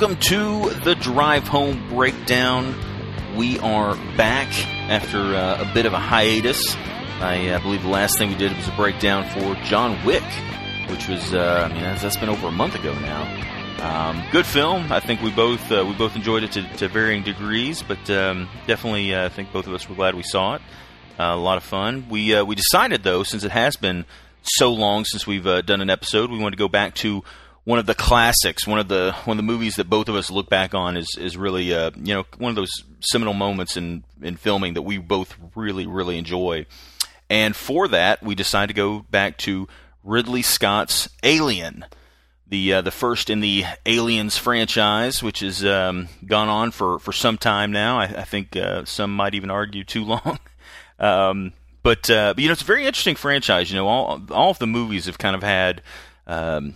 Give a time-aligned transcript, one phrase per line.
[0.00, 2.72] welcome to the Drive Home Breakdown.
[3.36, 4.46] We are back
[4.88, 6.76] after uh, a bit of a hiatus.
[7.20, 10.22] I uh, believe the last thing we did was a breakdown for John Wick,
[10.88, 13.24] which was, uh, I mean, that's, that's been over a month ago now.
[13.82, 14.92] Um, good film.
[14.92, 18.48] I think we both uh, we both enjoyed it to, to varying degrees, but um,
[18.68, 20.62] definitely uh, I think both of us were glad we saw it.
[21.18, 22.06] A lot of fun.
[22.08, 24.04] We we decided though, since it has been
[24.42, 27.24] so long since we've done an episode, we want to go back to
[27.68, 30.30] one of the classics, one of the one of the movies that both of us
[30.30, 34.04] look back on is is really uh, you know one of those seminal moments in
[34.22, 36.64] in filming that we both really really enjoy.
[37.28, 39.68] And for that, we decided to go back to
[40.02, 41.84] Ridley Scott's Alien,
[42.46, 47.12] the uh, the first in the Aliens franchise, which has um, gone on for, for
[47.12, 47.98] some time now.
[47.98, 50.38] I, I think uh, some might even argue too long.
[50.98, 53.70] um, but, uh, but you know, it's a very interesting franchise.
[53.70, 55.82] You know, all all of the movies have kind of had
[56.26, 56.72] um,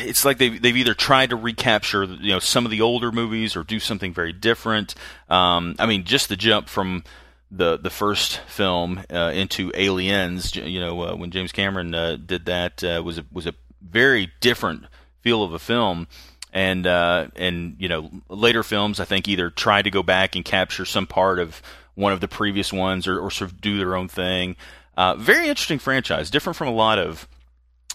[0.00, 3.56] it's like they've they've either tried to recapture you know some of the older movies
[3.56, 4.94] or do something very different.
[5.28, 7.04] Um, I mean, just the jump from
[7.50, 12.46] the the first film uh, into Aliens, you know, uh, when James Cameron uh, did
[12.46, 14.84] that uh, was a, was a very different
[15.20, 16.06] feel of a film.
[16.52, 20.44] And uh, and you know later films I think either try to go back and
[20.44, 21.62] capture some part of
[21.94, 24.56] one of the previous ones or, or sort of do their own thing.
[24.96, 27.28] Uh, very interesting franchise, different from a lot of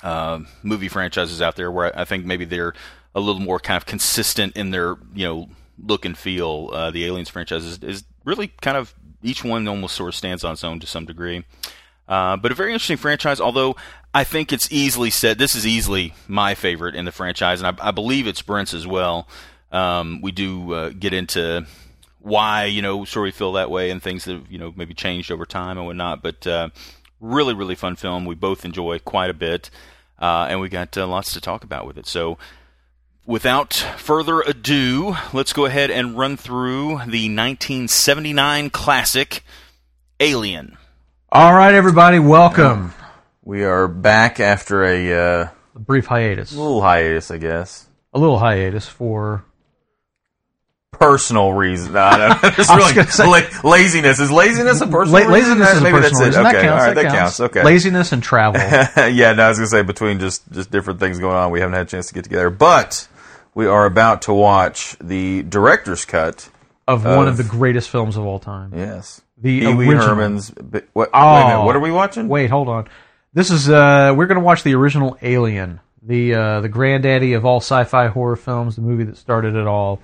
[0.05, 2.73] uh, movie franchises out there where I think maybe they're
[3.15, 5.49] a little more kind of consistent in their you know
[5.83, 6.69] look and feel.
[6.71, 10.43] Uh, the Aliens franchise is, is, really kind of each one almost sort of stands
[10.43, 11.43] on its own to some degree.
[12.07, 13.75] Uh, but a very interesting franchise, although
[14.13, 17.89] I think it's easily said this is easily my favorite in the franchise, and I,
[17.89, 19.27] I believe it's Brent's as well.
[19.71, 21.65] Um, we do uh, get into
[22.19, 25.31] why you know sort of feel that way and things that you know maybe changed
[25.31, 26.69] over time and whatnot, but uh,
[27.19, 28.25] really really fun film.
[28.25, 29.71] We both enjoy quite a bit
[30.19, 32.07] uh, and we got uh, lots to talk about with it.
[32.07, 32.37] So,
[33.25, 39.43] without further ado, let's go ahead and run through the 1979 classic
[40.19, 40.77] Alien.
[41.31, 42.93] All right, everybody, welcome.
[43.43, 46.53] We are back after a, uh, a brief hiatus.
[46.55, 47.87] A little hiatus, I guess.
[48.13, 49.43] A little hiatus for
[50.99, 51.93] personal reason.
[51.93, 54.19] No, no, it's really say, la- laziness.
[54.19, 55.77] Is laziness a personal la- Laziness reason?
[55.77, 56.45] is Maybe a personal reason.
[56.45, 57.37] Okay, that counts, all right, that, that counts.
[57.37, 57.39] counts.
[57.39, 57.63] Okay.
[57.63, 58.61] Laziness and travel.
[59.11, 61.73] yeah, no, I was gonna say between just just different things going on, we haven't
[61.73, 62.49] had a chance to get together.
[62.49, 63.07] But
[63.53, 66.49] we are about to watch the director's cut
[66.87, 68.73] of, of one of the greatest films of all time.
[68.75, 70.07] Yes, the Pee Wee original.
[70.07, 70.53] Herman's.
[70.93, 72.27] What, oh, minute, what are we watching?
[72.27, 72.87] Wait, hold on.
[73.33, 77.57] This is uh, we're gonna watch the original Alien, the uh, the granddaddy of all
[77.57, 79.99] sci-fi horror films, the movie that started it all.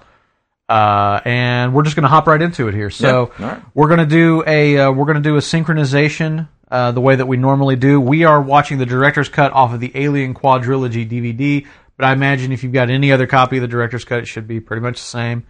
[0.72, 2.90] Uh, and we're just going to hop right into it here.
[2.90, 3.46] So yeah.
[3.46, 3.64] right.
[3.74, 7.14] we're going to do a uh, we're going to do a synchronization uh, the way
[7.14, 8.00] that we normally do.
[8.00, 11.68] We are watching the director's cut off of the Alien Quadrilogy DVD,
[11.98, 14.48] but I imagine if you've got any other copy of the director's cut, it should
[14.48, 15.44] be pretty much the same.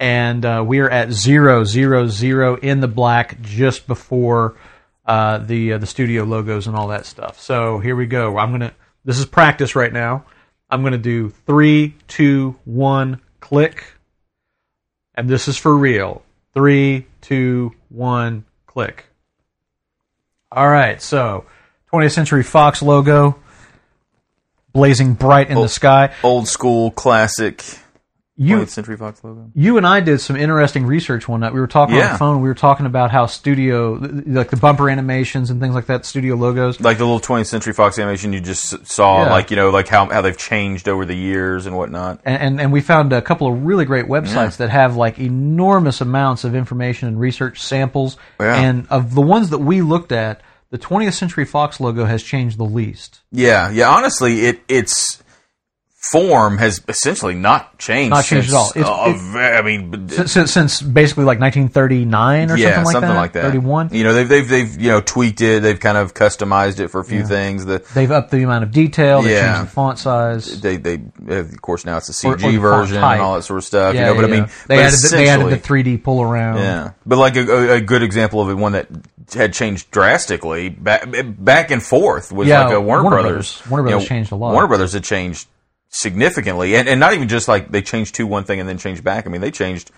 [0.00, 4.56] And uh, we are at zero zero zero in the black just before
[5.04, 7.40] uh, the uh, the studio logos and all that stuff.
[7.40, 8.36] So here we go.
[8.36, 8.74] I'm gonna.
[9.04, 10.24] This is practice right now.
[10.68, 13.92] I'm gonna do three, two, one, click
[15.16, 16.22] and this is for real.
[16.54, 19.06] Three, two, one, click.
[20.52, 21.44] All right, so
[21.92, 23.38] 20th Century Fox logo
[24.76, 26.12] blazing bright in old, the sky.
[26.22, 27.64] Old school classic
[28.36, 29.50] you, 20th Century Fox logo.
[29.54, 31.54] You and I did some interesting research one night.
[31.54, 32.06] We were talking yeah.
[32.06, 32.42] on the phone.
[32.42, 36.34] We were talking about how studio, like the bumper animations and things like that, studio
[36.34, 39.30] logos, like the little 20th Century Fox animation you just saw, yeah.
[39.30, 42.20] like you know, like how how they've changed over the years and whatnot.
[42.24, 44.66] And and, and we found a couple of really great websites yeah.
[44.66, 48.16] that have like enormous amounts of information and research samples.
[48.38, 52.58] And of the ones that we looked at, the 20th Century Fox logo has changed
[52.58, 53.20] the least.
[53.30, 53.88] Yeah, yeah.
[53.88, 55.22] Honestly, it it's
[55.96, 58.10] form has essentially not changed.
[58.10, 59.10] Not changed since, at all.
[59.10, 63.16] It's, uh, I mean, since, since, basically like 1939 or yeah, something like something that.
[63.16, 63.42] like that.
[63.42, 63.88] 31.
[63.92, 65.62] You know, they've they've they've you know tweaked it.
[65.62, 67.26] They've kind of customized it for a few yeah.
[67.26, 67.64] things.
[67.64, 69.22] The, they've upped the amount of detail.
[69.22, 69.56] They yeah.
[69.56, 70.60] changed the font size.
[70.60, 73.58] They they of course now it's a CG or, or version and all that sort
[73.58, 73.94] of stuff.
[73.94, 74.36] Yeah, you know, but yeah.
[74.36, 76.58] I mean, they added the, they added the 3D pull around.
[76.58, 78.88] Yeah, but like a, a, good example of it, one that
[79.32, 81.08] had changed drastically back
[81.38, 83.56] back and forth was like a Warner, Warner Brothers.
[83.56, 83.70] Brothers.
[83.70, 84.52] Warner Brothers you know, changed a lot.
[84.52, 85.48] Warner Brothers had changed
[85.88, 89.02] significantly, and, and not even just like they changed to one thing and then changed
[89.04, 89.26] back.
[89.26, 89.90] I mean, they changed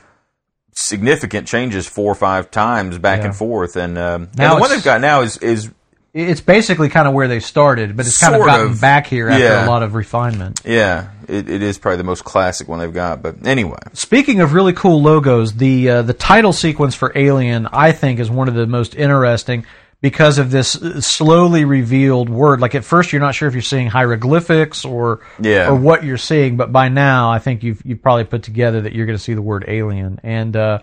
[0.75, 3.27] significant changes four or five times back Yeah.
[3.27, 3.77] and forth.
[3.77, 5.71] And, um, and Now the one they've got now is is
[6.15, 8.81] It's basically kind of where they started, but it's kind of gotten of.
[8.81, 9.67] back here after Yeah.
[9.67, 10.61] a lot of refinement.
[10.65, 13.23] yeah, it, it is probably the most classic one they've got.
[13.23, 17.93] But anyway, Speaking of really cool logos, the uh, the title sequence for Alien, I
[17.93, 19.67] think, is one of the most interesting
[20.01, 22.61] because of this uh, slowly revealed word.
[22.61, 25.69] Like at first, you're not sure if you're seeing hieroglyphics or Yeah.
[25.71, 28.93] or what you're seeing, but by now, I think you've you've probably put together that
[28.93, 30.21] you're going to see the word alien.
[30.23, 30.79] And uh,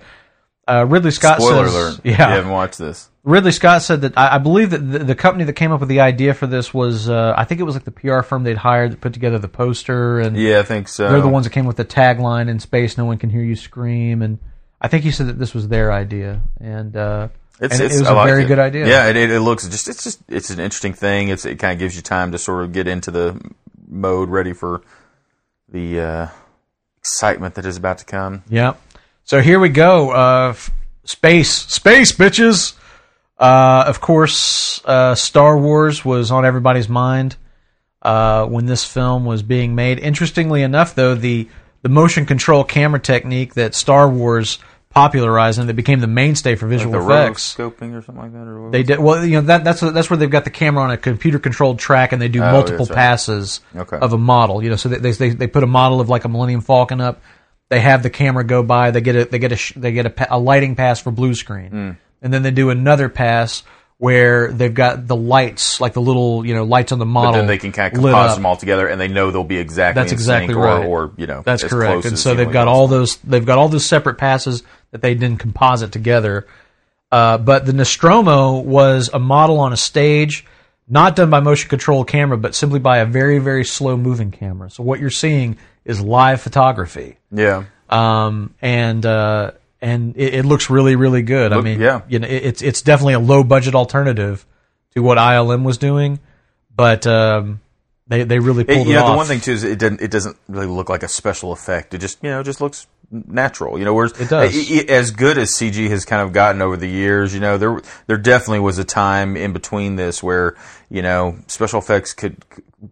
[0.68, 2.02] uh, Ridley Scott Spoiler says, alert.
[2.04, 3.10] yeah, you haven't watched this.
[3.24, 5.90] Ridley Scott said that I, I believe that the, the company that came up with
[5.90, 8.58] the idea for this was uh, I think it was like the PR firm they'd
[8.58, 11.10] hired that put together the poster and Yeah, I think so.
[11.10, 13.56] they're the ones that came with the tagline in space no one can hear you
[13.56, 14.38] scream and
[14.82, 17.30] I think he said that this was their idea and uh,
[17.60, 18.48] It's, it's, it was a like very it.
[18.48, 18.88] good idea.
[18.88, 21.30] Yeah, it, it, it looks just it's just it's an interesting thing.
[21.30, 23.40] It's it kind of gives you time to sort of get into the
[23.88, 24.82] mode, ready for
[25.70, 26.28] the uh,
[26.98, 28.44] excitement that is about to come.
[28.50, 28.76] Yeah.
[29.24, 30.12] So here we go.
[30.12, 30.54] Uh,
[31.04, 32.74] space, space, bitches.
[33.38, 37.36] Uh, of course, uh, Star Wars was on everybody's mind
[38.02, 40.00] uh, when this film was being made.
[40.00, 41.48] Interestingly enough, though, the
[41.82, 44.60] the motion control camera technique that Star Wars
[44.96, 47.56] popularized and that became the mainstay for visual the effects.
[47.56, 49.24] rotoscoping or something like that, or what They did well.
[49.26, 52.14] You know that that's that's where they've got the camera on a computer controlled track,
[52.14, 52.96] and they do Oh, multiple right.
[52.96, 53.98] passes Okay.
[53.98, 54.64] of a model.
[54.64, 57.22] You know, so they, they they put a model of like a Millennium Falcon up.
[57.70, 58.92] They have the camera go by.
[58.92, 61.70] They get a they get a they get a, a lighting pass for blue screen,
[61.70, 61.92] Hmm.
[62.22, 63.64] and then they do another pass
[63.98, 67.32] where they've got the lights, like the little you know lights on the model.
[67.32, 69.58] But then they can kind of compose them all together, and they know they'll be
[69.58, 70.86] exactly That's exactly right.
[70.86, 72.06] or, or you know That's correct.
[72.06, 73.00] And so they've got all possible.
[73.00, 74.64] those they've got all those separate passes
[74.96, 76.48] that they didn't composite together.
[77.12, 80.46] Uh, but the Nostromo was a model on a stage,
[80.88, 84.70] not done by motion control camera, but simply by a very very slow moving camera.
[84.70, 89.52] So what you're seeing is live photography, Yeah, um, and uh,
[89.82, 91.52] and it, it looks really really good.
[91.52, 92.02] I mean, yeah.
[92.08, 94.46] you know, it, it's it's definitely a low budget alternative
[94.96, 96.20] to what ILM was doing,
[96.74, 97.60] but um,
[98.08, 99.12] they they really pulled it, you know, off.
[99.12, 101.94] the one thing too is it doesn't it doesn't really look like a special effect.
[101.94, 102.88] It just you know just looks
[103.28, 103.78] natural.
[103.80, 104.72] You know, whereas It does.
[104.90, 108.18] as good as CG has kind of gotten over the years, you know, there there
[108.18, 110.56] definitely was a time in between this where
[110.90, 112.38] you know special effects could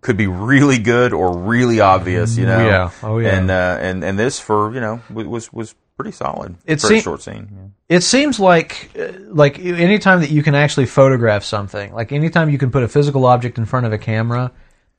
[0.01, 2.37] could be really good or really obvious.
[2.37, 2.89] You know, Yeah.
[3.03, 3.35] Oh, yeah.
[3.37, 6.55] and uh, and and this for you know was was pretty solid.
[6.65, 7.47] It for seem- short scene.
[7.89, 7.97] Yeah.
[7.97, 12.57] it seems like uh, like anytime that you can actually photograph something like anytime you
[12.57, 14.51] can put a physical object in front of a camera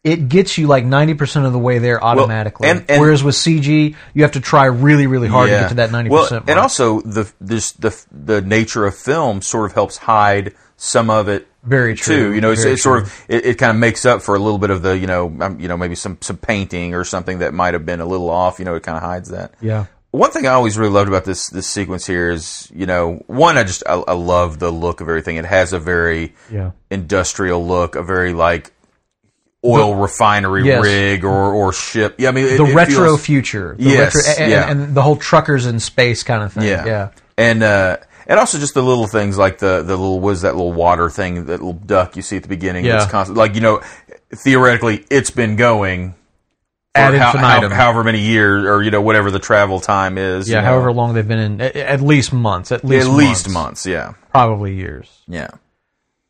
[0.05, 3.97] it gets you like 90% of the way there automatically and- and- whereas with cg
[4.13, 6.45] you have to try really really hard to get to that 90% Well, mark.
[6.49, 11.29] and also the this the the nature of film sort of helps hide some of
[11.29, 11.47] it.
[11.63, 12.17] Very true.
[12.31, 14.35] Too, you know, it's, Very it sort of it, it kind of makes up for
[14.35, 17.05] a little bit of the you know um, you know maybe some some painting or
[17.05, 18.59] something that might have been a little off.
[18.59, 19.55] You know, it kind of hides that.
[19.63, 23.23] yeah One thing I always really loved about this this sequence here is, you know,
[23.29, 25.37] one I just I, I love the look of everything.
[25.37, 26.73] It has a very Yeah.
[26.91, 28.73] industrial look, a very like
[29.65, 30.83] oil refinery Yes.
[30.85, 32.17] rig or or ship.
[32.19, 34.71] Yeah, I mean it, the it retro feels- future the Yes, retro, and, yeah.
[34.71, 37.09] and the whole truckers in space kind of thing Yeah, yeah
[37.39, 37.97] and uh,
[38.27, 41.47] and also just the little things like the the little was that little water thing,
[41.47, 42.85] that little duck you see at the beginning.
[42.85, 43.07] Yeah.
[43.09, 43.81] Constant, like you know,
[44.35, 49.31] theoretically, it's been going for Ad how- how- however many years or you know whatever
[49.33, 50.49] the travel time is.
[50.49, 50.69] yeah you know.
[50.69, 53.85] however long they've been in at, at least months at at least least months.
[53.85, 55.49] Yeah, probably years yeah.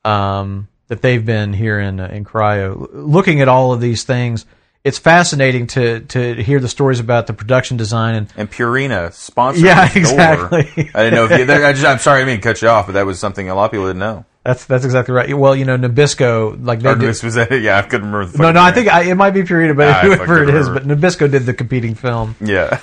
[0.05, 2.89] um, that they've been here in uh, in cryo.
[2.93, 4.47] Looking at all of these things,
[4.85, 9.64] it's fascinating to to hear the stories about the production design and And Purina sponsored.
[9.64, 10.91] Yeah, exactly.
[10.95, 12.87] I didn't know if you, I just, I'm sorry, I didn't mean cut you off,
[12.87, 14.25] but that was something a lot of people didn't know.
[14.45, 15.33] that's that's exactly right.
[15.37, 17.50] Well, you know, Nabisco like they Or did, was that?
[17.62, 18.37] Yeah, I couldn't remember.
[18.37, 20.50] The no, no, I think I, it might be Purina, but Ah, I whoever it
[20.55, 20.87] is, but.
[20.87, 22.37] Nabisco did the competing film.
[22.41, 22.79] Yeah,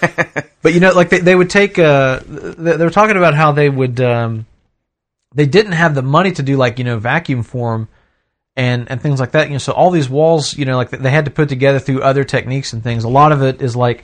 [0.64, 1.78] But you know, like they, they would take.
[1.78, 4.02] Uh, they, they were talking about how they would.
[4.02, 4.48] Um,
[5.34, 7.88] they didn't have the money to do like you know vacuum form
[8.56, 9.48] and and things like that.
[9.48, 12.02] You know, so all these walls, you know, like they had to put together through
[12.02, 13.04] other techniques and things.
[13.04, 14.04] A lot of it is like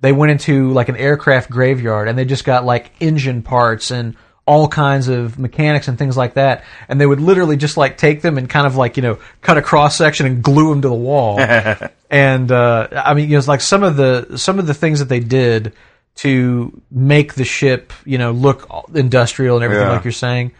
[0.00, 4.16] they went into like an aircraft graveyard and they just got like engine parts and
[4.44, 8.22] all kinds of mechanics and things like that and they would literally just like take
[8.22, 10.88] them and kind of like you know cut a cross section and glue them to
[10.88, 11.38] the wall
[12.12, 14.98] and uh, I mean, you know, it's like some of the some of the things
[14.98, 15.74] that they did
[16.16, 19.92] to make the ship, you know, look industrial and everything, Yeah.
[19.92, 20.52] like you're saying.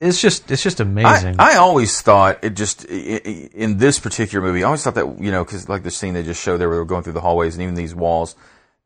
[0.00, 1.36] It's just it's just amazing.
[1.38, 4.62] I, I always thought it just in this particular movie.
[4.62, 6.76] I always thought that you know because like the scene they just showed there, where
[6.76, 8.34] they were going through the hallways and even these walls,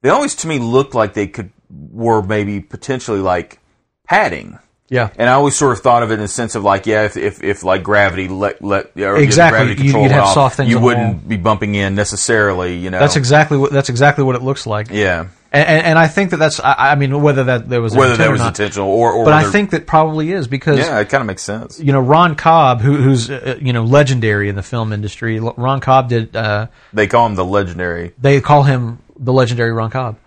[0.02, 3.58] they always to me looked like they could were maybe potentially like
[4.06, 4.58] padding.
[4.90, 7.04] yeah, And I always sort of thought of it in the sense of like, yeah,
[7.04, 9.58] if if, if like gravity let let Exactly.
[9.58, 12.76] gravity control you'd have off, soft things you wouldn't be bumping in necessarily.
[12.76, 14.88] You know, that's exactly what that's exactly what it looks like.
[14.90, 15.28] yeah.
[15.50, 18.28] And, and, I think that that's I, I mean whether that there was Whether that
[18.28, 21.08] or was not, intentional or or but I think that probably is because yeah, it
[21.08, 21.80] kind of makes sense.
[21.80, 25.40] you know Ron Cobb, who, who's uh, you know legendary in the film industry.
[25.40, 26.36] Ron Cobb did.
[26.36, 28.12] Uh, They call him the legendary.
[28.18, 30.18] they call him the legendary Ron Cobb.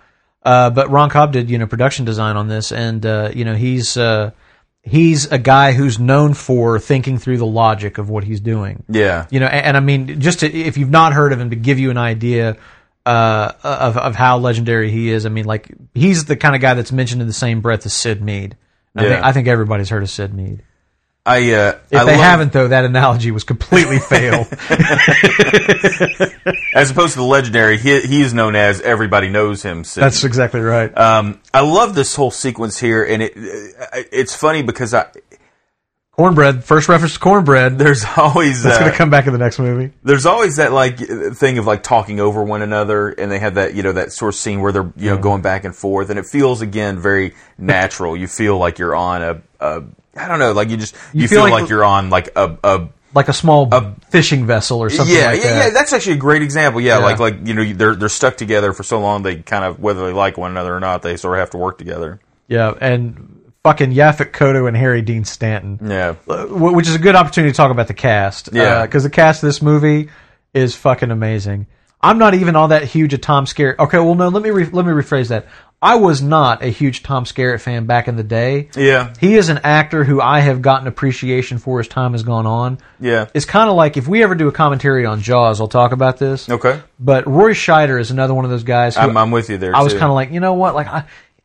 [0.44, 3.54] Uh, but Ron Cobb did, you know, production design on this, and uh, you know
[3.54, 4.32] he's uh,
[4.82, 8.84] he's a guy who's known for thinking through the logic of what he's doing.
[8.90, 9.28] Yeah.
[9.30, 11.56] You know, and, and I mean, just to, if you've not heard of him, to
[11.56, 12.58] give you an idea
[13.05, 16.74] uh, of of how legendary he is, I mean, like he's the kind of guy
[16.75, 18.55] that's mentioned in the same breath as Syd Mead.
[18.96, 19.10] I, Yeah.
[19.10, 20.63] think, I think everybody's heard of Syd Mead.
[21.25, 24.48] I uh, If I they love- haven't, though, that analogy was completely failed.
[26.75, 29.84] as opposed to the legendary, he, he is known as everybody knows him.
[29.84, 30.03] Syd.
[30.03, 30.96] That's exactly right.
[30.98, 35.08] Um, I love this whole sequence here, and it uh, it's funny because I
[36.22, 36.63] cornbread.
[36.63, 37.78] First reference to cornbread.
[37.80, 39.92] there's always That's uh, going to come back in the next movie.
[40.04, 40.98] there's always that like
[41.36, 44.34] thing of like talking over one another, and they have that you know that sort
[44.34, 47.34] of scene where they're you know going back and forth, and it feels again very
[47.58, 48.16] natural.
[48.16, 49.84] you feel like you're on a, a
[50.16, 52.58] I don't know, like you just you, feel feel, like- like, you're on like a,
[52.63, 53.70] a Like a small
[54.10, 55.66] fishing vessel or something yeah, like yeah, that.
[55.68, 55.70] yeah.
[55.72, 56.82] That's actually a great example.
[56.82, 57.04] Yeah, Yeah.
[57.06, 60.06] like like you know they're they're stuck together for so long they kind of whether
[60.06, 62.20] they like one another or not they sort of have to work together.
[62.48, 65.80] Yeah, and fucking Yaphet Kotto and Harry Dean Stanton.
[65.84, 68.50] Yeah, Uh, which is a good opportunity to talk about the cast.
[68.51, 68.84] Yeah.
[68.86, 70.10] because the cast of this movie
[70.53, 71.68] is fucking amazing.
[72.03, 73.77] I'm not even all that huge a Tom Skerritt.
[73.77, 75.46] Okay, well, no, let me re- let me rephrase that.
[75.84, 78.70] I was not a huge Tom Skerritt fan back in the day.
[78.75, 82.46] yeah, He is an actor who I have gotten appreciation for as time has gone
[82.48, 82.80] on.
[83.00, 83.27] yeah.
[83.36, 86.18] It's kind of like if we ever do a commentary on Jaws, I'll talk about
[86.18, 86.50] this.
[86.50, 89.58] Okay, But Roy Scheider is another one of those guys who I'm, I'm with you
[89.60, 89.75] there.
[89.75, 91.03] I was kind of like, you know what, like I,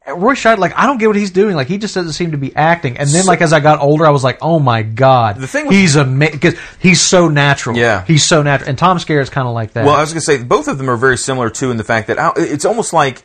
[0.09, 1.57] Roy Scheider, like I don't get what he's doing.
[1.57, 2.97] Like he just doesn't seem to be acting.
[2.99, 5.67] And then, like as I got older, I was like, oh my god, The thing
[5.67, 7.77] with- he's amazing because he's so natural.
[7.77, 8.05] Yeah.
[8.05, 8.69] he's so natural.
[8.71, 9.85] And Tom Skerritt's kind of like that.
[9.85, 11.85] Well, I was going to say both of them are very similar too in the
[11.85, 13.23] fact that I- it's almost like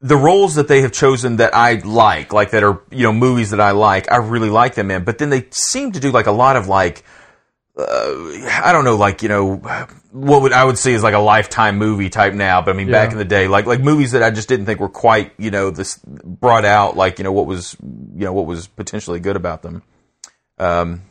[0.00, 3.50] the roles that they have chosen that I like, like that are you know movies
[3.50, 4.10] that I like.
[4.10, 6.66] I really like them in, but then they seem to do like a lot of
[6.68, 7.04] like.
[7.78, 9.60] Uh, I don't know, like you know,
[10.16, 12.62] what would I would see is like a lifetime movie type now.
[12.62, 14.80] But I mean, back in the day, like like movies that I just didn't think
[14.80, 18.46] were quite you know this brought out like you know what was you know what
[18.46, 19.82] was potentially good about them.
[20.58, 21.02] Um,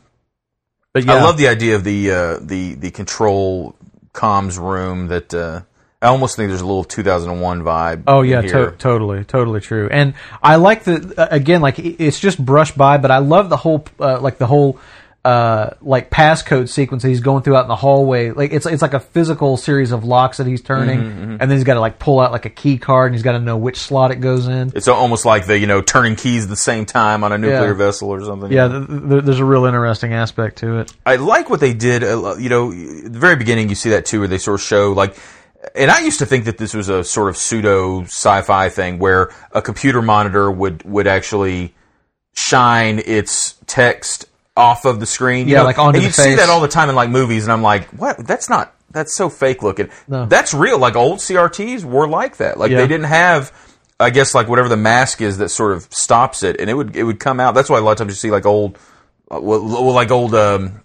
[0.92, 3.76] but yeah, I love the idea of the uh, the the control
[4.12, 5.06] comms room.
[5.06, 5.62] That uh,
[6.02, 8.04] I almost think there's a little 2001 vibe.
[8.08, 9.88] Oh in yeah, to- totally, totally true.
[9.88, 13.56] And I like the uh, again, like it's just brushed by, but I love the
[13.56, 14.80] whole uh, like the whole
[15.26, 18.30] uh, like passcode sequence that he's going through out in the hallway.
[18.30, 21.50] Like it's it's like a physical series of locks that he's turning, Mm-hmm, and then
[21.50, 23.56] he's got to like pull out like a key card, and he's got to know
[23.56, 24.70] which slot it goes in.
[24.74, 27.72] It's almost like the you know turning keys at the same time on a nuclear
[27.72, 27.72] Yeah.
[27.74, 28.52] vessel or something.
[28.52, 30.92] Yeah, th- th- there's a real interesting aspect to it.
[31.04, 32.04] I like what they did.
[32.04, 34.62] uh, You know, at the very beginning, you see that too, where they sort of
[34.64, 35.16] show like.
[35.74, 39.30] And I used to think that this was a sort of pseudo sci-fi thing where
[39.50, 41.74] a computer monitor would would actually
[42.34, 45.46] shine its text off of the screen.
[45.48, 45.64] you Yeah, know?
[45.66, 47.62] like onto and the you see that all the time in like movies, and I'm
[47.62, 48.18] like, what?
[48.26, 48.74] That's not.
[48.90, 49.90] That's so fake looking.
[50.08, 50.26] No.
[50.26, 50.78] That's real.
[50.78, 52.58] Like old CRTs were like that.
[52.58, 52.78] Like Yeah.
[52.78, 53.52] they didn't have.
[53.98, 56.94] I guess like whatever the mask is that sort of stops it, and it would
[56.96, 57.54] it would come out.
[57.54, 58.78] That's why a lot of times you see like old,
[59.30, 60.80] uh, well, like old um,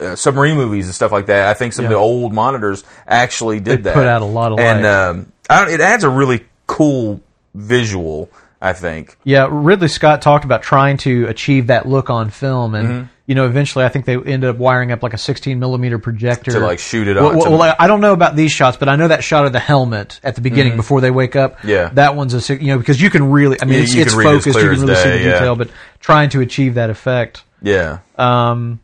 [0.00, 1.48] uh, submarine movies and stuff like that.
[1.48, 3.94] I think some of the old monitors actually did They that.
[3.94, 4.92] put out a lot of and light.
[4.92, 7.20] um, I don't, it adds a really cool
[7.54, 8.30] visual.
[8.62, 9.18] I think.
[9.24, 13.06] Yeah, Ridley Scott talked about trying to achieve that look on film, and Mm-hmm.
[13.26, 16.52] you know, eventually, I think they ended up wiring up like a 16 millimeter projector
[16.52, 18.94] To, like, shoot it Well, well, well, I don't know about these shots, but I
[18.96, 21.58] know that shot of the helmet at the beginning before they wake up.
[21.58, 21.68] Mm-hmm.
[21.68, 21.88] Yeah.
[21.94, 24.46] that one's a you know because you can really, I mean, You- it's, it's focused,
[24.46, 25.32] you can really see the yeah.
[25.32, 25.68] detail, but
[26.00, 27.42] trying to achieve that effect.
[27.62, 27.98] Yeah.
[28.16, 28.80] Um,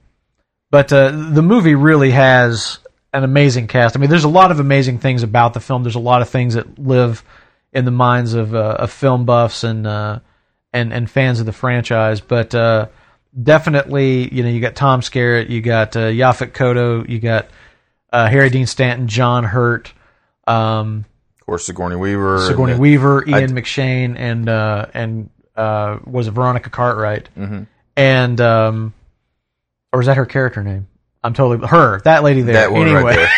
[0.70, 2.78] but uh, the movie really has
[3.12, 3.96] an amazing cast.
[3.96, 5.82] I mean, there's a lot of amazing things about the film.
[5.82, 7.22] There's a lot of things that live
[7.72, 10.20] in the minds of, uh, of film buffs and uh,
[10.72, 12.20] and and fans of the franchise.
[12.20, 12.88] But uh,
[13.40, 17.48] definitely, you know, you got Tom Skerritt, you got uh, Yaphet Kotto, you got
[18.12, 19.92] uh, Harry Dean Stanton, John Hurt.
[20.46, 21.04] Um,
[21.40, 22.40] Of course, Sigourney Weaver.
[22.46, 27.28] Sigourney and- Weaver, Ian I- McShane, and uh, and uh, was it Veronica Cartwright?
[27.36, 27.64] Mm-hmm.
[27.96, 28.94] And um,
[29.92, 30.86] or is that her character name?
[31.24, 32.70] I'm totally her that lady there.
[32.70, 33.28] That anyway, right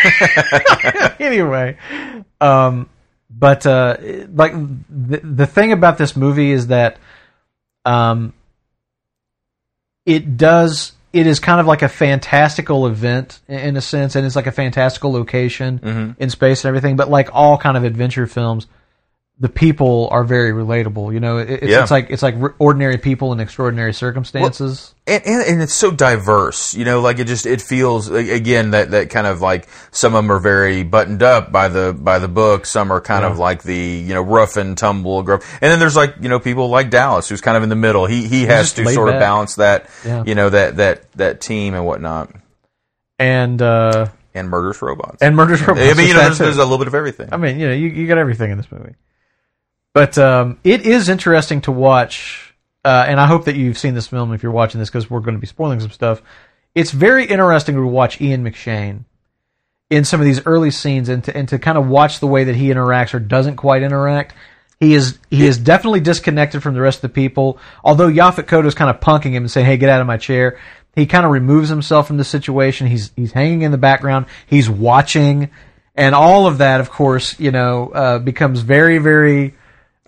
[0.91, 1.15] there.
[1.19, 1.77] anyway,
[2.39, 2.87] um,
[3.41, 3.97] but uh,
[4.33, 4.53] like
[4.89, 6.97] the the thing about this movie is that
[7.83, 8.31] um,
[10.05, 14.35] it does it is kind of like a fantastical event in- a sense, and it's
[14.37, 16.21] like a fantastical location Mm-hmm.
[16.23, 16.95] in space and everything.
[16.95, 18.67] But like all kind of adventure films,
[19.41, 21.11] the people are very relatable.
[21.11, 21.81] You know, it, it's, Yeah.
[21.81, 24.93] it's like it's like ordinary people in extraordinary circumstances.
[25.07, 28.91] and, and, and it's so diverse, you know, like it just, it feels, again, that,
[28.91, 32.27] that kind of like, some of them are very buttoned up by the, by the
[32.27, 35.41] book, some are kind of like the, you know, rough and tumble, gruff.
[35.59, 38.05] and then there's like, you know, people like Dallas, who's kind of in the middle,
[38.05, 40.23] he, he has to sort of balance that, Yeah.
[40.23, 42.29] you know, that, that, that team and whatnot,
[43.17, 45.17] and uh, and murderous robots.
[45.21, 45.81] and murderous robots.
[45.81, 47.29] I mean, you know, there's, there's a little bit of everything.
[47.31, 48.93] I mean, you know, you, you got everything in this movie.
[49.93, 52.51] But um, it is interesting to watch
[52.83, 55.19] uh, and I hope that you've seen this film if you're watching this because we're
[55.19, 56.21] going to be spoiling some stuff.
[56.73, 59.03] It's very interesting to watch Ian McShane
[59.89, 62.45] in some of these early scenes and to, and to kind of watch the way
[62.45, 64.33] that he interacts or doesn't quite interact.
[64.79, 67.59] He is he is definitely disconnected from the rest of the people.
[67.83, 70.17] Although Yaphet Kotto is kind of punking him and saying, "Hey, get out of my
[70.17, 70.59] chair."
[70.95, 72.87] He kind of removes himself from the situation.
[72.87, 74.25] He's he's hanging in the background.
[74.47, 75.51] He's watching,
[75.93, 79.53] and all of that, of course, you know, uh, becomes very very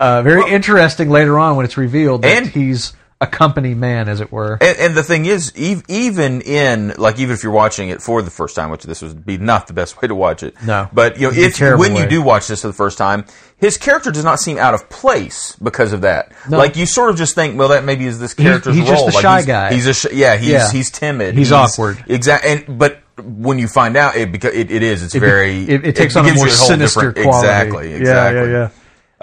[0.03, 4.19] uh, very interesting later on when it's revealed that And- he's a company man, as
[4.19, 4.57] it were.
[4.59, 8.21] And, and the thing is, ev- even in like even if you're watching it for
[8.21, 10.55] the first time, which this would be not the best way to watch it.
[10.61, 10.89] No.
[10.91, 13.23] but you know, if when you do watch this for the first time,
[13.55, 16.33] his character does not seem out of place because of that.
[16.49, 16.57] No.
[16.57, 19.07] Like you sort of just think, well, that maybe is this character's he's just role.
[19.07, 19.73] the like, shy he's, guy.
[19.73, 20.69] He's a sh- yeah, he's Yeah.
[20.71, 21.35] he's timid.
[21.37, 22.03] He's awkward.
[22.07, 22.51] Exactly.
[22.51, 25.01] And but when you find out, it beca- it, it is.
[25.01, 25.63] It's It very.
[25.63, 27.47] it- it takes on a more whole sinister different- quality.
[27.47, 27.91] Exactly.
[27.91, 28.51] Yeah, Exactly.
[28.51, 28.69] yeah,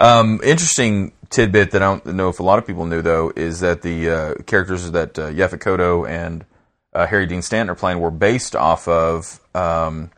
[0.01, 3.59] Um, interesting tidbit that I don't know if a lot of people knew though is
[3.59, 6.43] that the uh, characters that uh, Yaphet Kotto and
[6.91, 10.09] uh, Harry Dean Stanton are playing were based off of um,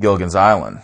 [0.00, 0.80] Gilligan's Island.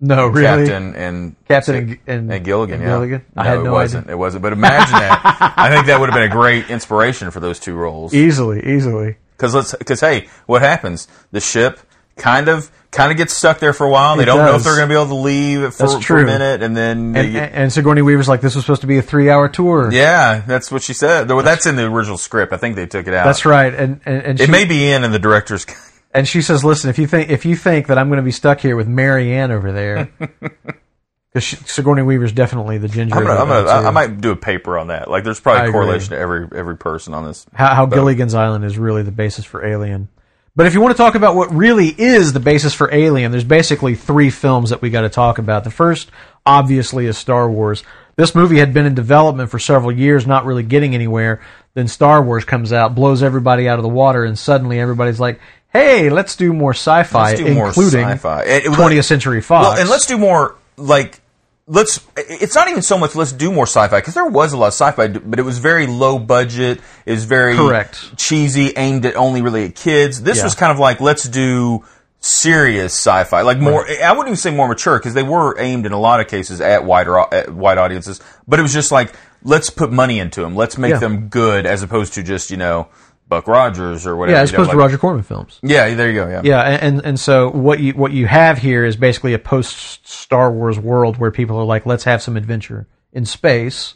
[0.00, 0.66] No, really.
[0.66, 2.74] Captain and Captain and, and, and Gilligan.
[2.76, 2.88] and yeah.
[2.88, 3.24] Gilligan?
[3.36, 4.04] I no, had it no wasn't.
[4.04, 4.14] idea.
[4.14, 4.42] It wasn't.
[4.42, 5.54] But imagine that.
[5.56, 8.14] I think that would have been a great inspiration for those two roles.
[8.22, 9.16] Easily, easily.
[9.36, 11.08] Because let's because hey, what happens?
[11.32, 11.80] The ship
[12.16, 14.16] kind of kind of gets stuck there for a while.
[14.16, 16.24] They It don't know if they're going to be able to leave for, for a
[16.26, 18.98] minute, and then And, they- and, and Sigourney Weaver's like, this was supposed to be
[18.98, 19.90] a three-hour tour.
[19.90, 21.26] yeah, that's what she said.
[21.28, 22.52] That's in the original script.
[22.52, 23.24] I think they took it out.
[23.24, 23.72] That's right.
[23.72, 25.64] And and, and It she, may be in in the director's.
[26.14, 28.30] and she says, listen, if you think if you think that I'm going to be
[28.30, 30.10] stuck here with Marianne over there,
[31.32, 33.14] because Sigourney Weaver's definitely the ginger.
[33.16, 35.10] I'm gonna, I'm gonna, I, I might do a paper on that.
[35.10, 35.72] Like, there's I probably agree.
[35.72, 37.46] correlation to every every person on this.
[37.54, 40.08] how, how Gilligan's Island is really the basis for Alien.
[40.54, 43.42] But if you want to talk about what really is the basis for Alien, there's
[43.44, 45.64] basically three films that we got to talk about.
[45.64, 46.10] The first,
[46.44, 47.82] obviously, is Star Wars.
[48.16, 51.40] This movie had been in development for several years, not really getting anywhere.
[51.72, 55.40] Then Star Wars comes out, blows everybody out of the water, and suddenly everybody's like,
[55.72, 58.42] "Hey, let's do more sci-fi, do more including sci-fi.
[58.42, 61.21] It- it- 20th Century Fox." Well, and let's do more like
[61.66, 62.00] let's.
[62.16, 64.72] It's not even so much let's do more sci-fi because there was a lot of
[64.74, 66.80] sci-fi, but it was very low budget.
[67.06, 68.16] It was very Correct.
[68.16, 70.22] cheesy, aimed at only really at kids.
[70.22, 70.44] This Yeah.
[70.44, 71.84] was kind of like let's do
[72.20, 73.84] serious sci-fi, like more.
[73.88, 76.60] I wouldn't even say more mature because they were aimed in a lot of cases
[76.60, 80.54] at wider at wide audiences, but it was just like let's put money into them.
[80.54, 80.98] Let's make Yeah.
[80.98, 82.86] them good as opposed to just you know
[83.32, 84.36] Buck Rogers or whatever.
[84.36, 85.58] yeah, as opposed to Roger Corman films.
[85.62, 86.28] Yeah, there you go.
[86.28, 86.42] Yeah.
[86.44, 90.52] Yeah, and and so what you what you have here is basically a post Star
[90.52, 93.94] Wars world where people are like, let's have some adventure in space,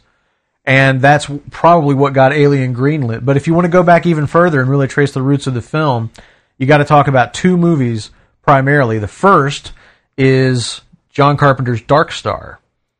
[0.65, 3.23] and that's probably what got Alien greenlit.
[3.23, 5.53] But if you want to go back even further and really trace the roots of
[5.53, 6.09] the film,
[6.57, 8.09] you got to talk about two movies
[8.41, 8.97] primarily.
[8.97, 9.71] The first
[10.17, 12.59] is John Carpenter's Dark Star,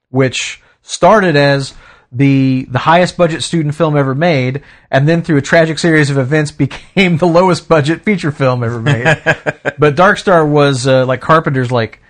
[0.09, 1.73] which started as
[2.11, 6.17] the the highest budget student film ever made, and then through a tragic series of
[6.17, 9.05] events became the lowest budget feature film ever made.
[9.77, 12.01] but Dark Star was uh, like Carpenter's like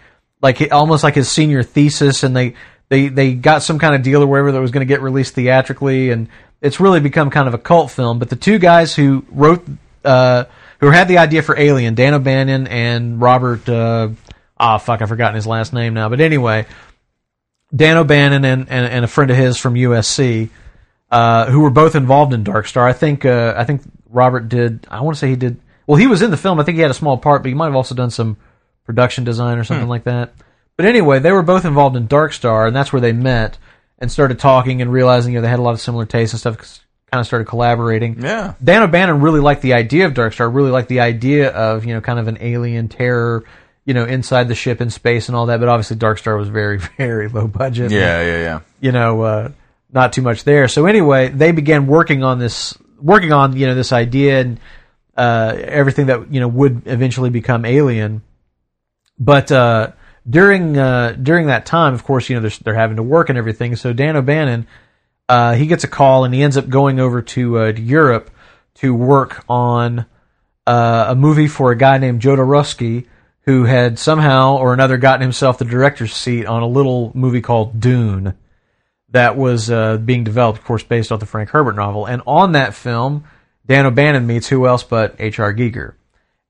[0.42, 2.54] like almost like his senior thesis, and they
[2.90, 5.34] they they got some kind of deal or whatever that was going to get released
[5.34, 6.30] theatrically, and
[6.62, 8.20] it's really become kind of a cult film.
[8.20, 9.66] But the two guys who wrote
[10.06, 10.46] uh,
[10.80, 13.68] who had the idea for Alien, Dan O'Bannon and Robert.
[13.68, 14.10] Uh,
[14.60, 16.10] Ah, fuck, I've forgotten his last name now.
[16.10, 16.66] But anyway,
[17.76, 20.50] Dan O'Bannon and, and, and a friend of his from USC,
[21.12, 22.88] uh, who were both involved in Dark Star.
[22.88, 24.88] I think uh, I think Robert did.
[24.90, 25.60] I want to say he did.
[25.86, 26.60] Well, he was in the film.
[26.60, 28.38] I think he had a small part, but he might have also done some
[28.86, 30.34] production design or something like that.
[30.76, 33.58] But anyway, they were both involved in Dark Star, and that's where they met
[34.00, 36.40] and started talking and realizing you know they had a lot of similar tastes and
[36.40, 36.84] stuff.
[37.10, 38.22] Kind of started collaborating.
[38.22, 38.56] Yeah.
[38.62, 40.50] Dan O'Bannon really liked the idea of Dark Star.
[40.50, 43.46] Really liked the idea of you know kind of an alien terror,
[43.88, 45.60] you know, inside the ship in space and all that.
[45.62, 47.90] But obviously, Dark Star was very very low budget.
[47.90, 48.60] Yeah, yeah, yeah.
[48.82, 49.52] You know, uh,
[49.92, 50.68] not too much there.
[50.68, 54.60] So anyway, they began working on this, working on you know this idea and
[55.16, 58.22] uh, everything that you know would eventually become Alien.
[59.18, 59.94] But uh,
[60.30, 63.38] during uh, during that time, of course, you know they're, they're having to work and
[63.38, 63.78] everything.
[63.78, 64.68] So Dan O'Bannon,
[65.30, 68.32] uh, he gets a call and he ends up going over to, uh, to Europe
[68.76, 70.06] to work on
[70.68, 73.08] uh, a movie for a guy named Jodorowsky,
[73.48, 77.80] who had somehow or another gotten himself the director's seat on a little movie called
[77.80, 78.36] Dune
[79.12, 82.06] that was uh, being developed, of course, based off the Frank Herbert novel.
[82.06, 83.24] And on that film,
[83.66, 85.54] Dan O'Bannon meets who else but H.R.
[85.54, 85.94] Giger.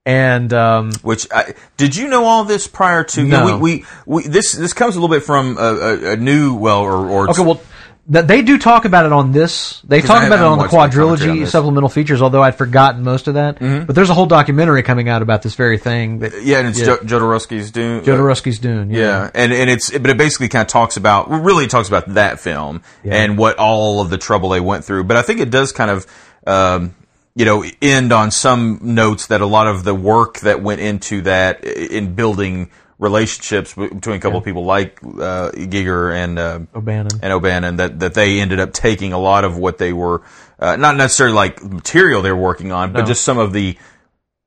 [0.07, 3.21] And um, Which I, did you know all this prior to?
[3.21, 3.57] you know, No.
[3.59, 6.79] we, we, we this this comes a little bit from a, a, a new well
[6.81, 7.61] or or okay, well,
[8.09, 9.81] that they do talk about it on this.
[9.81, 12.21] They talk I about it on the on quadrilogy supplemental features.
[12.21, 13.85] Although I'd forgotten most of that, mm-hmm.
[13.85, 16.19] but there's a whole documentary coming out about this very thing.
[16.19, 16.85] That uh, Yeah, and it's Yeah.
[16.85, 17.99] Jo- Jodorowsky's doing.
[17.99, 18.91] Uh, Jodorowsky's doing.
[18.91, 22.13] Yeah, and and it's but it basically kind of talks about well, really talks about
[22.13, 25.03] that film and what all of the trouble they went through.
[25.03, 26.05] But I think it does kind of
[26.45, 26.95] um,
[27.35, 31.23] you know end on some notes that a lot of the work that went into
[31.23, 37.11] that in building relationships between a couple of people like uh, Giger and uh, O'Bannon.
[37.21, 40.23] and O'Bannon that that they ended up taking a lot of what they were
[40.59, 43.77] uh, not necessarily like material they were working on, but just some of the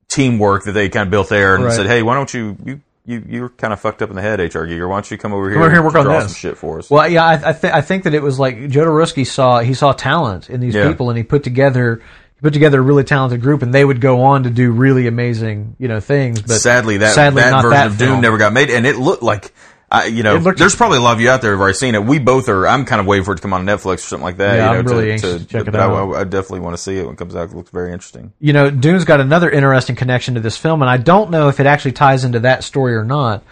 [0.09, 1.73] teamwork that they kind of built there and Right.
[1.73, 4.41] said, "Hey, why don't you you you you're kind of fucked up in the head,
[4.41, 4.89] HR Giger.
[4.89, 6.59] Why don't you come over here, come over here and work on this." some shit
[6.59, 9.61] for us?" Well, yeah, I, I, th- I think that it was like Jodorowsky saw
[9.61, 10.89] he saw talent in these Yeah.
[10.89, 12.03] people, and he put together he
[12.43, 15.77] put together a really talented group, and they would go on to do really amazing
[15.79, 16.43] you know things.
[16.43, 18.21] But sadly, that sadly that version that of Dune film.
[18.21, 19.53] never got made, and it looked like.
[19.93, 22.05] I, you know, there's probably a lot of you out there who've already seen it.
[22.05, 22.65] We both are.
[22.65, 24.55] I'm kind of waiting for it to come on Netflix or something like that.
[24.55, 26.15] Yeah, you know, I'm to, really anxious to check it I- out.
[26.15, 27.51] I, I definitely want to see it when it comes out.
[27.51, 28.33] It looks very interesting.
[28.39, 31.59] you know, Dune's got another interesting connection to this film, and I don't know if
[31.59, 33.43] it actually ties into that story or not.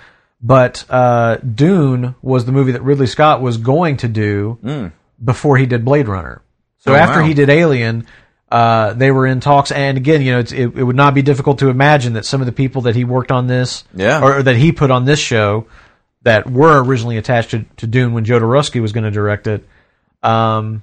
[0.41, 4.93] But uh, Dune was the movie that Ridley Scott was going to do
[5.25, 6.41] before he did Blade Runner.
[6.79, 6.93] So.
[6.93, 7.27] Oh, after wow.
[7.27, 8.07] he did Alien,
[8.51, 9.71] uh, they were in talks.
[9.71, 12.41] And again, you know, it's, it, it would not be difficult to imagine that some
[12.41, 14.23] of the people that he worked on this, Yeah.
[14.23, 15.67] or, that he put on this show,
[16.23, 19.65] that were originally attached to, to Dune when Jodorowsky was going to direct it.
[20.23, 20.83] Um,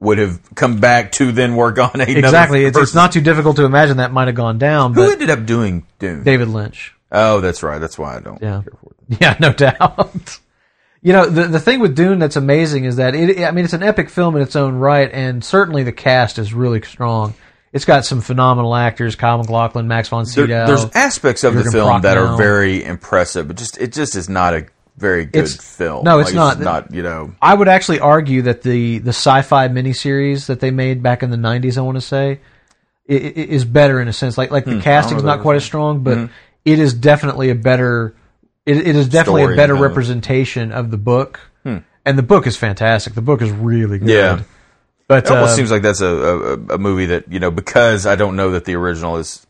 [0.00, 3.56] Would have come back to then work on another exactly, it's, it's not too difficult
[3.56, 4.94] to imagine that might have gone down.
[4.94, 6.22] Who ended up doing Dune?
[6.22, 6.94] David Lynch.
[7.10, 7.78] Oh, that's right.
[7.78, 8.62] That's why I don't Yeah.
[8.62, 8.96] care for it.
[9.20, 10.38] Yeah, no doubt.
[11.06, 13.38] You know, the the thing with Dune that's amazing is that it.
[13.44, 16.52] I mean, it's an epic film in its own right, and certainly the cast is
[16.52, 17.34] really strong.
[17.72, 20.66] It's got some phenomenal actors: Kyle MacLachlan, Max von There- Sydow.
[20.66, 24.28] there's aspects of the Jürgen film that are very impressive, but just it just is
[24.28, 24.66] not a
[24.98, 26.02] very good It's- film.
[26.02, 26.60] no, it's Like, not.
[26.60, 27.30] not you know.
[27.40, 31.36] I would actually argue that the the sci-fi miniseries that they made back in the
[31.36, 32.40] '90s, I want to say,
[33.06, 34.36] is better in a sense.
[34.36, 36.30] Like like the casting's Hmm, know not quite as strong, but
[36.64, 38.12] it is definitely a better.
[38.66, 39.90] It, it is definitely Story, a better kind of.
[39.90, 43.14] representation of the book, and the book is fantastic.
[43.14, 44.08] The book is really good.
[44.08, 44.42] Yeah.
[45.08, 48.06] But It almost uh, seems like that's a, a, a movie that you know because
[48.06, 49.46] I don't know that the original is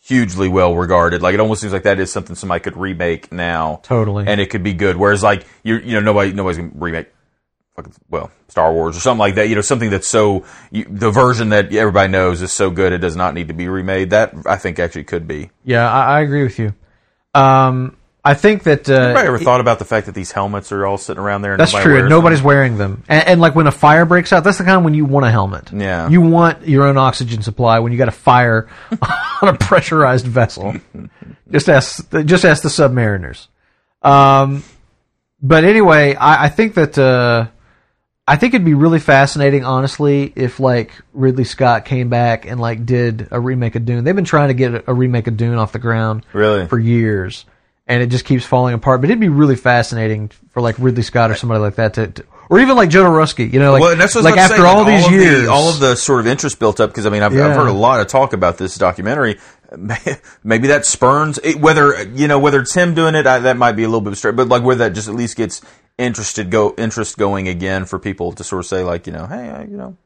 [0.00, 1.22] hugely well regarded.
[1.22, 4.26] Like it almost seems like that is something somebody could remake now, Totally.
[4.26, 4.96] and it could be good.
[4.96, 7.08] Whereas like you you know nobody nobody's gonna remake.
[7.76, 11.10] fucking, Well, Star Wars or something like that, you know, something that's so you, the
[11.10, 14.10] version that everybody knows is so good it does not need to be remade.
[14.10, 15.50] That I think actually could be.
[15.64, 16.74] yeah, I, I agree with you.
[17.34, 20.86] Um, I think that uh, Anybody ever thought about the fact that these helmets are
[20.86, 21.52] all sitting around there?
[21.52, 22.08] And That's true.
[22.08, 23.02] Nobody's wearing them.
[23.08, 25.30] And, and like when a fire breaks out, that's the kind when you want a
[25.30, 25.72] helmet.
[25.72, 26.08] Yeah.
[26.08, 28.68] You want your own oxygen supply when you got a fire
[29.42, 30.76] on a pressurized vessel.
[31.50, 33.48] just ask, just ask the submariners.
[34.02, 34.62] Um,
[35.40, 37.48] but anyway, I, I think that, uh,
[38.26, 42.86] I think it'd be really fascinating, honestly, if like Ridley Scott came back and like
[42.86, 44.04] did a remake of Dune.
[44.04, 46.68] They've been trying to get a, remake of Dune off the ground Really?
[46.68, 47.44] for years,
[47.88, 49.00] and it just keeps falling apart.
[49.00, 52.24] But it'd be really fascinating for like Ridley Scott or somebody like that to, to
[52.48, 53.52] or even like Jodorowsky.
[53.52, 55.68] You know, like well, that's what like after to say, all these years, the, all
[55.68, 58.00] of the sort of interest built up because I mean I've, I've heard a lot
[58.00, 59.40] of talk about this documentary.
[60.44, 63.26] Maybe that spurns it, whether you know whether it's him doing it.
[63.26, 65.36] I, that might be a little bit straight, but like whether that just at least
[65.36, 65.60] gets
[65.98, 69.50] interested go interest going again for people to sort of say like you know hey
[69.50, 69.96] I, you know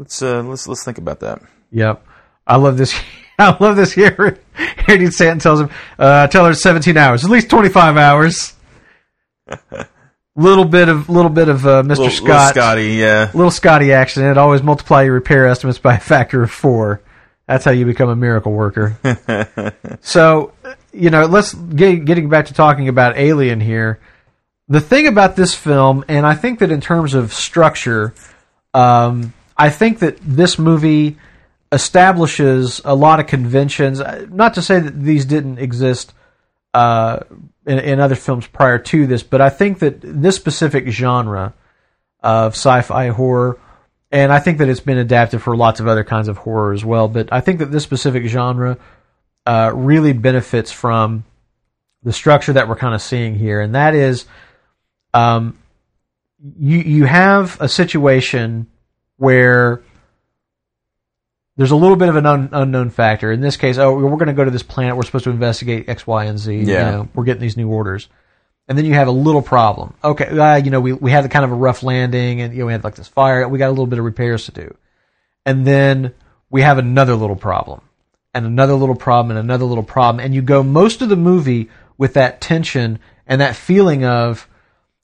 [0.00, 1.40] let's uh, let's let's think about that.
[1.70, 2.04] Yep.
[2.46, 2.98] I love this.
[3.38, 4.38] I love this here.
[4.88, 8.52] Andy Stanton tells him, uh, tell her it's 17 hours, at least 25 hours.
[10.36, 11.88] little bit of, little bit of, uh, Mr.
[11.88, 12.26] Little, Scott.
[12.26, 13.30] little Scotty, yeah.
[13.32, 14.24] little Scotty action.
[14.24, 17.00] It always multiply your repair estimates by a factor of four.
[17.46, 18.98] That's how you become a miracle worker.
[20.02, 20.52] so,
[20.92, 24.00] you know, let's get getting back to talking about Alien here.
[24.70, 28.14] The thing about this film, and I think that in terms of structure,
[28.72, 31.18] um, I think that this movie
[31.72, 34.00] establishes a lot of conventions.
[34.00, 36.14] Uh, Not to say that these didn't exist
[36.72, 37.18] uh,
[37.66, 41.52] in, in other films prior to this, but I think that this specific genre
[42.20, 43.58] of sci-fi horror,
[44.12, 46.84] and I think that it's been adapted for lots of other kinds of horror as
[46.84, 47.08] well.
[47.08, 48.78] But I think that this specific genre
[49.46, 51.24] uh, really benefits from
[52.04, 54.26] the structure that we're kind of seeing here, and that is,
[55.14, 55.58] um,
[56.58, 58.66] you you have a situation
[59.16, 59.82] where
[61.56, 63.30] there's a little bit of an un, unknown factor.
[63.30, 64.96] In this case, oh, we're going to go to this planet.
[64.96, 66.54] We're supposed to investigate X, Y, and Z.
[66.54, 66.90] You Yeah.
[66.90, 68.08] know, we're getting these new orders
[68.70, 69.94] and then you have a little problem.
[70.02, 72.66] Okay, uh, you know, we we had kind of a rough landing, and you know,
[72.66, 73.46] we had like this fire.
[73.48, 74.76] We got a little bit of repairs to do,
[75.44, 76.14] and then
[76.50, 77.80] we have another little problem,
[78.32, 81.68] and another little problem, and another little problem, and you go most of the movie
[81.98, 84.46] with that tension and that feeling of,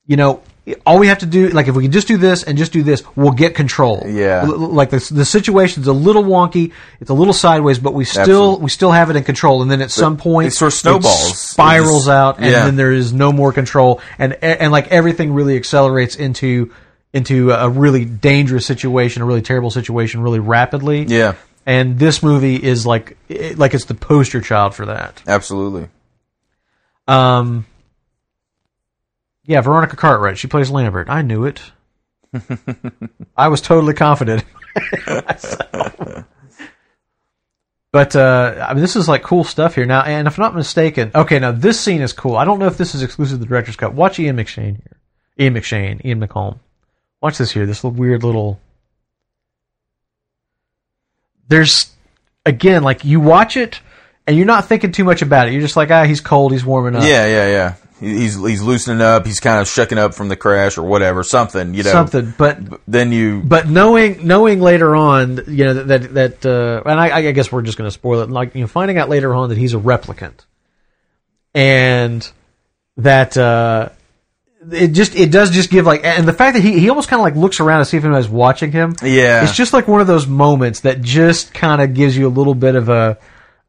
[0.07, 0.43] you know,
[0.85, 2.83] all we have to do, like if we can just do this and just do
[2.83, 4.03] this, we'll get control.
[4.07, 4.43] Yeah.
[4.45, 8.65] Like the the situation's a little wonky, it's a little sideways, but we still Absolutely.
[8.65, 9.63] we still have it in control.
[9.63, 11.31] And then at some point, it sort of snowballs.
[11.31, 12.65] it spirals It just- out, and yeah.
[12.65, 16.73] then there is no more control, and and like everything really accelerates into
[17.13, 21.05] into a really dangerous situation, a really terrible situation, really rapidly.
[21.05, 23.17] Yeah, And this movie is like
[23.57, 25.23] like it's the poster child for that.
[25.29, 25.89] absolutely.
[27.09, 27.67] Um,
[29.47, 30.39] yeah, Veronica Cartwright.
[30.39, 31.09] She plays Lambert.
[31.09, 31.63] I knew it.
[33.37, 34.45] I was totally confident.
[37.93, 40.03] but uh, I mean, this is like cool stuff here now.
[40.03, 42.37] And if I'm not mistaken, okay, now this scene is cool.
[42.37, 43.95] I don't know if this is exclusive to the director's cut.
[43.95, 45.01] Watch Ian McShane here.
[45.39, 46.05] Ian McShane.
[46.05, 46.59] Ian McComb.
[47.23, 47.67] Watch this here.
[47.67, 48.61] This little weird little.
[51.49, 51.93] There's
[52.45, 53.81] again, like you watch it.
[54.29, 55.53] And you're not thinking too much about it.
[55.53, 57.05] You're just like, ah, he's cold, he's warming up.
[57.05, 57.75] Yeah, yeah, yeah.
[58.01, 59.25] He- He's he's loosening up.
[59.25, 61.73] He's kind of shucking up from the crash or whatever, something.
[61.75, 62.35] You know, something.
[62.37, 67.01] But Then you, but knowing knowing later on, you know that that, that uh, and
[67.01, 68.31] I, I guess we're just going to spoil it.
[68.31, 70.45] Like you know, finding out later on that he's a replicant,
[71.55, 72.31] and
[72.99, 73.89] that uh,
[74.71, 77.21] it just it does just give like, and the fact that he he almost kind
[77.21, 78.95] of like looks around to see if anybody's watching him.
[79.03, 79.43] Yeah.
[79.43, 82.55] it's just like one of those moments that just kind of gives you a little
[82.55, 83.19] bit of a.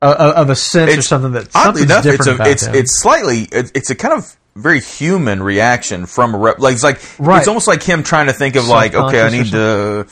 [0.01, 3.47] a of a sense or something that oddly enough, different it's a, it's it's slightly
[3.51, 6.59] it's, it's a kind of very human reaction from a rep.
[6.59, 7.39] Like it's like Right.
[7.39, 10.07] it's almost like him trying to think of like, okay, I need to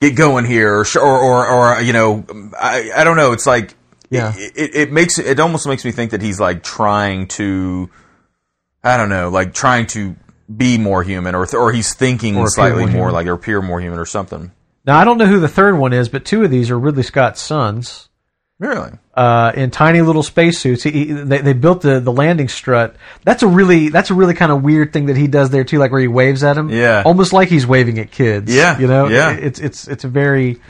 [0.00, 2.24] get going here, or or or, or you know,
[2.58, 3.32] I I don't know.
[3.32, 3.74] It's like
[4.10, 4.32] Yeah.
[4.36, 7.90] it, it, it makes it almost makes me think that he's like trying to,
[8.84, 10.16] I don't know, like trying to
[10.54, 13.80] be more human, or or he's thinking Or slightly more more, like or appear more
[13.80, 14.50] human or something.
[14.86, 17.02] now I don't know who the third one is, but two of these are Ridley
[17.02, 18.08] Scott's sons.
[18.60, 18.90] Really?
[19.14, 20.82] uh, in tiny little spacesuits.
[20.84, 22.94] He, he, they, they built the, the landing strut.
[23.24, 25.78] That's a really that's a really kind of weird thing that he does there too,
[25.78, 26.68] like where he waves at him.
[26.70, 27.02] Yeah.
[27.04, 28.54] almost like he's waving at kids.
[28.54, 29.08] Yeah, you know.
[29.08, 29.32] yeah.
[29.32, 30.60] it's it's it's a very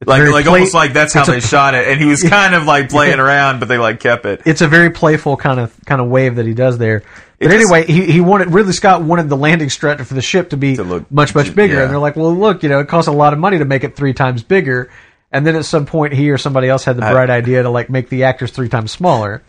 [0.00, 2.00] it's Like very like play- almost like that's how it's a- they shot it, and
[2.00, 4.40] he was kind of like playing around, but they like kept it.
[4.46, 7.02] It's a very playful kind of kind of wave that he does there.
[7.38, 10.50] But It anyway, he, he wanted Ridley Scott wanted the landing strut for the ship
[10.50, 11.82] to be To look- much much bigger, yeah.
[11.82, 13.84] and they're like, well, look, you know, it costs a lot of money to make
[13.84, 14.90] it three times bigger.
[15.34, 17.90] And then at some point, he or somebody else had the bright idea to like
[17.90, 19.42] make the actors three times smaller.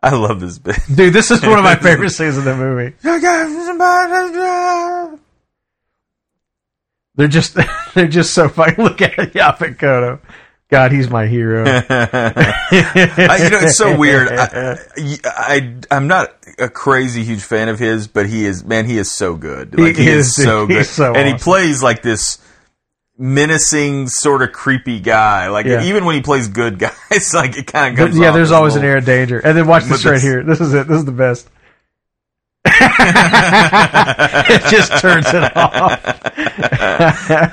[0.00, 0.78] I love this bit.
[0.94, 2.94] Dude, this is one of my favorite scenes in the movie.
[7.16, 7.56] They're just
[7.94, 8.76] they're just so funny.
[8.80, 10.18] Look at Yaphet Kotto.
[10.18, 10.32] Uh,
[10.70, 11.64] God, he's my hero.
[11.66, 11.80] I,
[13.42, 14.28] you know, it's so weird.
[14.28, 14.78] I,
[15.24, 19.12] I, I'm not a crazy huge fan of his, but he is, man, he is
[19.12, 19.78] so good.
[19.78, 20.86] Like, he, is, is, so good.
[20.86, 22.38] So and he plays like this
[23.16, 25.48] menacing, sort of creepy guy.
[25.48, 25.82] Like, Yeah.
[25.84, 26.92] even when he plays good guys,
[27.34, 29.38] like, it kind of But yeah, there's always an air of danger.
[29.38, 30.42] And then watch But this right this- here.
[30.42, 30.88] This is it.
[30.88, 31.48] This is the best.
[32.66, 36.00] it just turns it off.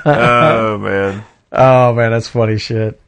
[0.06, 1.24] Oh, man.
[1.52, 3.00] Oh man, that's funny shit.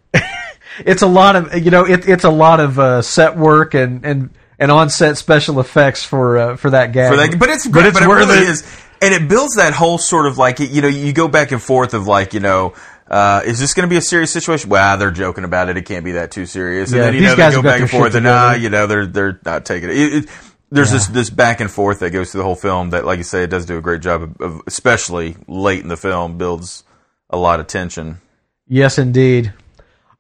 [0.85, 4.05] it's a lot of you know it, it's a lot of uh, set work and
[4.05, 7.11] and and on set special effects for uh, for that gag.
[7.11, 8.43] For that, but it's great, it's but, it really it.
[8.49, 11.63] is, and it builds that whole sort of like you know you go back and
[11.63, 12.75] forth of like you know.
[13.07, 14.71] Uh, is this going to be a serious situation?
[14.71, 15.77] Well, they're joking about it.
[15.77, 16.91] It can't be that too serious.
[16.91, 18.63] And Yeah, then you these know guys they go back and forth, and ah, together.
[18.63, 19.97] you know they're they're not taking it.
[19.97, 20.31] it, it
[20.71, 23.25] there's this this back and forth that goes through the whole film that, like you
[23.25, 26.83] say, it does do a great job of, of especially late in the film, builds
[27.29, 28.21] a lot of tension.
[28.67, 29.53] Yes, indeed.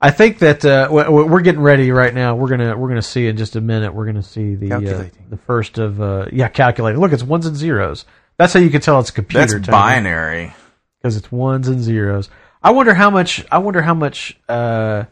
[0.00, 2.36] I think that uh, we're getting ready right now.
[2.36, 3.94] We're gonna we're gonna see in just a minute.
[3.94, 7.00] We're gonna see the uh, the first of uh, yeah calculating.
[7.00, 8.04] Look, it's ones and zeros.
[8.36, 9.58] That's how you can tell it's a computer.
[9.58, 10.52] That's binary.
[11.00, 12.28] because it's ones and zeros.
[12.62, 13.44] I wonder how much.
[13.52, 14.38] I wonder how much.
[14.48, 15.04] Uh,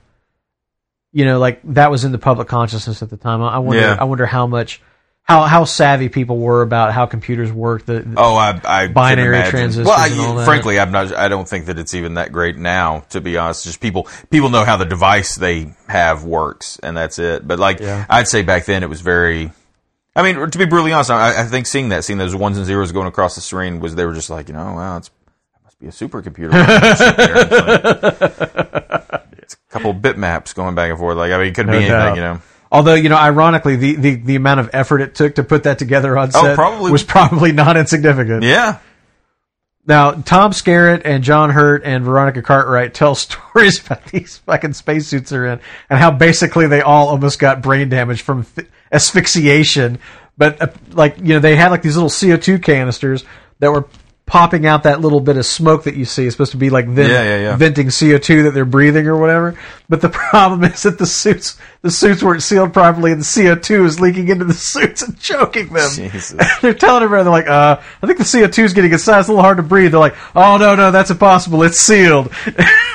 [1.12, 3.42] you know, like that was in the public consciousness at the time.
[3.42, 3.82] I wonder.
[3.82, 3.96] Yeah.
[4.00, 4.80] I wonder how much.
[5.24, 7.85] How how savvy people were about how computers work.
[7.87, 10.44] The, the- Oh, I, I Binary transistors Well, I, and all that.
[10.46, 11.14] frankly, I'm not.
[11.14, 13.04] I don't think that it's even that great now.
[13.11, 17.20] To be honest, just people people know how the device they have works, and that's
[17.20, 17.46] it.
[17.46, 18.04] But like, Yeah.
[18.11, 19.52] I'd say back then it was very.
[20.14, 22.66] I mean, to be brutally honest, I, I think seeing that, seeing those ones and
[22.66, 25.64] zeros going across the screen, was they were just like, you know, wow, it's it
[25.64, 26.53] must be a supercomputer.
[29.42, 31.16] It's, a couple of bitmaps going back and forth.
[31.16, 32.14] Like, I mean, it could No be anything, doubt.
[32.16, 32.40] you know.
[32.70, 35.79] Although you know, ironically, the, the, the amount of effort it took to put that
[35.79, 38.44] together on oh, set Oh, probably- was probably not insignificant.
[38.44, 38.79] Yeah,
[39.85, 45.31] Now, Tom Skerritt and John Hurt and Veronica Cartwright tell stories about these fucking spacesuits
[45.31, 49.98] they're in and how basically they all almost got brain damage from fi- asphyxiation.
[50.38, 53.24] But uh, like you know, they had like these little CO two canisters
[53.59, 53.87] that were
[54.24, 56.87] popping out that little bit of smoke that you see is supposed to be like
[56.87, 57.57] vent, Yeah, yeah, yeah.
[57.57, 59.59] venting CO2 that they're breathing or whatever.
[59.90, 63.85] But the problem is that the suits the suits weren't sealed properly and the CO2
[63.85, 65.90] is leaking into the suits and choking them.
[65.92, 66.35] Jesus.
[66.62, 69.18] they're telling everyone they're like, uh, I think the CO2 is getting inside.
[69.20, 69.90] It's a little hard to breathe.
[69.90, 71.62] They're like, oh, no, no, that's impossible.
[71.64, 72.33] It's sealed.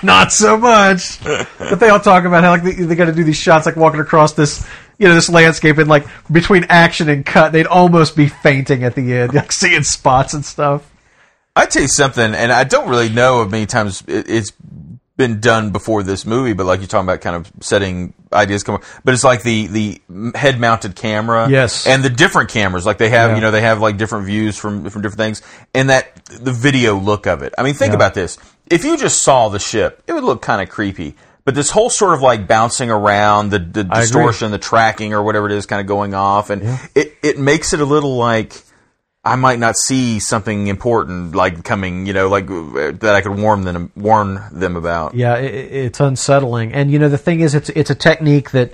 [0.02, 1.24] Not so much.
[1.24, 3.76] but they all talk about how like they, they got to do these shots like
[3.76, 4.66] walking across this,
[4.98, 8.96] you know, this landscape and like between action and cut, they'd almost be fainting at
[8.96, 10.90] the end, like seeing spots and stuff.
[11.56, 14.52] I tell you something, and I don't really know if many times it, it's
[15.18, 18.76] been done before this movie, but like you're talking about, kind of setting ideas come.
[18.76, 20.02] up But it's like the the
[20.36, 21.88] head mounted camera, Yes.
[21.88, 22.86] and the different cameras.
[22.86, 23.36] Like they have, Yeah.
[23.38, 25.42] you know, they have like different views from from different things,
[25.74, 27.54] and that the video look of it.
[27.58, 27.96] I mean, think Yeah.
[27.96, 28.38] about this:
[28.70, 31.16] if you just saw the ship, it would look kind of creepy.
[31.48, 34.02] But this whole sort of like bouncing around, the, the agree.
[34.02, 36.62] distortion, the tracking, or whatever it is, kind of going off, and
[36.94, 38.54] it it makes it a little like.
[39.24, 43.62] I might not see something important like coming, you know, like that I could warn
[43.64, 45.16] them warn them about.
[45.16, 46.72] Yeah, it, it- it's unsettling.
[46.74, 48.74] And you know, the thing is, it's it's a technique that,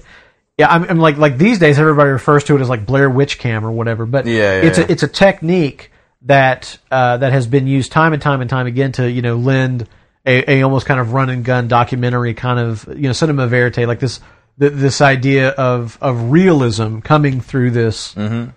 [0.57, 3.37] yeah, I'm, I'm like like these days everybody refers to it as like Blair Witch
[3.39, 4.05] Cam or whatever.
[4.07, 4.85] But Yeah, yeah, it's yeah.
[4.85, 5.91] a it's a technique
[6.23, 9.35] that uh, that has been used time and time and time again to you know
[9.37, 9.87] lend
[10.25, 13.87] a, a almost kind of run and gun documentary kind of you know cinema verite
[13.87, 14.19] like this
[14.59, 18.51] th- this idea of of realism coming through this Mm-hmm.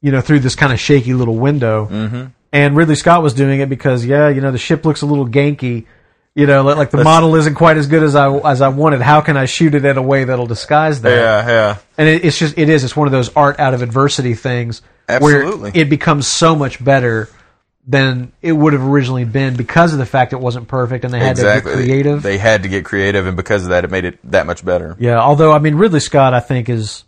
[0.00, 1.86] you know through this kind of shaky little window.
[1.86, 2.26] Mm-hmm.
[2.54, 5.26] And Ridley Scott was doing it because yeah, you know the ship looks a little
[5.26, 5.86] ganky.
[6.34, 9.02] You know, like the model isn't quite as good as I as I wanted.
[9.02, 11.10] How can I shoot it in a way that'll disguise that?
[11.14, 11.76] Yeah, yeah.
[11.98, 12.84] And it, it's just it is.
[12.84, 14.80] It's one of those art out of adversity things
[15.10, 15.70] Absolutely.
[15.72, 17.28] where it becomes so much better
[17.86, 21.18] than it would have originally been because of the fact it wasn't perfect and they
[21.18, 21.72] had exactly.
[21.72, 22.22] to get creative.
[22.22, 24.96] They had to get creative, and because of that, it made it that much better.
[24.98, 27.04] Yeah, although I mean Ridley Scott, I think is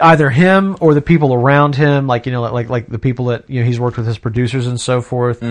[0.00, 3.48] either him or the people around him, like you know, like like the people that
[3.48, 5.42] you know he's worked with his producers and so forth,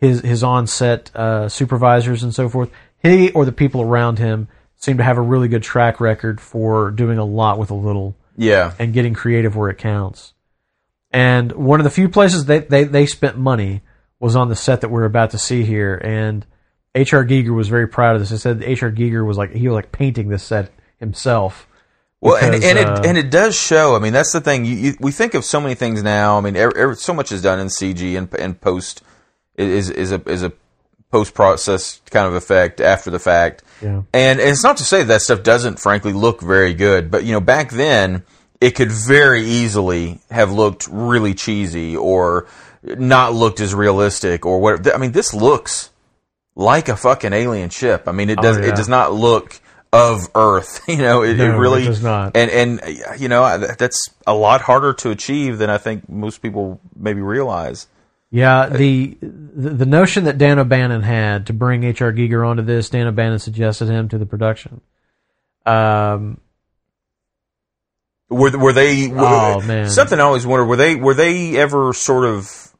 [0.00, 2.70] his his on set uh, supervisors and so forth.
[3.02, 6.90] He or the people around him seem to have a really good track record for
[6.90, 10.34] doing a lot with a little Yeah, and getting creative where it counts.
[11.12, 13.82] And one of the few places they, they, they spent money
[14.18, 15.94] was on the set that we're about to see here.
[15.96, 16.46] And
[16.94, 17.24] H.R.
[17.24, 18.32] Giger was very proud of this.
[18.32, 18.90] I said H.R.
[18.90, 21.66] Giger was like, he was like painting this set himself.
[22.20, 23.96] Well, and, Because, and uh, it and it does show.
[23.96, 24.64] I mean, that's the thing.
[24.64, 26.38] You, you, we think of so many things now.
[26.38, 29.02] I mean, er, er, so much is done in CG and, and post
[29.56, 30.52] is is a is a
[31.10, 33.64] post process kind of effect after the fact.
[33.82, 34.02] Yeah.
[34.14, 37.10] And it's not to say that stuff doesn't, frankly, look very good.
[37.10, 38.22] But you know, back then
[38.62, 42.46] it could very easily have looked really cheesy or
[42.84, 44.94] not looked as realistic or whatever.
[44.94, 45.90] I mean, this looks
[46.54, 48.04] like a fucking alien ship.
[48.06, 48.58] I mean, it does.
[48.58, 48.68] Oh, yeah.
[48.68, 49.60] It does not look
[49.92, 50.80] of Earth.
[50.88, 52.36] You know, it, No, it it really does not.
[52.36, 56.80] And and you know that's a lot harder to achieve than I think most people
[56.94, 57.88] maybe realize.
[58.30, 62.12] Yeah, the, the the notion that Dan O'Bannon had to bring H.R.
[62.12, 64.80] Giger onto this, Dan O'Bannon suggested him to the production.
[65.66, 66.40] Um,
[68.32, 69.08] Were were they?
[69.08, 69.88] Were, Oh, man.
[69.90, 70.64] Something I always wonder.
[70.64, 72.72] Were they were they ever sort of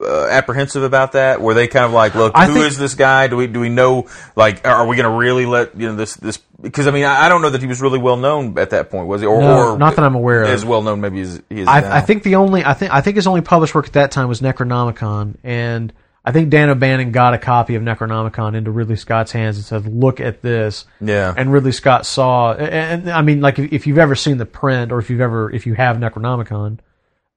[0.00, 1.40] uh, apprehensive about that?
[1.40, 3.26] Were they kind of like, look, I who is think- this guy?
[3.26, 4.06] Do we do we know?
[4.36, 6.38] Like, are we going to really let you know this this?
[6.60, 8.90] Because I mean, I, I don't know that he was really well known at that
[8.90, 9.26] point, was he?
[9.26, 10.48] Or, No, or not that I'm aware of.
[10.50, 11.72] As well known, maybe as he is now.
[11.72, 14.10] I, I think the only I think I think his only published work at that
[14.10, 15.92] time was Necronomicon, and
[16.24, 19.86] I think Dan O'Bannon got a copy of Necronomicon into Ridley Scott's hands and said,
[19.86, 21.32] "Look at this." Yeah.
[21.36, 24.44] And Ridley Scott saw, and, and I mean, like if, if you've ever seen the
[24.46, 26.80] print, or if you've ever if you have Necronomicon,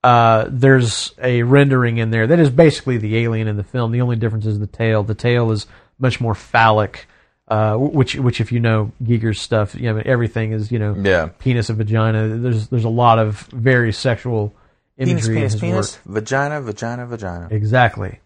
[0.03, 3.91] uh, there's a rendering in there that is basically the alien in the film.
[3.91, 5.03] The only difference is the tail.
[5.03, 5.67] The tail is
[5.99, 7.07] much more phallic.
[7.47, 11.31] Uh, which, which, if you know Giger's stuff, you know everything is, you know, Yeah.
[11.37, 12.29] penis and vagina.
[12.37, 14.53] There's, there's a lot of very sexual
[14.97, 16.13] penis, imagery penis, his penis, work.
[16.21, 17.49] vagina, vagina, vagina.
[17.51, 18.20] Exactly.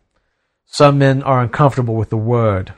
[0.66, 2.74] Some men are uncomfortable with the word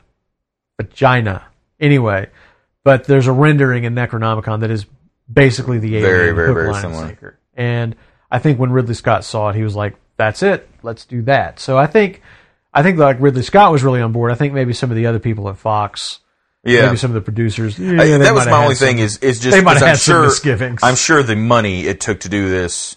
[0.80, 1.44] vagina.
[1.80, 2.28] Anyway,
[2.84, 4.86] but there's a rendering in Necronomicon that is
[5.32, 7.06] basically the alien Very, very, hook, very line, and similar.
[7.08, 7.38] sinker.
[7.56, 7.96] And
[8.30, 10.68] I think when Ridley Scott saw it, he was like, "That's it.
[10.82, 12.22] Let's do that." So I think,
[12.72, 14.30] I think like Ridley Scott was really on board.
[14.32, 16.20] I think maybe some of the other people at Fox,
[16.64, 16.86] Yeah.
[16.86, 17.78] maybe some of the producers.
[17.78, 19.98] yeah, I- that was my only thing is is just they might have I'm had
[19.98, 20.80] some misgivings.
[20.82, 22.96] I'm sure the money it took to do this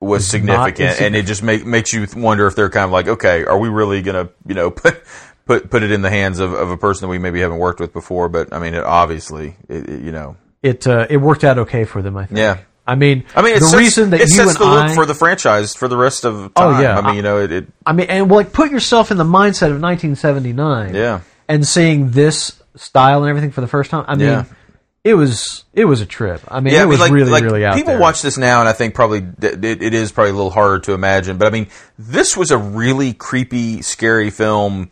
[0.00, 3.08] was not significant, and it just make, makes you wonder if they're kind of like,
[3.08, 5.02] okay, are we really gonna you know put
[5.46, 7.80] put put it in the hands of, of a person that we maybe haven't worked
[7.80, 8.28] with before?
[8.28, 11.84] But I mean, it, obviously, it, it, you know, it uh, it worked out okay
[11.84, 12.16] for them.
[12.16, 12.38] I think.
[12.38, 12.58] Yeah.
[12.86, 14.90] I mean, I mean, it the sets, reason that it you sets and the look
[14.90, 16.76] I, for the franchise for the rest of time.
[16.76, 16.98] Oh, yeah.
[16.98, 19.70] I mean, you know, it, it I mean, and like put yourself in the mindset
[19.70, 20.94] of 1979.
[20.94, 21.20] Yeah.
[21.48, 24.06] And seeing this style and everything for the first time.
[24.08, 24.44] I mean, Yeah.
[25.04, 26.40] It was it was a trip.
[26.48, 28.00] I mean, Yeah, I it mean, was like, really like, really out people there.
[28.00, 30.92] watch this now, and I think probably it, it is probably a little harder to
[30.92, 31.38] imagine.
[31.38, 31.68] But I mean,
[31.98, 34.90] this was a really creepy, scary film.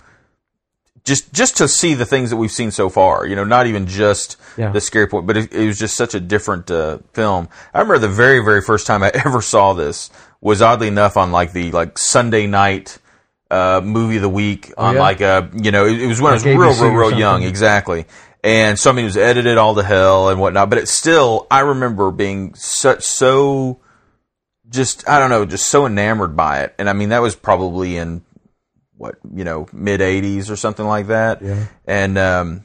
[1.05, 3.87] Just just to see the things that we've seen so far, you know, not even
[3.87, 4.71] just Yeah.
[4.73, 7.49] the scary point, but it, it was just such a different uh, film.
[7.73, 11.31] I remember the very very first time I ever saw this was oddly enough on
[11.31, 12.99] like the like Sunday night
[13.53, 15.01] uh, movie of the week on Oh, yeah?
[15.01, 17.09] like a you know it, it was when Like I was real ABC real or
[17.11, 18.07] real young exactly
[18.47, 21.47] and so I mean it was edited all to hell and whatnot but it still
[21.51, 23.81] I remember being such so
[24.69, 27.97] just I don't know just so enamored by it and I mean that was probably
[27.97, 28.23] in
[28.97, 31.67] what you know mid 80s or something like that Yeah.
[31.87, 32.65] and um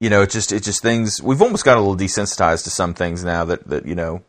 [0.00, 2.92] you know it just it just things we've almost got a little desensitized to some
[2.94, 4.22] things now that that you know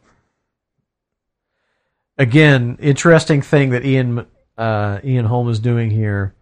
[2.17, 4.25] again, interesting thing that Ian
[4.57, 6.35] uh, Ian Holm is doing here,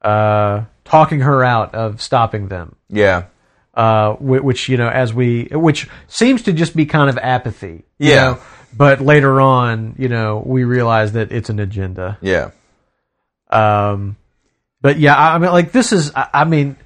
[0.00, 2.76] uh, talking her out of stopping them.
[2.88, 3.24] yeah
[3.78, 7.84] uh, which you know, as we, which seems to just be kind of apathy.
[7.98, 8.14] you Yeah.
[8.16, 8.38] know?
[8.76, 12.18] But later on, you know, we realize that it's an agenda.
[12.20, 12.50] yeah
[13.50, 14.16] Um,
[14.82, 16.76] but yeah, I, I mean, like this is, I, I mean,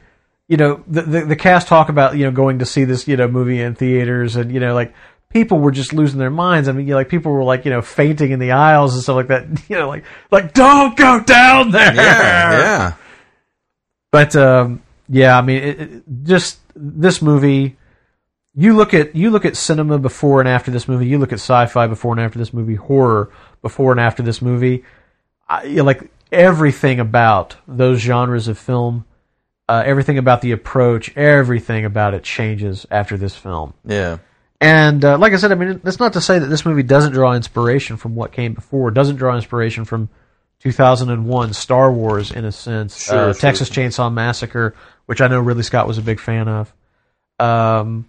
[0.49, 3.17] you know, the, the the cast talk about you know going to see this you
[3.17, 4.93] know movie in theaters, and you know, like
[5.31, 6.69] people were just losing their minds.
[6.69, 9.03] I mean, you know, like people were like you know fainting in the aisles and
[9.03, 9.47] stuff like that.
[9.69, 11.95] You know, like like don't go down there.
[11.95, 12.93] yeah yeah
[14.11, 17.77] But um, yeah, I mean, it, it, just this movie.
[18.55, 21.07] You look at you look at cinema before and after this movie.
[21.07, 22.75] You look at sci-fi before and after this movie.
[22.75, 23.31] Horror
[23.63, 24.85] before and after this movie.
[25.49, 29.05] I, like everything about those genres of film,
[29.69, 33.75] uh, everything about the approach, everything about it changes after this film.
[33.85, 34.19] yeah
[34.61, 37.13] And uh, like I said, I mean, that's not to say that this movie doesn't
[37.13, 38.91] draw inspiration from what came before.
[38.91, 40.09] Doesn't draw inspiration from
[40.61, 43.05] 2001 Star Wars, in a sense.
[43.05, 43.41] Sure, uh, sure.
[43.41, 44.75] Texas Chainsaw Massacre,
[45.07, 46.73] which I know Ridley Scott was a big fan of.
[47.39, 48.09] Um,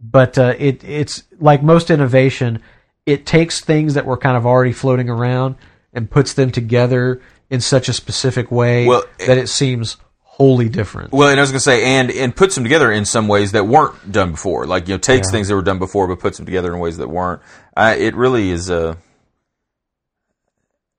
[0.00, 2.62] but uh, it it's like most innovation,
[3.06, 5.56] it takes things that were kind of already floating around
[5.92, 7.20] and puts them together
[7.50, 11.12] in such a specific way Well, that it seems wholly different.
[11.12, 13.52] Well, and I was going to say, and and puts them together in some ways
[13.52, 14.66] that weren't done before.
[14.66, 15.32] Like you know, takes Yeah.
[15.32, 17.40] things that were done before, but puts them together in ways that weren't.
[17.76, 18.96] Uh, it really is a.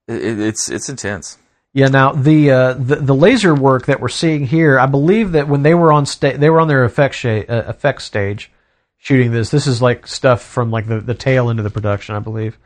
[0.07, 1.37] It, it's it's intense.
[1.75, 1.89] Yeah.
[1.89, 5.61] Now the, uh, the the laser work that we're seeing here, I believe that when
[5.61, 8.49] they were on sta- they were on their effect sha- uh, effect stage
[8.97, 9.49] shooting this.
[9.49, 12.57] This is like stuff from like the the tail end of the production, I believe.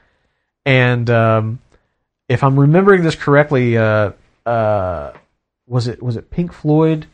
[0.63, 1.59] And um,
[2.27, 4.11] if I'm remembering this correctly, uh,
[4.45, 5.13] uh,
[5.65, 7.07] was it was it Pink Floyd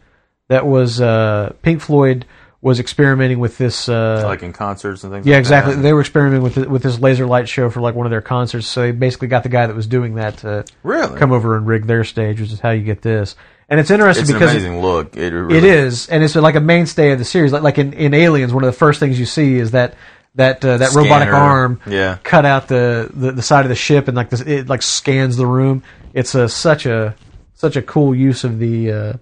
[0.50, 2.26] that was uh, Pink Floyd
[2.66, 5.28] was experimenting with this uh, like in concerts and things.
[5.28, 5.76] yeah, like exactly.
[5.76, 5.82] That.
[5.84, 8.24] They were experimenting with th- with this laser light show for like one of their
[8.24, 8.66] concerts.
[8.66, 11.68] So they basically got the guy that was doing that to Really, come over and
[11.68, 13.36] rig their stage, which is how you get this.
[13.70, 15.16] And it's interesting it's an because amazing look.
[15.16, 17.54] It, really, it is, and it's like a mainstay of the series.
[17.54, 19.94] Like like in, in Aliens, one of the first things you see is that
[20.34, 22.18] that uh, that robotic arm Yeah.
[22.24, 25.38] cut out the, the, the side of the ship and like this it like scans
[25.38, 25.84] the room.
[26.16, 27.16] It's a such a
[27.54, 29.14] such a cool use of the uh,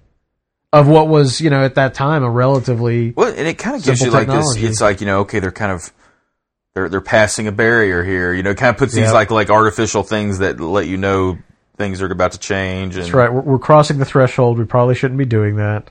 [0.74, 3.84] of what was you know at that time a relatively Well, and it kind of
[3.84, 4.36] gives you like this.
[4.36, 4.66] technology.
[4.66, 5.90] It's like you know, okay, they're kind of
[6.74, 8.34] they're they're passing a barrier here.
[8.34, 11.38] You know, it kind of puts these like like artificial things that let you know
[11.78, 12.96] things are about to change.
[12.96, 13.32] And That's right.
[13.32, 14.58] We're, we're crossing the threshold.
[14.58, 15.90] We probably shouldn't be doing that.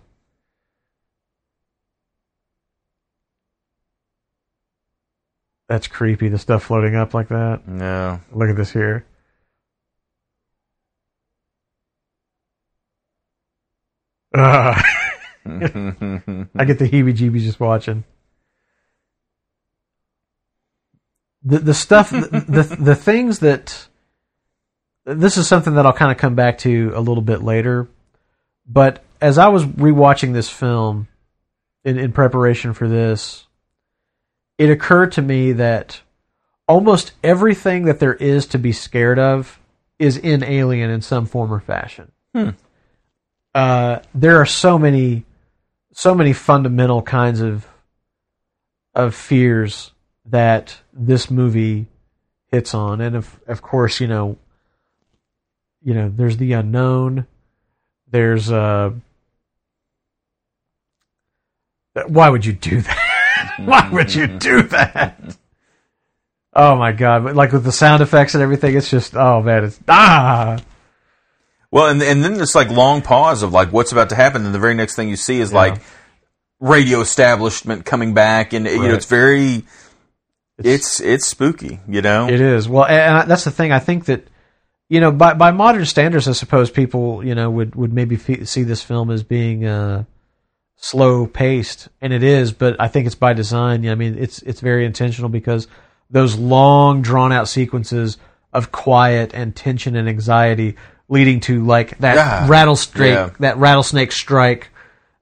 [5.69, 6.29] That's creepy.
[6.29, 7.67] The stuff floating up like that.
[7.67, 9.07] No, Look at this here.
[14.35, 14.85] Ugh.
[15.45, 18.05] I get the heebie-jeebies just watching.
[21.45, 23.89] The the stuff the, the the things that
[25.05, 27.89] this is something that I'll kind of come back to a little bit later.
[28.67, 31.09] But as I was rewatching this film
[31.85, 33.47] in, in preparation for this,
[34.59, 36.01] it occurred to me that
[36.69, 39.59] almost everything that there is to be scared of
[39.99, 42.13] is in Alien in some form or fashion.
[42.35, 42.51] Hmm.
[43.55, 45.25] Uh, there are so many,
[45.93, 47.67] so many fundamental kinds of
[48.95, 49.93] of fears
[50.27, 51.87] that this movie
[52.51, 54.39] hits on, and of of course, you know,
[55.83, 57.27] you know, there's the unknown.
[58.11, 58.93] There's uh,
[62.07, 63.55] why would you do that?
[63.65, 65.37] why would you do that?
[66.55, 67.35] Oh my god!
[67.35, 70.59] Like with the sound effects and everything, it's just oh man, it's ah.
[71.73, 74.55] Well, and and then this like long pause of like what's about to happen, and
[74.55, 75.59] the very next thing you see is Yeah.
[75.59, 75.83] like
[76.61, 79.65] radio establishment coming back, and you know it's very
[80.59, 82.29] it's it's spooky, you know.
[82.29, 83.73] It is well, and that's the thing.
[83.73, 84.29] I think that
[84.91, 88.45] you know, by by modern standards, I suppose people you know would would maybe fe-
[88.45, 90.05] see this film as being uh,
[90.77, 92.53] slow paced, and it is.
[92.53, 93.89] But I think it's by design.
[93.89, 95.69] I mean, it's it's very intentional because
[96.11, 98.19] those long drawn out sequences
[98.53, 100.77] of quiet and tension and anxiety
[101.13, 102.47] leading to like that Yeah.
[102.49, 103.31] rattlesnake Yeah.
[103.41, 104.71] that rattlesnake strike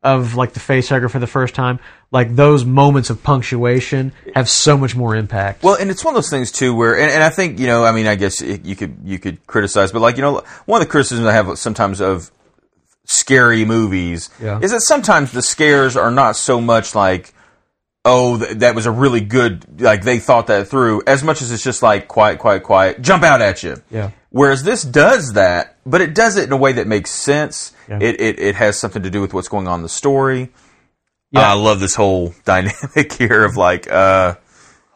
[0.02, 1.78] of like the face hugger for the first time.
[2.12, 5.62] Like those moments of punctuation have so much more impact.
[5.62, 7.84] Well, and it's one of those things too, where, and, and I think you know,
[7.84, 10.80] I mean, I guess it, you could you could criticize, but like you know, one
[10.80, 12.30] of the criticisms I have sometimes of
[13.04, 14.58] scary movies Yeah.
[14.62, 17.32] is that sometimes the scares are not so much like,
[18.04, 21.50] oh, th- that was a really good, like they thought that through, as much as
[21.50, 23.76] it's just like quiet, quiet, quiet, jump out at you.
[23.90, 24.10] Yeah.
[24.30, 27.72] Whereas this does that, but it does it in a way that makes sense.
[27.88, 27.98] Yeah.
[28.00, 30.50] It, it it has something to do with what's going on in the story.
[31.32, 31.50] Yeah.
[31.50, 34.36] I love this whole dynamic here of like, uh,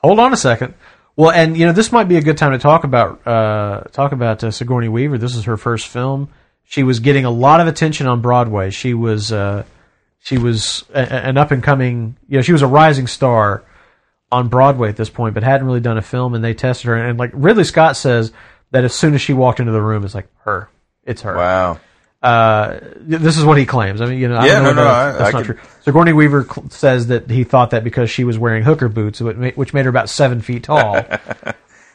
[0.03, 0.75] Hold on a second.
[1.17, 4.13] Well, and you know this might be a good time to talk about uh, talk
[4.13, 5.17] about uh, Sigourney Weaver.
[5.17, 6.29] This is her first film.
[6.65, 8.71] She was getting a lot of attention on Broadway.
[8.71, 9.65] She was uh,
[10.19, 12.17] she was a, an up and coming.
[12.29, 13.65] You know, she was a rising star
[14.33, 16.35] on Broadway at this point, but hadn't really done a film.
[16.35, 18.33] And they tested her, and like Ridley Scott says
[18.75, 20.69] that as soon as she walked into the room, it's like her.
[21.05, 21.35] It's her.
[21.37, 21.81] wow.
[22.23, 24.01] Uh, this is what he claims.
[24.01, 25.47] I mean, you know, I Yeah, don't know no, no, that's, I- that's I not
[25.47, 25.69] could- true.
[25.83, 29.75] Sigourney Weaver cl- says that he thought that because she was wearing hooker boots, which
[29.75, 31.05] made her about seven feet tall.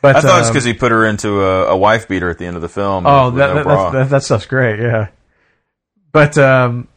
[0.01, 2.37] But I thought it's um, because he put her into a, a wife beater at
[2.37, 3.05] the end of the film.
[3.05, 4.79] oh, that, no that, that, that stuff's great.
[4.79, 5.09] Yeah,
[6.13, 6.87] but um,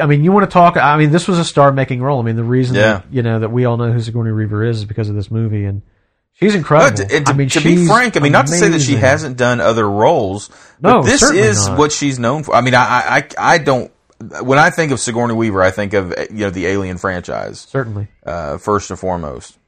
[0.00, 0.76] I mean, you want to talk?
[0.76, 2.20] I mean, this was a star-making role.
[2.20, 2.82] I mean, the reason Yeah.
[2.98, 5.28] that, you know that we all know who Sigourney Weaver is is because of this
[5.28, 5.82] movie, and
[6.34, 6.96] she's incredible.
[7.04, 8.94] But to, to- I mean, to be frank, I mean, not to say that she
[8.96, 10.48] hasn't done other roles.
[10.80, 11.78] No, but this is not.
[11.78, 12.54] what she's known for.
[12.54, 13.92] I mean, I, I, I I don't.
[14.42, 18.08] When I think of Sigourney Weaver, I think of you know the Alien franchise certainly.
[18.24, 19.58] uh, first and foremost.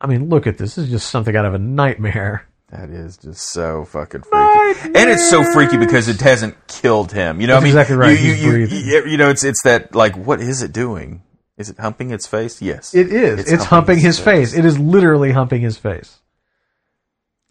[0.00, 0.74] I mean, look at this.
[0.74, 2.46] This is just something out of a nightmare.
[2.70, 7.40] That is just so fucking freaky, and it's so freaky because it hasn't killed him.
[7.40, 8.20] You know, That's I mean, exactly right.
[8.20, 11.22] You, you, you, you know, it's it's that like, what is it doing?
[11.58, 12.60] Is it humping its face?
[12.60, 13.50] Yes, It is.
[13.50, 14.52] It's, humping, his face.
[14.52, 16.18] It is literally humping his face.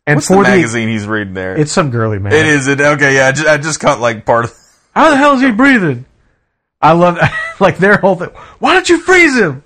[0.05, 1.57] And What's for the the, magazine he's reading there?
[1.57, 2.31] it's some girly man.
[2.31, 2.79] it is it.
[2.79, 4.53] Okay, yeah, I just, I just caught like part of.
[4.93, 6.05] How the hell is he breathing?
[6.79, 7.17] I love
[7.59, 8.29] like their whole thing.
[8.59, 9.63] Why don't you freeze him?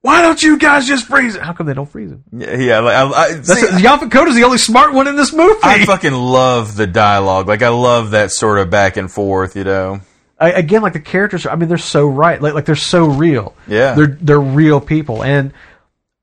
[0.00, 1.42] Why don't you guys just freeze him?
[1.42, 2.24] How come they don't freeze him?
[2.32, 5.32] Yeah, yeah like, I, I, That's see, Yaphet Kotto's the only smart one in this
[5.34, 5.58] movie.
[5.62, 7.48] I fucking love the dialogue.
[7.48, 9.54] Like I love that sort of back and forth.
[9.56, 10.00] You know.
[10.40, 11.46] I, again, like the characters.
[11.46, 12.40] are- I mean, they're so right.
[12.40, 13.54] Like, like they're so real.
[13.66, 13.94] Yeah.
[13.94, 15.22] they're they're real people.
[15.24, 15.52] And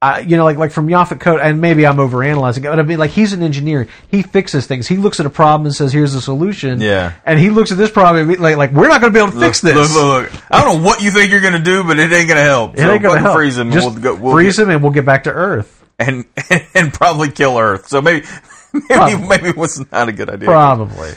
[0.02, 2.84] I, you know, like like from Yaphet Kotto, and maybe I'm overanalyzing it, but I
[2.84, 3.88] mean, like he's an engineer.
[4.10, 4.88] He fixes things.
[4.88, 7.14] He looks at a problem and says, "Here's the solution." Yeah.
[7.26, 9.24] And he looks at this problem and be like, like we're not going to be
[9.24, 9.74] able to fix this.
[9.76, 9.90] Look,
[10.30, 10.44] look, look.
[10.52, 12.76] I don't know what you think you're gonna do, but it ain't gonna help.
[12.78, 13.36] It ain't going to help.
[13.36, 13.72] Freeze him.
[13.72, 15.84] Just and we'll go, we'll freeze get- him, and we'll get back to Earth.
[15.98, 16.26] and
[16.76, 17.88] and probably kill Earth.
[17.88, 18.28] So maybe
[18.74, 19.28] maybe Probably.
[19.28, 20.48] maybe it was not a good idea.
[20.50, 21.14] Probably.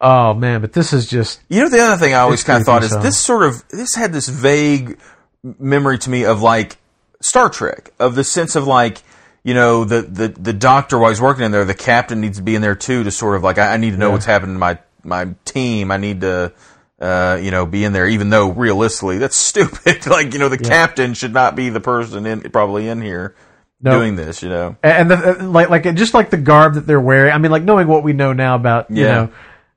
[0.00, 2.66] Oh man, but this is just You know, the other thing I always kind of
[2.66, 3.02] thought is hell.
[3.02, 4.98] this sort of this had this vague
[5.58, 6.76] memory to me of like
[7.20, 9.02] Star Trek, of the sense of like
[9.44, 12.42] you know the the the doctor while he's working in there, the captain needs to
[12.42, 14.12] be in there too to sort of like I, I need to know Yeah.
[14.12, 15.90] what's happening to my my team.
[15.90, 16.52] I need to.
[17.02, 20.06] Uh, you know, be in there, even though realistically that's stupid.
[20.06, 23.34] like, you know, the captain should not be the person in probably in here
[23.80, 23.92] No.
[23.92, 24.42] doing this.
[24.42, 27.32] You know, and the, uh, like like just like the garb that they're wearing.
[27.32, 29.12] I mean, like knowing what we know now about you Yeah.
[29.14, 29.30] know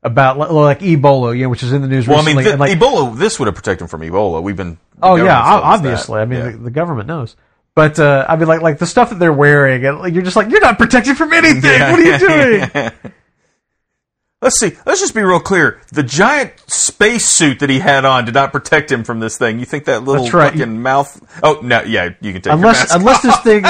[0.03, 2.59] about li- like Ebola, you know, which is in the news well, I mean, and,
[2.59, 3.17] like, Ebola.
[3.17, 4.41] This would have protected him from Ebola.
[4.43, 4.77] We've been.
[5.01, 5.87] oh yeah, government's o- told us that.
[5.87, 6.19] obviously.
[6.21, 6.51] I mean, Yeah.
[6.51, 7.35] the, the government knows.
[7.75, 10.35] But uh, I mean, like like the stuff that they're wearing, and like, you're just
[10.35, 11.79] like you're not protected from anything.
[11.81, 12.91] What are you doing?
[14.43, 14.73] Let's see.
[14.85, 15.79] Let's just be real clear.
[15.93, 19.57] The giant space suit that he had on did not protect him from this thing.
[19.57, 20.51] You think that little right.
[20.51, 21.39] fucking mouth?
[21.41, 23.63] Oh no, yeah, you can take unless your mask unless this thing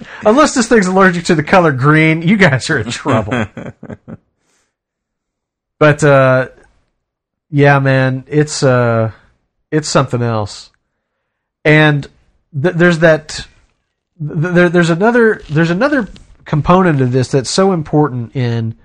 [0.26, 3.46] unless this thing's allergic to the color green, you guys are in trouble.
[5.78, 6.48] But uh,
[7.50, 9.12] yeah, man, it's uh,
[9.70, 10.70] it's something else.
[11.64, 12.06] And
[12.60, 13.46] th- there's that.
[14.18, 15.42] Th- there, there's another.
[15.50, 16.08] There's another
[16.44, 18.76] component of this that's so important in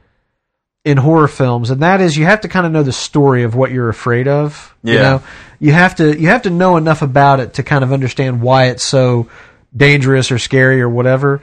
[0.85, 3.55] in horror films, and that is you have to kind of know the story of
[3.55, 4.75] what you're afraid of.
[4.83, 5.01] You Yeah.
[5.01, 5.23] know,
[5.59, 8.65] you have to you have to know enough about it to kind of understand why
[8.65, 9.29] it's so
[9.75, 11.41] dangerous or scary or whatever.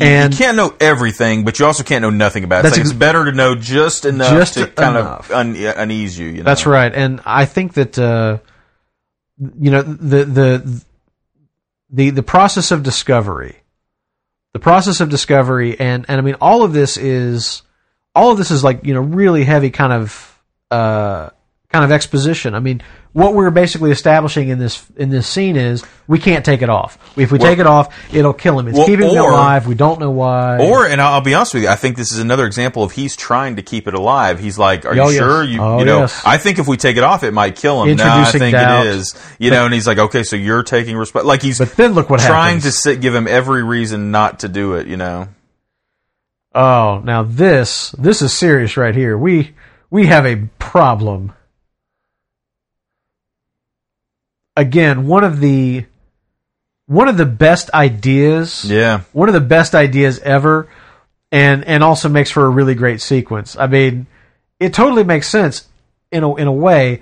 [0.00, 2.68] And you can't know everything, but you also can't know nothing about it.
[2.68, 5.30] It's, like ex- it's better to know just enough Just to kind enough.
[5.30, 6.28] of un- unease you.
[6.28, 6.44] you know?
[6.44, 8.38] That's right, and I think that uh,
[9.58, 10.84] you know the the
[11.90, 13.56] the the process of discovery,
[14.54, 17.62] the process of discovery, and and I mean all of this is
[18.14, 20.40] all of this is like you know really heavy kind of
[20.70, 21.28] uh,
[21.68, 22.54] kind of exposition.
[22.54, 22.82] I mean,
[23.12, 26.96] what we're basically establishing in this in this scene is we can't take it off.
[27.16, 28.68] If we Well- take it off, it'll kill him.
[28.68, 29.66] It's Well, keeping him alive.
[29.66, 30.58] We don't know why.
[30.58, 33.14] Or, and I'll be honest with you, I think this is another example of he's
[33.14, 34.38] trying to keep it alive.
[34.40, 35.14] He's like, "Are Oh, you yes.
[35.14, 35.44] sure?
[35.44, 36.22] You, Oh, you know, yes.
[36.24, 37.96] I think if we take it off, it might kill him.
[37.96, 38.86] No, I think doubt.
[38.86, 39.14] it is.
[39.38, 42.08] You know, and he's like, "Okay, so you're taking respect." Like he's But then look
[42.08, 42.64] what trying happens.
[42.64, 44.86] to sit, give him every reason not to do it.
[44.86, 45.28] You know,
[46.54, 49.16] oh, now this this is serious right here.
[49.18, 49.52] We
[49.90, 51.32] we have a problem.
[54.56, 55.86] Again, one of the
[56.86, 60.68] one of the best ideas yeah, one of the best ideas ever
[61.30, 63.56] and and also makes for a really great sequence.
[63.56, 64.06] I mean
[64.60, 65.66] it totally makes sense
[66.10, 67.00] in a in a way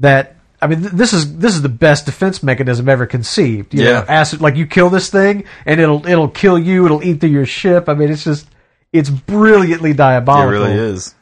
[0.00, 3.74] that i mean th- this is this is the best defense mechanism ever conceived.
[3.74, 3.90] You Yeah.
[4.00, 7.30] know acid like you kill this thing and it'll it'll kill you it'll eat through
[7.30, 7.88] your ship.
[7.88, 8.48] I mean it's just
[8.92, 10.50] it's brilliantly it diabolical.
[10.64, 11.14] really is.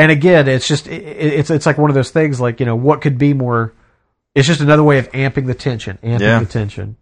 [0.00, 2.76] And again it's just it, it's it's like one of those things like you know
[2.76, 3.72] what could be more
[4.34, 6.38] it's just another way of amping the tension amping Yeah.
[6.40, 6.96] the tension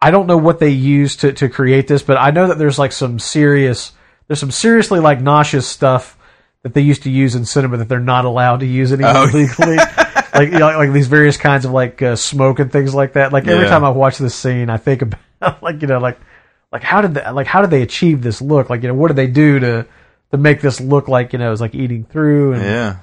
[0.00, 2.78] I don't know what they used to, to create this, but I know that there's
[2.78, 3.92] like some serious,
[4.28, 6.18] there's some seriously like nauseous stuff
[6.62, 9.30] that they used to use in cinema that they're not allowed to use anymore Oh.
[9.32, 9.78] legally.
[10.38, 13.32] like, you know, like these various kinds of like uh, smoke and things like that.
[13.32, 13.70] Like every Yeah.
[13.70, 15.20] time I watch this scene, I think about
[15.62, 16.18] like you know like
[16.72, 18.70] like how did they, like how did they achieve this look?
[18.70, 19.86] Like you know what did they do to
[20.32, 22.96] to make this look like you know it's like eating through and Yeah,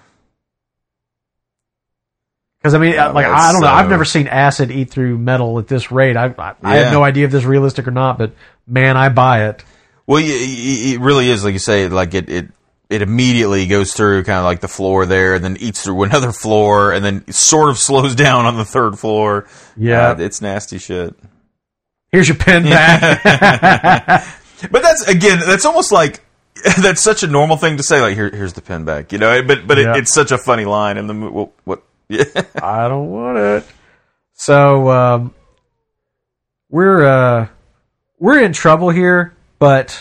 [2.60, 3.68] because I mean, Yeah, like that's I don't know.
[3.68, 6.16] I've never seen acid eat through metal at this rate.
[6.18, 6.84] I I, I Yeah.
[6.84, 8.34] have no idea if this is realistic or not, but
[8.68, 9.64] man, I buy it.
[10.06, 12.48] Well, y- y- it really is, like you say, like it, it,
[12.94, 16.32] it immediately goes through kind of like the floor there, and then eats through another
[16.32, 19.48] floor, and then sort of slows down on the third floor.
[19.76, 20.12] Yeah.
[20.12, 21.16] Uh, it's nasty shit.
[22.12, 24.24] Here's your pen back.
[24.72, 26.24] But that's again, that's almost like
[26.82, 28.00] that's such a normal thing to say.
[28.00, 29.44] Like, here, here's the pen back, you know.
[29.44, 29.96] But but Yeah.
[29.96, 31.14] it, it's such a funny line in the.
[31.14, 31.52] What?
[31.66, 32.24] what yeah.
[32.62, 33.66] I don't want it.
[34.36, 35.34] So um,
[36.70, 37.48] we're uh,
[38.20, 40.00] we're in trouble here, but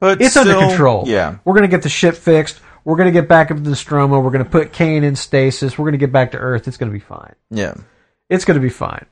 [0.00, 1.04] But it's under control.
[1.06, 1.36] Yeah.
[1.44, 2.60] we're gonna get the ship fixed.
[2.84, 4.22] We're gonna get back into the Stroma.
[4.22, 5.78] We're gonna put Kane in stasis.
[5.78, 6.66] We're gonna get back to Earth.
[6.66, 7.34] It's gonna be fine.
[7.50, 7.74] Yeah.
[8.30, 9.04] It's gonna be fine.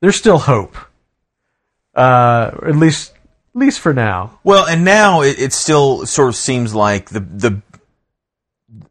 [0.00, 0.76] There's still hope.
[1.94, 3.12] Uh, at least
[3.54, 4.38] at least for now.
[4.44, 7.62] Well, and now it, it still sort of seems like the the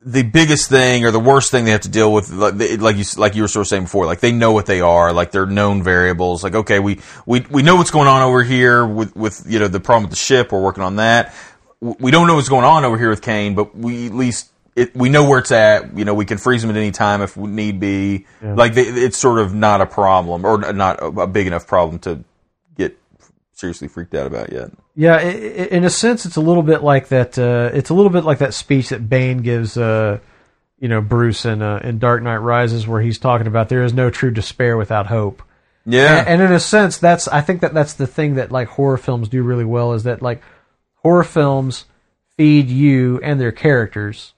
[0.01, 3.03] the biggest thing or the worst thing they have to deal with, like, like you
[3.17, 5.45] like you were sort of saying before, like they know what they are, like they're
[5.45, 6.43] known variables.
[6.43, 9.67] Like okay, we we we know what's going on over here with with you know
[9.67, 10.51] the problem with the ship.
[10.51, 11.34] We're working on that.
[11.79, 14.49] We don't know what's going on over here with Kane, but we at least.
[14.75, 15.95] It, we know where it's at.
[15.95, 18.25] You know, we can freeze him at any time if we need be.
[18.41, 22.23] Like, they, it's sort of not a problem, or not a big enough problem to
[22.75, 22.97] get
[23.53, 24.71] seriously freaked out about yet.
[24.96, 27.38] Yeah, i- i- in a sense, it's a little bit like that.
[27.39, 30.20] Uh, it's a little bit like that speech that Bane gives, uh,
[30.80, 33.94] you know, Bruce in uh, in Dark Knight Rises, where he's talking about there is
[33.94, 35.41] no true despair without hope.
[35.86, 38.68] Yeah, And, and in a sense, that's I think that that's the thing that like
[38.70, 40.41] horror films do really well is that like
[40.98, 41.86] horror films
[42.38, 44.34] feed you and their characters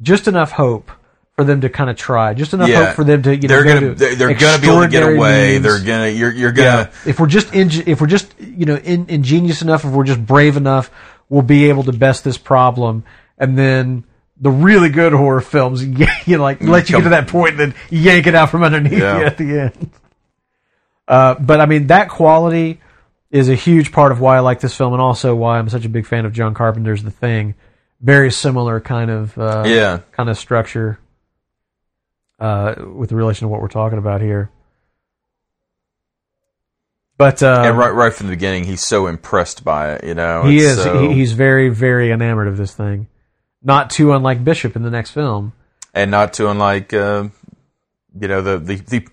[0.00, 0.90] just enough hope
[1.36, 2.86] for them to kind of try, just enough Yeah.
[2.86, 4.88] hope for them to you know they're gonna to they're, they're gonna be able to
[4.88, 5.52] get away.
[5.52, 5.62] means.
[5.64, 9.60] They're gonna you're you're gonna If we're just if we're just you know in, ingenious
[9.62, 10.90] enough, if we're just brave enough,
[11.28, 13.04] we'll be able to best this problem.
[13.38, 14.04] And then
[14.40, 15.84] the really good horror films,
[16.26, 18.62] you know, like let you get to that point, and then yank it out from
[18.62, 19.18] underneath Yeah.
[19.18, 19.90] you at the end.
[21.06, 22.80] Uh, but I mean, that quality
[23.30, 25.84] is a huge part of why I like this film, and also why I'm such
[25.84, 27.54] a big fan of John Carpenter's The Thing.
[28.00, 30.00] Very similar kind of uh, Yeah.
[30.12, 30.98] kind of structure
[32.38, 34.50] uh, with relation to what we're talking about here.
[37.18, 40.04] But uh, and right right from the beginning, he's so impressed by it.
[40.04, 40.82] You know, he is.
[40.82, 43.08] so- He, he's very, very enamored of this thing.
[43.62, 45.52] Not too unlike Bishop in the next film.
[45.94, 47.28] and not too unlike uh,
[48.20, 49.08] you know the the, the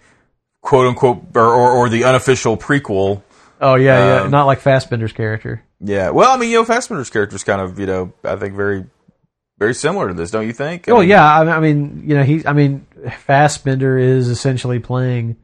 [0.61, 3.21] quote unquote or, or or the unofficial prequel.
[3.61, 4.21] Oh yeah, yeah.
[4.23, 5.63] Um, Not like Fassbender's character.
[5.79, 8.53] Yeah, well, I mean, you know, Fassbender's character is kind of you know I think
[8.55, 8.83] very
[9.57, 10.89] very similar to this, don't you think?
[10.89, 11.23] I Oh mean, yeah.
[11.25, 12.45] I, I mean, you know, he.
[12.45, 15.37] I mean, Fassbender is essentially playing.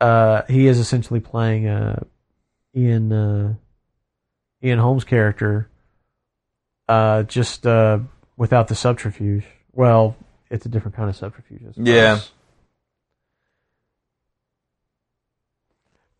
[0.00, 2.02] Uh, he is essentially playing uh,
[2.76, 3.54] Ian uh,
[4.62, 5.68] Ian Holm's character.
[6.88, 7.98] Uh, just uh,
[8.36, 9.44] without the subterfuge.
[9.72, 10.16] Well,
[10.50, 11.74] it's a different kind of subterfuge.
[11.76, 12.20] Yeah.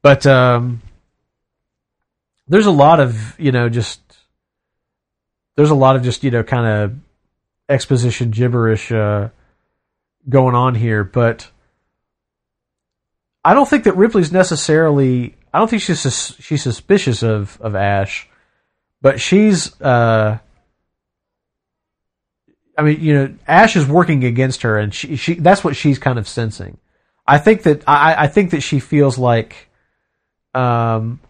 [0.01, 0.83] But um,
[2.49, 4.01] there's a lot of you know just
[5.57, 6.99] there's a lot of just you know kind of
[7.69, 9.29] exposition gibberish uh,
[10.29, 11.51] going on here, but
[13.45, 15.35] I don't think that Ripley's necessarily.
[15.53, 18.29] I don't think she's sus- she's suspicious of of Ash,
[19.01, 19.81] but she's.
[19.81, 20.39] Uh,
[22.79, 25.99] I mean, you know, Ash is working against her, and she she that's what she's
[25.99, 26.79] kind of sensing.
[27.27, 29.69] I think that I I think that she feels like,
[30.55, 31.21] um,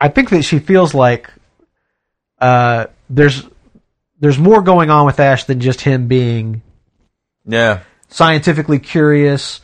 [0.00, 1.30] I think that she feels like,
[2.40, 3.42] uh, there's
[4.20, 6.62] there's more going on with Ash than just him being
[7.48, 7.80] Yeah.
[8.08, 9.60] scientifically curious,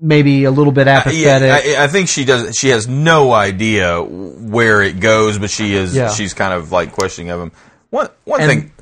[0.00, 1.20] maybe a little bit apathetic.
[1.66, 2.56] Yeah, I, I think she does.
[2.56, 5.94] She has no idea where it goes, but she is.
[5.94, 6.08] Yeah.
[6.10, 7.52] She's kind of like questioning of him.
[7.90, 8.72] One one And- thing.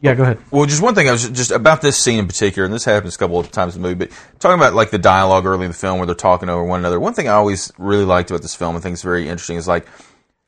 [0.00, 0.38] yeah, go ahead.
[0.50, 3.14] Well, just one thing I was just about this scene in particular, and this happens
[3.14, 5.70] a couple of times in the movie, but talking about like the dialogue early in
[5.70, 6.98] the film where they're talking over one another.
[7.00, 9.68] One thing I always really liked about this film, I think is very interesting, is
[9.68, 9.86] like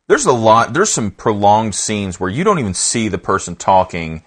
[0.09, 4.23] there's a lot, there's some prolonged scenes where you don't even see the person talking.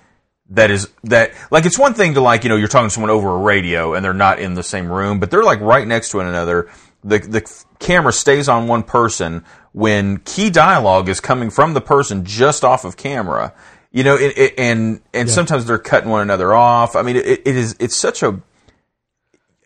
[0.51, 3.11] That is that like it's one thing to like you know you're talking to someone
[3.11, 6.09] over a radio and they're not in the same room, but they're like right next
[6.11, 6.69] to one another.
[7.03, 12.25] The the camera stays on one person when key dialogue is coming from the person
[12.25, 13.53] just off of camera.
[13.91, 16.95] You know, it, it, and and sometimes they're cutting one another off.
[16.95, 18.41] I mean, it, it is it's such a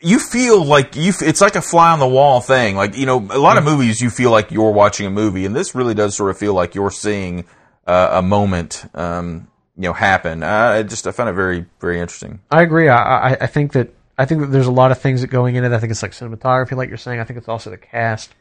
[0.04, 1.14] you feel like you.
[1.22, 2.76] It's like a fly on the wall thing.
[2.76, 5.56] Like you know, a lot of movies you feel like you're watching a movie, and
[5.56, 7.46] this really does sort of feel like you're seeing
[7.88, 10.44] uh, a moment, um, you know, happen.
[10.44, 12.40] Uh, I just I found it very very interesting.
[12.52, 12.90] I agree.
[12.90, 15.56] I, I I think that I think that there's a lot of things that going
[15.56, 15.72] in it.
[15.72, 17.20] I think it's like cinematography, like you're saying.
[17.20, 18.34] I think it's also the cast,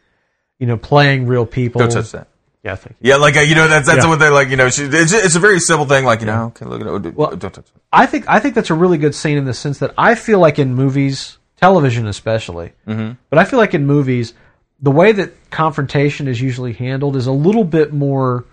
[0.58, 1.78] you know, playing real people.
[1.80, 2.28] Don't touch that.
[2.62, 3.10] Yeah, thank you.
[3.10, 4.10] Yeah, like uh, you know that's that's Yeah.
[4.10, 4.48] what they're like.
[4.48, 6.04] You know, she, it's, it's a very simple thing.
[6.04, 7.14] Like you know, okay, look at it.
[7.16, 7.72] Well- don't touch it.
[7.92, 10.38] I think I think that's a really good scene in the sense that I feel
[10.38, 13.12] like in movies, television especially, mm-hmm.
[13.30, 14.34] but I feel like in movies,
[14.80, 18.44] the way that confrontation is usually handled is a little bit more.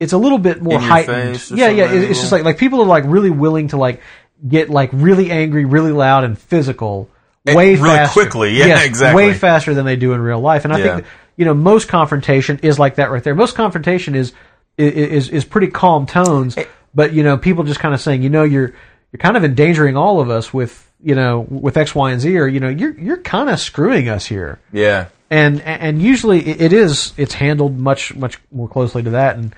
[0.00, 1.50] It's a little bit more heightened.
[1.50, 1.90] yeah, yeah.
[1.92, 4.00] it- It's just like like people are like really willing to like
[4.46, 7.08] get like really angry, really loud, and physical.
[7.46, 8.12] Eh, Way really faster.
[8.20, 9.24] quickly, yeah, Yes, exactly.
[9.28, 10.84] Way faster than they do in real life, and I Yeah.
[10.84, 13.34] think that, you know most confrontation is like that right there.
[13.34, 14.32] Most confrontation is
[14.76, 16.56] is is pretty calm tones,
[16.94, 18.72] but you know people just kind of saying, you know, you're
[19.12, 22.36] you're kind of endangering all of us with you know with X, Y, and Z,
[22.38, 26.60] or you know, you're you're kind of screwing us here, Yeah, and and usually it
[26.60, 29.54] it is it's handled much much more closely to that, and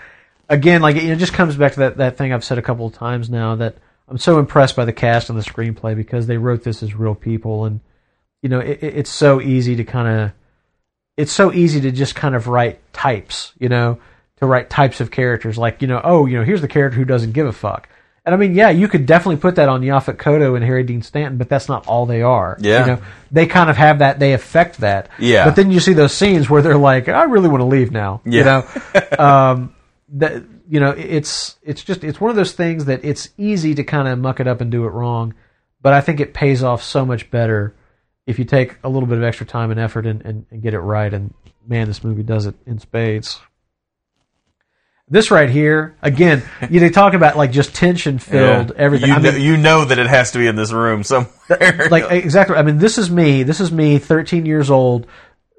[0.50, 2.92] again, like it just comes back to that that thing I've said a couple of
[2.92, 3.76] times now that
[4.08, 7.14] I'm so impressed by the cast and the screenplay because they wrote this as real
[7.14, 7.80] people, and
[8.42, 10.32] you know, it, it- it's so easy to kind of
[11.16, 13.98] it's so easy to just kind of write types, you know,
[14.36, 15.56] to write types of characters.
[15.58, 17.88] Like, you know, oh, you know, here's the character who doesn't give a fuck.
[18.24, 21.02] And I mean, yeah, you could definitely put that on Yaphet Kotto and Harry Dean
[21.02, 22.56] Stanton, but that's not all they are.
[22.60, 22.80] Yeah.
[22.80, 25.08] You know, they kind of have that, they affect that.
[25.18, 25.44] Yeah.
[25.46, 28.20] But then you see those scenes where they're like, I really want to leave now.
[28.24, 28.66] You know,
[29.18, 29.74] um,
[30.14, 33.84] that, you know, it's, it's just, it's one of those things that it's easy to
[33.84, 35.34] kind of muck it up and do it wrong.
[35.82, 37.74] But I think it pays off so much better
[38.26, 40.74] if you take a little bit of extra time and effort and, and, and get
[40.74, 41.12] it right.
[41.12, 41.32] And
[41.66, 43.40] man, this movie does it in spades.
[45.12, 48.74] This right here, again, you they talk about like just tension filled Yeah.
[48.76, 49.08] everything.
[49.08, 51.88] You I know, mean, you know that it has to be in this room somewhere.
[51.90, 52.54] like exactly.
[52.54, 53.42] I mean, this is me.
[53.42, 55.08] This is me, 13 years old,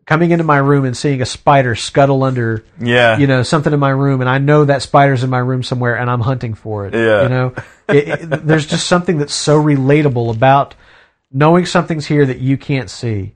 [0.06, 3.80] coming into my room and seeing a spider scuttle under, yeah, you know, something in
[3.80, 6.88] my room, and I know that spider's in my room somewhere, and I'm hunting for
[6.88, 6.94] it.
[6.94, 7.24] Yeah.
[7.24, 7.54] You know,
[7.88, 10.76] it, it, there's just something that's so relatable about
[11.32, 13.36] knowing something's here that you can't see,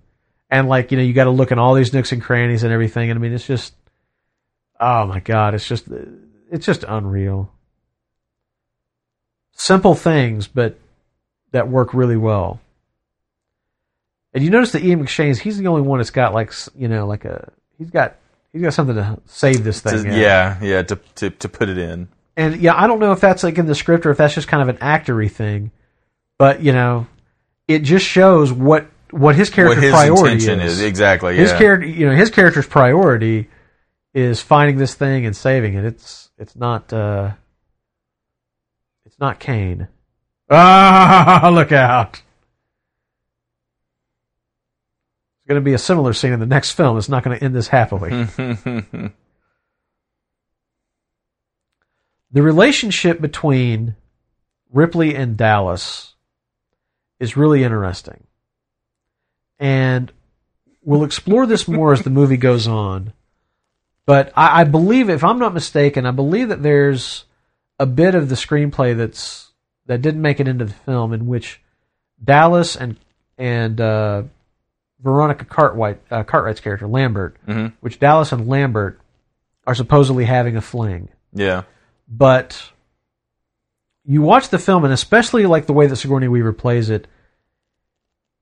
[0.49, 2.74] and like you know, you got to look in all these nooks and crannies and
[2.74, 3.09] everything.
[3.09, 3.74] And I mean, it's just,
[4.80, 5.88] oh my god, it's just,
[6.51, 7.51] it's just unreal.
[9.57, 10.78] Simple things, but
[11.51, 12.59] that work really well.
[14.36, 17.08] And you notice that Ian McShane's he's the only one that's got like you know
[17.08, 18.18] like a he's got
[18.54, 20.04] he's got something to save this thing.
[20.04, 22.10] To- yeah, yeah, to, to to put it in.
[22.38, 24.50] And yeah, I don't know if that's like in the script or if that's just
[24.50, 25.72] kind of an actory thing,
[26.38, 27.08] but you know,
[27.68, 30.74] it just shows what what his What character's his priority intention is.
[30.74, 31.38] is exactly.
[31.38, 33.48] His character, you know, his character's priority
[34.14, 35.86] is finding this thing and saving it.
[35.86, 37.32] It's it's not uh
[39.06, 39.88] it's not Kane.
[40.50, 42.22] Ah, look out!
[45.46, 46.98] It's going to be a similar scene in the next film.
[46.98, 48.10] It's not going to end this happily.
[52.32, 53.96] the relationship between
[54.74, 56.16] Ripley and Dallas
[57.20, 58.24] is really interesting.
[59.60, 60.12] And
[60.82, 63.14] we'll explore this more as the movie goes on.
[64.08, 67.26] But I, I believe, if I'm not mistaken, I believe that there's
[67.78, 69.52] a bit of the screenplay that's
[69.86, 71.62] that didn't make it into the film in which
[72.24, 72.98] Dallas and
[73.38, 74.24] and uh,
[75.06, 77.72] Veronica Cartwright, uh, Cartwright's character Lambert, Mhm.
[77.80, 78.99] which Dallas and Lambert
[79.66, 81.62] are supposedly having a fling yeah,
[82.10, 82.72] but
[84.06, 87.08] you watch the film, and especially like the way that Sigourney Weaver plays it,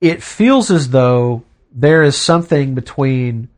[0.00, 1.42] it feels as though
[1.72, 3.48] there is something between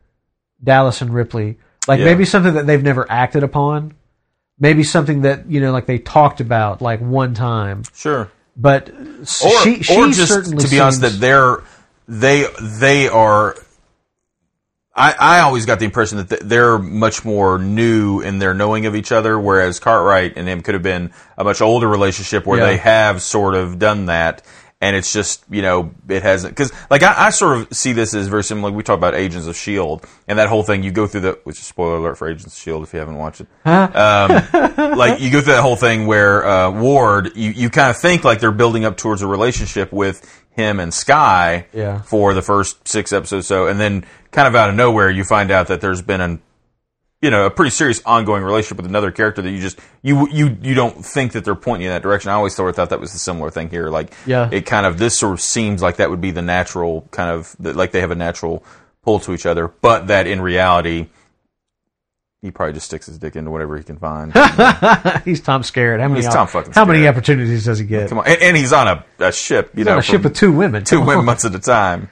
[0.63, 2.05] Dallas and Ripley, like Yeah.
[2.05, 3.93] maybe something that they've never acted upon,
[4.59, 8.29] maybe something that you know, like they talked about like one time, Sure.
[8.55, 9.25] but Or,
[9.63, 11.59] she, she or just certainly to be honest, that they're
[12.07, 13.55] they they are.
[14.95, 18.95] I, I always got the impression that they're much more new in their knowing of
[18.95, 22.65] each other, whereas Cartwright and him could have been a much older relationship where Yeah.
[22.65, 24.41] they have sort of done that.
[24.79, 28.13] And it's just, you know, it hasn't, cause like I, I sort of see this
[28.13, 28.71] as very similar.
[28.71, 30.07] We talk about Agents of S.H.I.E.L.D.
[30.27, 32.51] And that whole thing, you go through the, which is spoiler alert for Agents of
[32.51, 32.83] S.H.I.E.L.D.
[32.83, 33.47] If you haven't watched it.
[33.65, 37.97] Um, like you go through that whole thing where, uh, Ward, you, you kind of
[37.97, 42.01] think like they're building up towards a relationship with him and Skye Yeah.
[42.03, 43.65] for the first six episodes so.
[43.67, 46.41] And then kind of out of nowhere, you find out that there's been an,
[47.21, 50.55] you know, a pretty serious ongoing relationship with another character that you just you you
[50.61, 52.29] you don't think that they're pointing in that direction.
[52.29, 53.89] I always sort of thought that was a similar thing here.
[53.89, 54.49] Like, Yeah.
[54.51, 57.55] it kind of this sort of seems like that would be the natural kind of
[57.59, 58.63] that like they have a natural
[59.03, 61.07] pull to each other, but that in reality,
[62.41, 64.31] he probably just sticks his dick into whatever he can find.
[65.25, 65.99] he's Tom Skerritt.
[65.99, 68.09] How many He's Tom fucking how many opportunities does he get?
[68.09, 70.21] Come on, and, and he's on a, a ship, you He's know, on a ship
[70.23, 70.83] with two women.
[70.83, 71.25] two women on.
[71.25, 72.09] months at a time.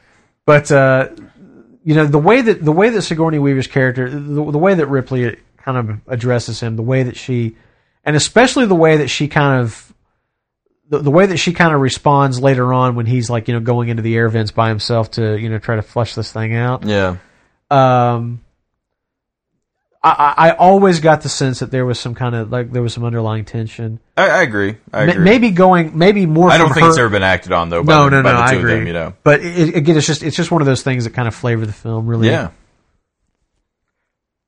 [0.48, 1.10] But uh,
[1.86, 4.18] you know the way that the way that Sigourney Weaver's character, the,
[4.52, 7.56] the way that Ripley kind of addresses him, the way that she,
[8.04, 9.94] and especially the way that she kind of,
[10.90, 13.60] the, the way that she kind of responds later on when he's like you know
[13.60, 16.56] going into the air vents by himself to you know try to flush this thing
[16.56, 16.84] out.
[16.84, 17.18] Yeah,
[17.70, 18.42] Um,
[20.06, 22.84] I, I I always got the sense that there was some kind of like there
[22.84, 24.00] was some underlying tension.
[24.16, 24.78] I, I agree.
[24.94, 25.24] I agree.
[25.24, 26.52] Maybe going, maybe more.
[26.52, 27.82] I don't think her, it's ever been acted on though.
[27.84, 28.30] By no, the, no, no.
[28.30, 28.76] I agree.
[28.76, 29.14] Them, you know.
[29.24, 31.66] But it, again, it's just it's just one of those things that kind of flavor
[31.66, 32.52] the film really, Yeah.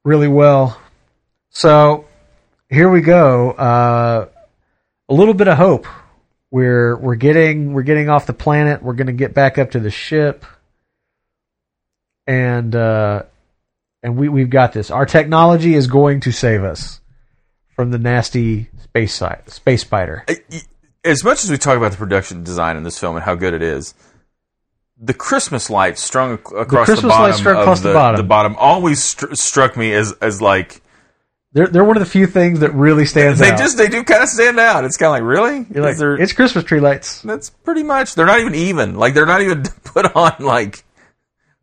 [0.06, 0.80] really well.
[1.50, 2.06] So
[2.70, 3.52] here we go.
[3.52, 4.28] Uh,
[5.10, 5.88] a little bit of hope.
[6.52, 8.84] We're we're getting we're getting off the planet.
[8.84, 10.46] We're going to get back up to the ship,
[12.28, 13.24] and uh,
[14.08, 14.90] and we we've got this.
[14.90, 17.02] Our technology is going to save us
[17.76, 20.26] from the nasty space side, space spider.
[21.04, 23.54] as much as we talk about the production design in this film and how good
[23.54, 23.94] it is,
[24.98, 28.56] the Christmas lights strung across the, Christmas bottom lights strung of across the the, bottom.
[28.58, 30.82] always str- struck me as as like
[31.52, 33.60] They're they're one of the few things that really stands they out.
[33.60, 34.86] just they do kind of stand out.
[34.86, 37.22] It's kind of like really, You're like, it's Christmas tree lights.
[37.24, 38.16] that's pretty much.
[38.16, 38.96] They're not even even.
[38.96, 40.86] Like they're not even put on like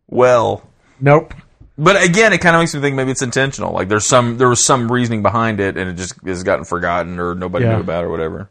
[0.06, 0.62] well.
[1.00, 1.32] Nope.
[1.76, 3.72] But again, it kind of makes me think maybe it's intentional.
[3.72, 7.18] Like there's some there was some reasoning behind it, and it just has gotten forgotten
[7.18, 7.74] or nobody Yeah.
[7.76, 8.48] knew about it or whatever.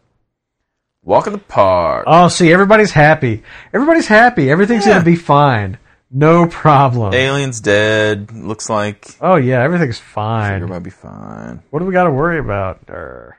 [1.03, 2.03] Walk in the park.
[2.07, 3.43] Oh, see, everybody's happy.
[3.73, 4.49] Everybody's happy.
[4.51, 4.93] Everything's Yeah.
[4.93, 5.77] gonna be fine.
[6.11, 7.13] No problem.
[7.13, 8.31] Alien's dead.
[8.33, 10.67] Looks like Oh yeah, everything's it fine.
[10.69, 11.61] might be fine.
[11.71, 12.81] What do we got to worry about?
[12.89, 13.37] Er,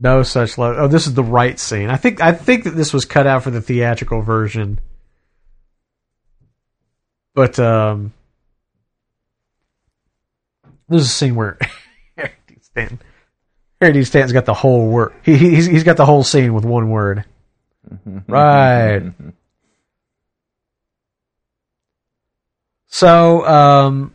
[0.00, 0.76] no such love.
[0.78, 1.90] Oh, this is the right scene.
[1.90, 2.20] I think.
[2.22, 4.78] I think that this was cut out for the theatrical version.
[7.34, 8.12] But um,
[10.88, 11.58] this is a scene where
[12.16, 13.00] Harry Dean Stanton,
[13.80, 15.12] Harry Dean Stanton's got the whole word.
[15.22, 17.24] He, he's he's got the whole scene with one word.
[18.28, 19.12] right.
[22.88, 24.12] So um.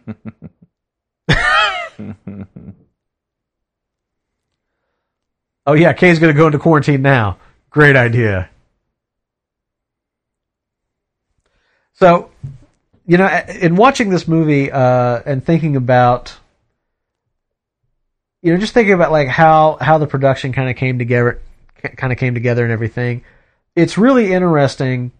[5.65, 7.37] Oh yeah, Kay's gonna go into quarantine now.
[7.69, 8.49] Great idea.
[11.93, 12.31] So,
[13.05, 16.37] you know, in watching this movie uh, and thinking about,
[18.41, 21.41] you know, just thinking about like how how the production kind of came together,
[21.81, 23.23] kind of came together and everything,
[23.75, 25.11] it's really interesting.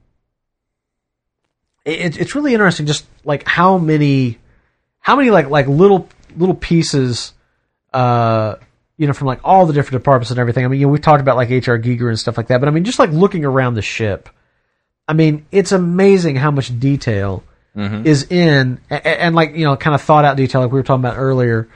[1.85, 4.39] It, it's really interesting, just like how many,
[4.99, 6.07] how many like like little
[6.37, 7.33] little pieces
[7.93, 8.55] uh,
[8.97, 10.65] you know, from like all the different departments and everything.
[10.65, 12.67] I mean, you know, we've talked about like HR Giger and stuff like that, but
[12.67, 14.29] I mean, just like looking around the ship,
[15.07, 17.43] I mean, it's amazing how much detail
[17.75, 20.83] is in, and, and like you know, kind of thought out detail, like we were
[20.83, 21.67] talking about earlier.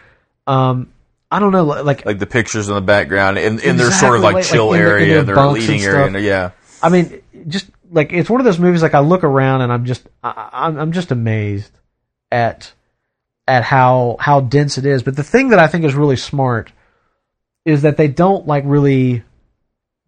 [0.45, 0.91] Um,
[1.29, 4.21] I don't know, like, like the pictures in the background, in, in their sort of
[4.21, 6.09] like like- chill like in the- in area, their their, eating area.
[6.09, 6.21] stuff.
[6.21, 8.81] Yeah, I mean, just like it's one of those movies.
[8.81, 11.71] Like I look around and I'm just, I, I'm, I'm just amazed
[12.31, 12.71] at
[13.47, 15.03] at how how dense it is.
[15.03, 16.71] But the thing that I think is really smart
[17.65, 19.23] is that they don't like really,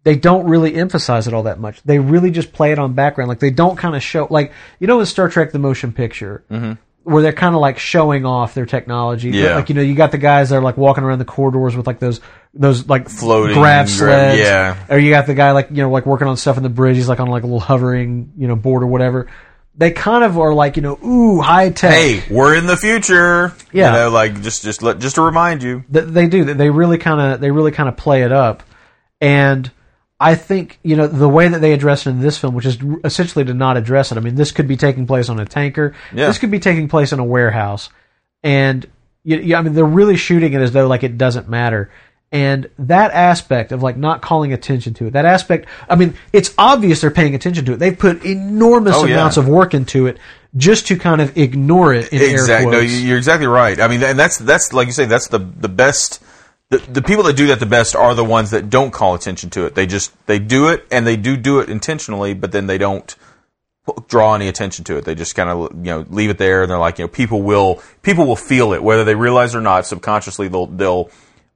[0.02, 1.82] they don't really emphasize it all that much.
[1.82, 3.28] They really just play it on background.
[3.28, 6.44] Like they don't kind of show, like you know, in Star Trek: The Motion Picture.
[6.50, 6.72] Mm-hmm.
[7.02, 9.54] Where they're kind of like showing off their technology, Yeah.
[9.56, 11.86] like you know, you got the guys that are like walking around the corridors with
[11.86, 12.20] like those
[12.52, 14.76] those like Floating grab sleds, yeah.
[14.90, 16.96] or you got the guy like you know like working on stuff in the bridge.
[16.96, 19.28] He's like on like a little hovering you know board or whatever.
[19.76, 21.94] They kind of are like you know ooh high tech.
[21.94, 23.54] hey, we're in the future.
[23.72, 23.92] Yeah.
[23.94, 25.84] you know, like just just let just to remind you.
[25.90, 26.44] Th- they do.
[26.44, 28.62] They really kind of they really kind of play it up,
[29.22, 29.70] and
[30.22, 32.76] I think you know the way that they address it in this film, which is
[33.04, 34.18] essentially to not address it.
[34.18, 35.94] I mean, this could be taking place on a tanker.
[36.14, 36.26] Yeah.
[36.26, 37.88] This could be taking place in a warehouse,
[38.42, 38.86] and
[39.24, 41.90] you, you, I mean, they're really shooting it as though like it doesn't matter.
[42.32, 46.54] And that aspect of like not calling attention to it, that aspect, I mean, it's
[46.56, 47.78] obvious they're paying attention to it.
[47.78, 49.14] They've put enormous Oh, yeah.
[49.14, 50.16] amounts of work into it
[50.56, 52.70] just to kind of ignore it in air Exactly.
[52.70, 53.80] No, you- you're exactly right.
[53.80, 56.22] I mean, and that's that's like you say, that's the the best.
[56.70, 59.50] The, the people that do that the best are the ones that don't call attention
[59.50, 59.74] to it.
[59.74, 63.14] They just they do it and they do do it intentionally, but then they don't
[64.06, 65.04] draw any attention to it.
[65.04, 67.42] They just kind of you know leave it there, and they're like you know people
[67.42, 69.84] will people will feel it whether they realize or not.
[69.86, 71.10] Subconsciously, they'll they'll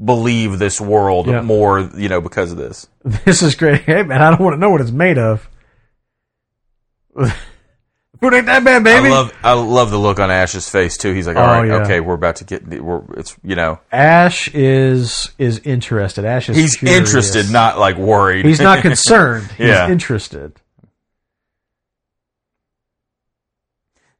[0.04, 1.42] believe this world Yeah.
[1.42, 2.88] more you know because of this.
[3.24, 3.82] This is great.
[3.82, 5.48] Hey man, I don't want to know what it's made of.
[8.20, 9.08] Food ain't that bad, baby.
[9.08, 11.12] I love I love the look on Ash's face too.
[11.12, 11.74] He's like, all Oh, right, yeah.
[11.82, 16.24] okay, we're about to get we're it's you know Ash is is interested.
[16.24, 16.98] Ash is he's curious.
[16.98, 18.44] interested, not like worried.
[18.46, 19.50] He's not concerned.
[19.58, 19.90] He's Yeah.
[19.90, 20.52] interested.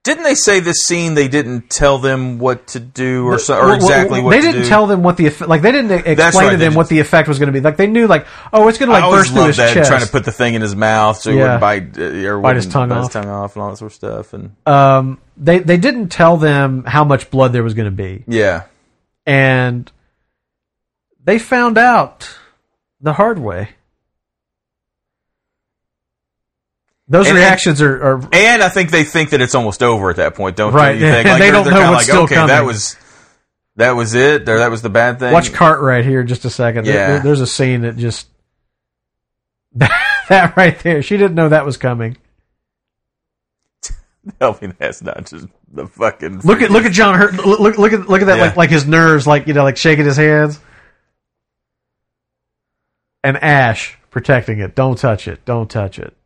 [0.05, 3.66] Didn't they say this scene they didn't tell them what to do or so, or
[3.68, 4.68] Well, exactly well, what they didn't do?
[4.68, 7.26] tell them what the effect, like they didn't explain right, to them what the effect
[7.26, 7.61] was going to be.
[7.62, 9.88] Like they knew like oh it's going to like burst through his that chest.
[9.90, 11.42] trying to put the thing in his mouth so he Yeah.
[11.42, 13.05] wouldn't bite, uh, or Bite his tongue bite off.
[13.07, 14.32] his tongue off and all that sort of stuff.
[14.34, 18.24] And um, they they didn't tell them how much blood there was going to be,
[18.28, 18.64] yeah,
[19.24, 19.90] and
[21.24, 22.28] they found out
[23.00, 23.70] the hard way.
[27.07, 30.16] Those And- reactions are, are and I think they think that it's almost over at
[30.16, 31.02] that point, don't Right, you?
[31.07, 31.26] Think?
[31.28, 32.96] and they don't know what's like, still okay, that was
[33.76, 35.32] that was it, or that was the bad thing.
[35.32, 36.86] Watch Cartwright here just a second.
[36.86, 37.07] Yeah.
[37.09, 38.26] there- there's a scene that just
[39.74, 41.02] that right there.
[41.02, 42.16] She didn't know that was coming.
[44.40, 47.34] I mean, that's not just the fucking Look at look at John Hurt.
[47.34, 48.44] Look look, look at look at that Yeah.
[48.44, 50.59] like like his nerves like you know like shaking his hands.
[53.22, 54.74] And Ash protecting it.
[54.74, 55.44] Don't touch it.
[55.44, 56.16] Don't touch it.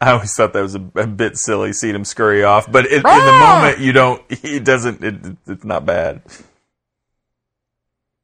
[0.00, 2.92] I always thought that was a, a bit silly seeing him scurry off, but it,
[2.96, 4.22] in the moment you don't.
[4.42, 5.02] He doesn't.
[5.04, 6.22] It, it's not bad.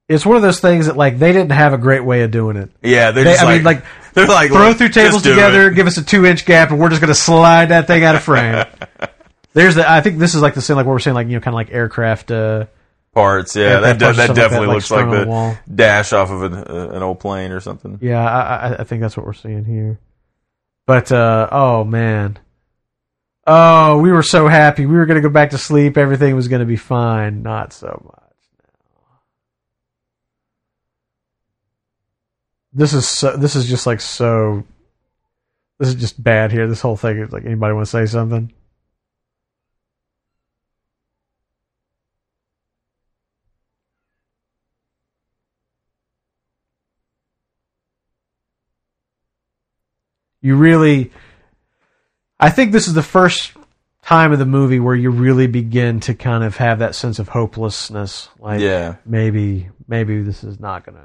[0.09, 2.57] It's one of those things that like they didn't have a great way of doing
[2.57, 2.71] it.
[2.83, 3.85] Yeah, they're They, just I like, mean, like
[4.15, 6.45] they're like throw "Look, through tables just do together, it." give us a two inch
[6.45, 8.65] gap, and we're just going to slide that thing out of frame.
[9.53, 9.89] There's the.
[9.89, 11.55] I think this is like the same like what we're saying like you know kind
[11.55, 12.31] of like aircraft.
[12.33, 12.67] Uh,
[13.15, 13.55] parts.
[13.55, 15.25] Yeah, Yeah, that, parts that, and like definitely that, looks like strung the
[15.67, 17.99] the dash off of an, uh, an old plane or something.
[18.03, 19.99] yeah, I, I, I think that's what we're seeing here.
[20.91, 22.37] But uh, oh man,
[23.47, 24.87] oh we were so happy.
[24.87, 25.97] We were to go back to sleep.
[25.97, 27.45] Everything was to be fine.
[27.45, 28.35] Not so much.
[32.73, 34.65] This is so, this is just like so.
[35.79, 36.67] This is just bad here.
[36.67, 38.53] This whole thing is like anybody want to say something?
[50.43, 51.11] You really,
[52.39, 53.53] I think this is the first
[54.03, 57.29] time of the movie where you really begin to kind of have that sense of
[57.29, 58.29] hopelessness.
[58.39, 58.97] Like, Yeah.
[59.05, 61.05] maybe, maybe this is not going to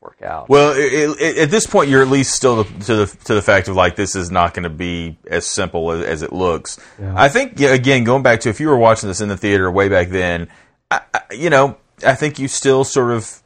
[0.00, 0.48] work out.
[0.48, 3.42] Well, it, it, at this point, you're at least still to, to the to the
[3.42, 6.78] fact of like this is not going to be as simple as, as it looks.
[7.00, 7.12] Yeah.
[7.16, 9.88] I think again, going back to if you were watching this in the theater way
[9.88, 10.48] back then,
[10.90, 13.42] I, I, you know, I think you still sort of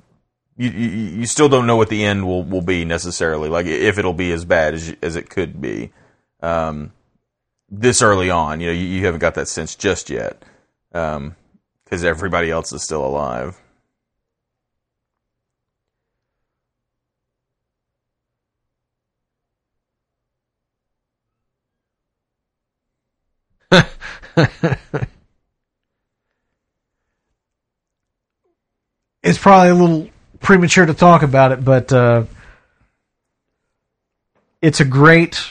[0.57, 3.49] you, you still don't know what the end will, will be necessarily.
[3.49, 5.93] Like if it'll be as bad as as it could be.
[6.41, 6.93] Um,
[7.71, 10.45] this early on, you know, you, you haven't got that sense just yet,
[10.93, 13.61] because everybody else is still alive.
[29.23, 30.11] it's probably a little
[30.45, 32.25] premature to talk about it, but uh,
[34.63, 35.43] it's a great.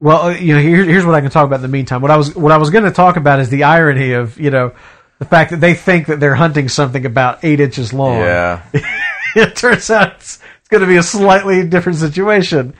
[0.00, 2.02] Well, uh, you know, here, here's what I can talk about in the meantime.
[2.02, 4.50] What I was what I was going to talk about is the irony of you
[4.50, 4.72] know
[5.18, 8.18] the fact that they think that they're hunting something about eight inches long.
[8.18, 8.62] Yeah.
[9.34, 12.74] it turns out it's, it's going to be a slightly different situation.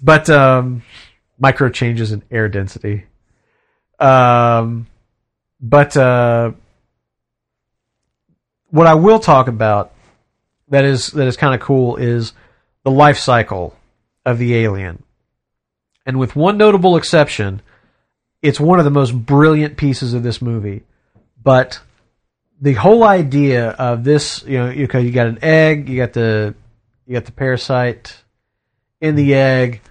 [0.00, 0.82] But um,
[1.38, 3.04] micro changes in air density.
[3.98, 4.86] Um,
[5.60, 6.52] but uh,
[8.70, 9.91] what I will talk about
[10.72, 12.32] that is that is kind of cool is
[12.82, 13.76] the life cycle
[14.24, 15.02] of the alien.
[16.06, 17.60] And with one notable exception,
[18.40, 20.82] it's one of the most brilliant pieces of this movie.
[21.40, 21.78] But
[22.58, 26.54] the whole idea of this, you know, you, you got an egg, you got the
[27.06, 28.16] you got the parasite
[29.00, 29.82] in the egg.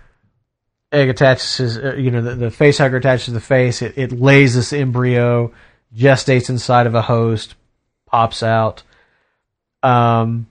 [0.92, 3.84] Egg attaches, uh, you know, the, the face hugger attaches to the face.
[3.84, 5.54] It, it lays this embryo,
[5.96, 7.54] gestates inside of a host,
[8.08, 8.82] pops out.
[9.84, 10.48] Um,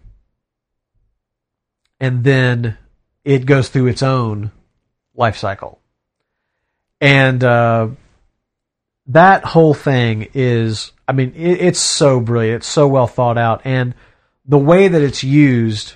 [2.01, 2.76] and then
[3.24, 4.51] it goes through its own
[5.14, 5.78] life cycle.
[7.01, 7.88] And uh,
[9.07, 12.57] that whole thing is, I mean, it, it's so brilliant.
[12.59, 13.62] It's so well thought out.
[13.64, 13.94] And
[14.46, 15.94] the way that it's used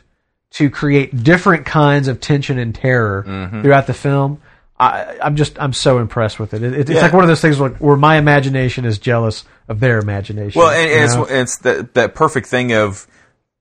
[0.53, 3.63] to create different kinds of tension and terror Mm-hmm.
[3.63, 4.41] throughout the film.
[4.79, 6.63] I, I'm just I'm so impressed with it.
[6.63, 7.03] it it's Yeah.
[7.03, 10.59] like one of those things where, where my imagination is jealous of their imagination.
[10.61, 13.07] Well, and, and it's, it's that that perfect thing of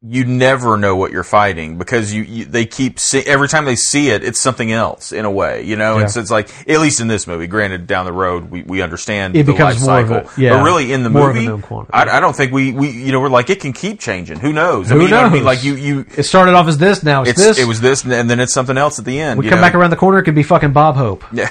[0.06, 3.78] you never know what you're fighting because you, you they keep see, every time they
[3.78, 5.95] see it, it's something else in a way, you know.
[5.95, 6.01] Yeah.
[6.01, 7.47] And so it's like at least in this movie.
[7.47, 10.64] Granted, down the road we, we understand It the becomes life cycle, a- yeah, but
[10.66, 11.88] really in the more of a movie.
[11.93, 14.39] I, I don't think we, we you know we're like it can keep changing.
[14.39, 14.91] Who knows?
[14.91, 15.45] I Who mean, you know I mean?
[15.45, 17.01] Like you you it started off as this.
[17.01, 17.60] Now it's, it's this.
[17.60, 19.39] it was this and then it's something else at the end.
[19.39, 19.66] we come know?
[19.66, 20.20] back around the corner.
[20.20, 21.24] It could be fucking Bob Hope.
[21.32, 21.49] Yeah.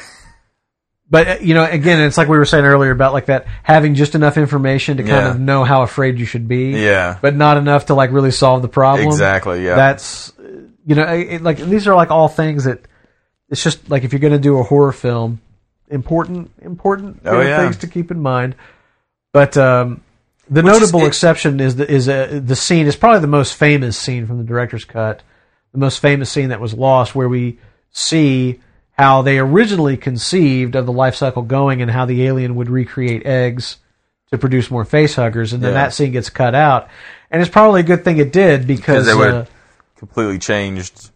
[1.13, 3.95] But uh, you know, again, it's like we were saying earlier about like that having
[3.95, 5.31] just enough information to kind Yeah.
[5.33, 6.71] of know how afraid you should be.
[6.71, 7.19] Yeah.
[7.21, 9.07] But not enough to like really solve the problem.
[9.09, 9.77] Exactly, yeah.
[9.77, 10.43] That's uh,
[10.87, 12.81] you know, it, like these are like all things that
[13.51, 15.43] it's just like if you're going to do a horror film,
[15.91, 17.59] important, important Oh, yeah.
[17.59, 18.55] things to keep in mind.
[19.35, 20.01] But um,
[20.49, 23.27] the Which is- notable it- exception is the, is uh, the scene is probably the
[23.27, 25.23] most famous scene from the director's cut,
[25.73, 27.59] the most famous scene that was lost, where we
[27.91, 28.61] see
[28.93, 33.25] how they originally conceived of the life cycle going and how the alien would recreate
[33.27, 33.79] eggs
[34.31, 35.83] to produce more face huggers, and then Yeah.
[35.85, 36.89] that scene gets cut out,
[37.31, 39.45] and it's probably a good thing it did because they would uh,
[39.97, 41.11] completely changed.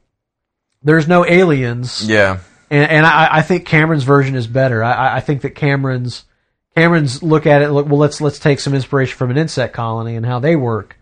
[0.82, 2.38] there's no aliens, Yeah.
[2.70, 4.82] and, and I, I think Cameron's version is better.
[4.84, 6.24] I- I, I think that Cameron's
[6.76, 7.70] Cameron's look at it.
[7.70, 10.98] Look, well, let's let's take some inspiration from an insect colony and how they work.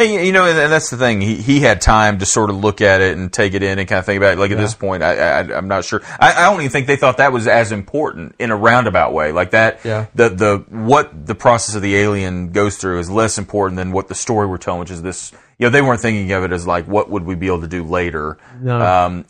[0.00, 1.20] Hey, you- know, and and that's the thing.
[1.20, 3.88] He he had time to sort of look at it and take it in and
[3.88, 4.38] kind of think about it.
[4.38, 6.00] Like at this point, I, I I'm not sure.
[6.18, 9.32] I, I don't even think they thought that was as important in a roundabout way.
[9.32, 9.80] Like that.
[9.84, 10.06] Yeah.
[10.14, 14.08] The the what the process of the alien goes through is less important than what
[14.08, 15.32] the story we're telling, which is this.
[15.58, 17.68] You know, they weren't thinking of it as like what would we be able to
[17.68, 18.38] do later.
[18.62, 18.80] No.
[18.80, 19.24] Um,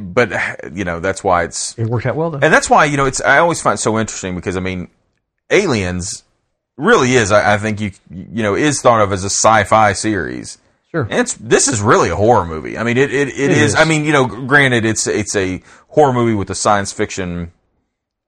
[0.00, 0.32] but
[0.74, 2.40] you know, that's why it's It worked out well though.
[2.42, 3.20] and that's why you know it's.
[3.20, 4.88] I always find it so interesting because I mean,
[5.50, 6.24] Aliens
[6.76, 7.32] really is.
[7.32, 10.58] I, I think you you know is thought of as a sci-fi series.
[10.90, 11.02] Sure.
[11.10, 12.78] And it's this is really a horror movie.
[12.78, 13.74] I mean, it it, it is, is.
[13.74, 17.52] I mean, you know, granted, it's it's a horror movie with a science fiction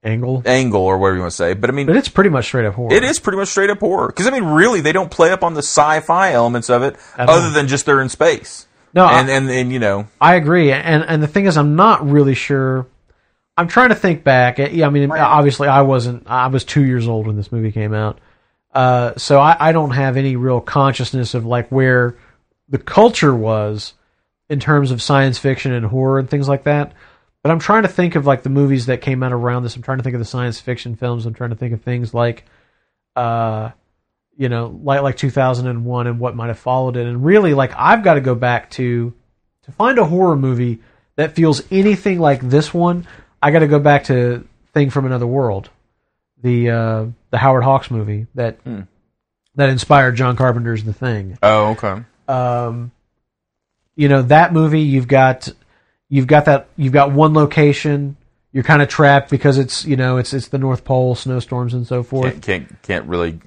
[0.01, 1.53] Angle, angle or whatever you want to say.
[1.55, 2.93] But I mean, but it's pretty much straight up horror.
[2.93, 5.43] it is pretty much straight up horror because I mean, really, they don't play up
[5.43, 7.35] on the sci-fi elements of it At all.
[7.35, 8.65] other than just they're in space.
[8.93, 11.75] No, I- and and and you know, I agree, and and the thing is, I'm
[11.75, 12.87] not really sure.
[13.57, 14.57] I'm trying to think back.
[14.57, 16.23] Yeah, I mean, obviously, I wasn't.
[16.27, 18.19] I was two years old when this movie came out,
[18.73, 22.17] uh, so I, I don't have any real consciousness of like where
[22.67, 23.93] the culture was
[24.49, 26.93] in terms of science fiction and horror and things like that.
[27.41, 29.75] But I'm trying to think of like the movies that came out around this.
[29.75, 31.25] I'm trying to think of the science fiction films.
[31.25, 32.45] I'm trying to think of things like,
[33.15, 33.71] uh,
[34.37, 37.07] you know, like like 2001 and what might have followed it.
[37.07, 39.13] And really, like I've got to go back to
[39.63, 40.79] to find a horror movie
[41.15, 43.07] that feels anything like this one.
[43.41, 45.69] I got to go back to Thing from Another World,
[46.41, 48.59] the uh, the Howard Hawks movie that
[49.55, 51.37] that inspired John Carpenter's The Thing.
[51.43, 52.91] Oh okay, um,
[53.95, 55.49] you know that movie you've got
[56.09, 58.17] you've got that you've got one location.
[58.51, 61.85] You're kind of trapped because it's you know it's it's the north pole snowstorms and
[61.85, 62.31] so forth.
[62.31, 63.39] Can't can't, can't really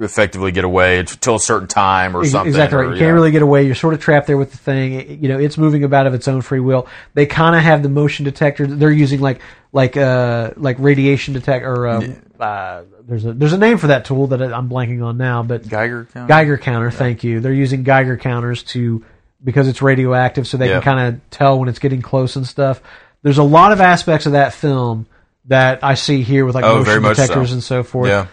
[0.00, 2.48] effectively get away until a certain time or something.
[2.48, 4.56] exactly or, right you can't really get away you're sort of trapped there with the
[4.56, 7.82] thing you know it's moving about of its own free will they kind of have
[7.82, 9.40] the motion detector they're using like
[9.72, 14.04] like uh like radiation detect or um, uh, there's a there's a name for that
[14.06, 16.28] tool that I'm blanking on now but Geiger count.
[16.28, 17.40] Geiger counter, thank you.
[17.40, 19.04] They're using Geiger counters to
[19.44, 20.80] because it's radioactive, so they Yeah.
[20.80, 22.80] can kind of tell when it's getting close and stuff.
[23.22, 25.06] There's a lot of aspects of that film
[25.46, 27.22] that I see here with like Oh, motion much so.
[27.22, 28.08] detectors and so forth.
[28.08, 28.26] Yeah.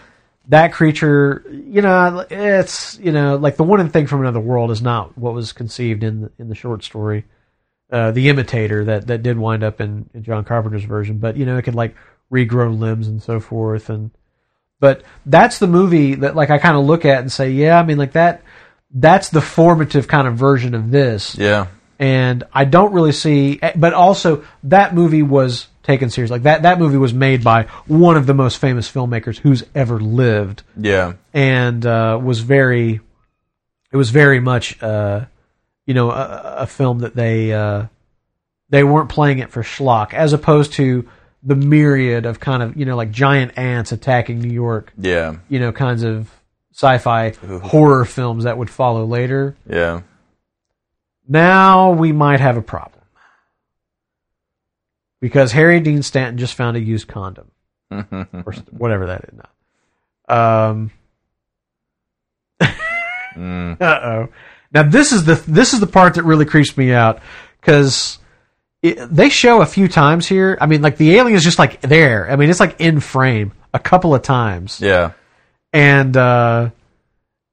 [0.48, 4.80] That creature, you know, it's you know like the one thing from another world is
[4.80, 7.24] not what was conceived in the, in the short story.
[7.90, 11.46] Uh, the imitator that that did wind up in, in John Carpenter's version, but you
[11.46, 11.96] know it could like
[12.32, 14.10] regrow limbs and so forth and
[14.80, 17.82] but that's the movie that like I kind of look at and say, yeah, I
[17.82, 18.42] mean like that
[18.90, 21.36] that's the formative kind of version of this.
[21.36, 21.66] Yeah.
[21.98, 26.34] And I don't really see but also that movie was taken seriously.
[26.36, 29.98] Like that that movie was made by one of the most famous filmmakers who's ever
[29.98, 31.14] lived Yeah.
[31.32, 33.00] and uh, was very
[33.90, 35.24] it was very much uh,
[35.86, 37.86] you know a, a film that they uh,
[38.68, 41.08] they weren't playing it for schlock as opposed to
[41.42, 45.36] the myriad of kind of you know like giant ants attacking New York Yeah.
[45.48, 46.30] you know kinds of
[46.74, 47.30] sci-fi
[47.62, 50.02] horror films that would follow later Yeah.
[51.26, 52.97] now we might have a problem
[55.20, 57.50] because Harry Dean Stanton just found a used condom
[57.90, 59.34] or whatever that is
[60.28, 60.74] now.
[60.74, 60.90] Um,
[62.60, 64.28] Uh oh.
[64.72, 67.20] Now this is the this is the part that really creeps me out
[67.60, 68.18] because
[68.82, 70.58] they show a few times here.
[70.60, 72.30] I mean, like the alien is just like there.
[72.30, 75.12] I mean, it's like in frame a couple of times, Yeah.
[75.72, 76.70] and uh,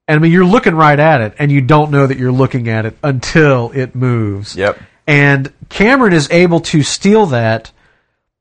[0.07, 2.67] and I mean you're looking right at it, and you don't know that you're looking
[2.67, 4.55] at it until it moves.
[4.55, 4.79] Yep.
[5.07, 7.71] And Cameron is able to steal that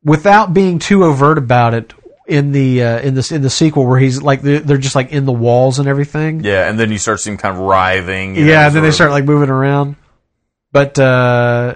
[0.03, 1.93] without being too overt about it
[2.27, 5.27] in the uh, in this in the sequel where he's like they're, just like in
[5.27, 6.43] the walls and everything.
[6.43, 8.35] Yeah, and then you start seeing kind of writhing.
[8.37, 9.97] Yeah, know, and then they sort start like moving around.
[10.73, 11.75] But uh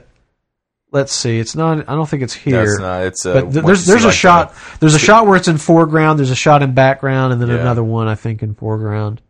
[0.90, 1.38] let's see.
[1.38, 2.64] It's not I don't think it's here.
[2.64, 5.26] That's not, it's uh, but th- there's there's a like, shot the- there's a shot
[5.26, 7.56] where it's in foreground, there's a shot in background and then Yeah.
[7.56, 9.20] another one I think in foreground.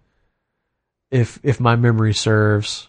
[1.10, 2.87] If if my memory serves.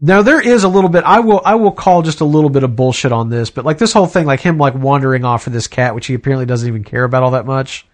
[0.00, 2.62] Now there is a little bit I will I will call just a little bit
[2.62, 5.50] of bullshit on this, but like this whole thing like him like wandering off for
[5.50, 7.84] this cat which he apparently doesn't even care about all that much.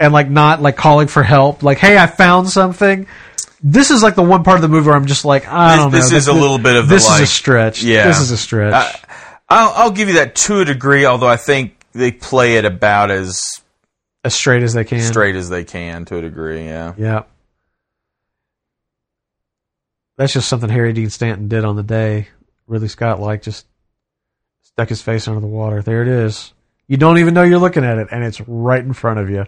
[0.00, 3.08] And like not like calling for help, like, hey, I found something.
[3.60, 5.82] This is like the one part of the movie where I'm just like, I This-
[5.82, 5.98] don't know.
[5.98, 7.82] this is a little bit of the, this is a stretch.
[7.82, 8.06] Yeah.
[8.06, 8.74] this is a stretch.
[8.74, 9.00] I,
[9.48, 13.10] I'll, I'll give you that to a degree, although I think they play it about
[13.10, 13.42] as
[14.22, 15.00] as straight as they can.
[15.00, 16.64] straight as they can to a degree.
[16.66, 16.94] Yeah.
[16.96, 17.22] Yeah.
[20.18, 22.28] That's just something Harry Dean Stanton did on the day.
[22.66, 23.66] Ridley Scott like just
[24.60, 25.80] stuck his face under the water.
[25.80, 26.52] There it is.
[26.88, 29.46] You don't even know you're looking at it, and it's right in front of you.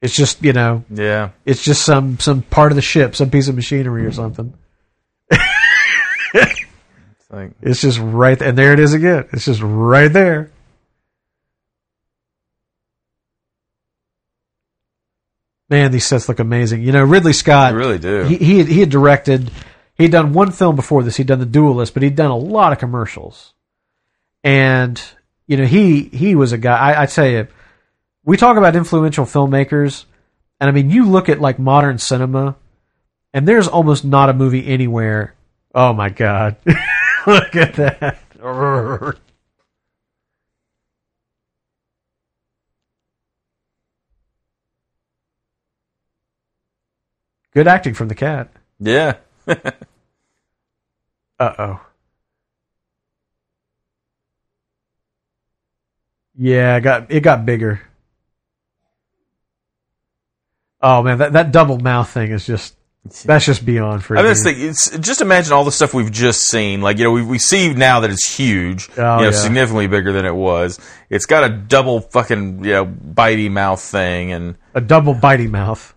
[0.00, 1.30] It's just you know, Yeah.
[1.44, 4.54] it's just some some part of the ship, some piece of machinery or something.
[6.34, 9.26] It's like, It's just right, and there it is again.
[9.32, 10.50] It's just right there.
[15.72, 16.82] Man, these sets look amazing.
[16.82, 17.72] You know, Ridley Scott.
[17.72, 18.24] they really do.
[18.24, 19.50] he he had, he had directed.
[19.96, 21.16] He'd done one film before this.
[21.16, 23.54] He'd done The Duelist, but he'd done a lot of commercials.
[24.44, 25.00] And
[25.46, 26.76] you know, he he was a guy.
[26.76, 27.48] I, I tell you,
[28.22, 30.04] we talk about influential filmmakers,
[30.60, 32.56] and I mean, you look at like modern cinema,
[33.32, 35.32] and there's almost not a movie anywhere.
[35.74, 36.56] Oh my god,
[37.26, 38.18] look at that!
[47.54, 48.48] Good acting from the cat.
[48.80, 49.14] yeah.
[51.40, 51.80] Uh oh.
[56.38, 57.80] Yeah, it got it got bigger.
[60.80, 62.74] Oh man, that that double mouth thing is just
[63.24, 66.46] that's just beyond for I just think it's just imagine all the stuff we've just
[66.46, 66.80] seen.
[66.80, 69.30] Like you know, we we see now that it's huge, Oh, you know, yeah.
[69.32, 70.78] significantly bigger than it was.
[71.10, 75.94] It's got a double fucking you know bitey mouth thing, and a double bitey mouth.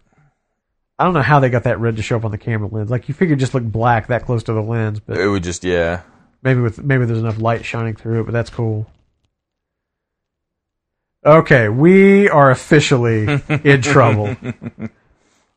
[0.98, 2.90] I don't know how they got that red to show up on the camera lens.
[2.90, 5.64] Like you figured, just look black that close to the lens, but it would just
[5.64, 6.02] yeah.
[6.42, 8.24] maybe with maybe there's enough light shining through it.
[8.24, 8.88] But that's cool.
[11.26, 14.36] Okay, we are officially in trouble.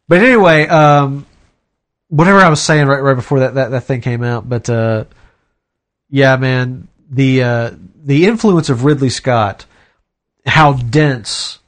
[0.08, 1.26] But anyway, um,
[2.08, 5.04] whatever I was saying right right before that that, that thing came out, but uh,
[6.08, 7.70] yeah, man, the uh,
[8.02, 9.66] the influence of Ridley Scott,
[10.46, 11.58] how dense,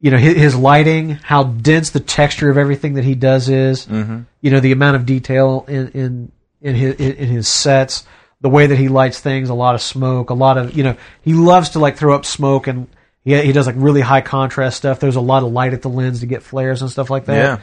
[0.00, 3.86] you know, his, his lighting, how dense the texture of everything that he does is,
[3.86, 4.20] Mm-hmm.
[4.40, 6.32] you know, the amount of detail in in
[6.62, 8.04] in his in, his sets,
[8.40, 10.96] the way that he lights things, a lot of smoke, a lot of you know,
[11.22, 12.86] he loves to like throw up smoke and.
[13.22, 14.98] He, he does like really high contrast stuff.
[14.98, 17.36] There's a lot of light at the lens to get flares and stuff like that.
[17.36, 17.58] Yeah.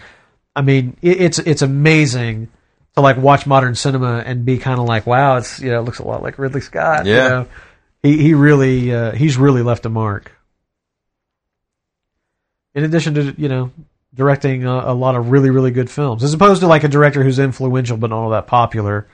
[0.56, 2.50] I mean, it, it's it's amazing
[2.94, 5.82] to like watch modern cinema and be kind of like, wow, it's you know, it
[5.82, 7.08] looks a lot like Ridley Scott.
[7.08, 7.28] you Yeah.
[7.28, 7.48] know.
[8.04, 10.32] he he really uh, he's really left a mark.
[12.78, 13.72] In addition to you know
[14.14, 17.24] directing a, a lot of really really good films, as opposed to like a director
[17.24, 19.08] who's influential but not all that popular.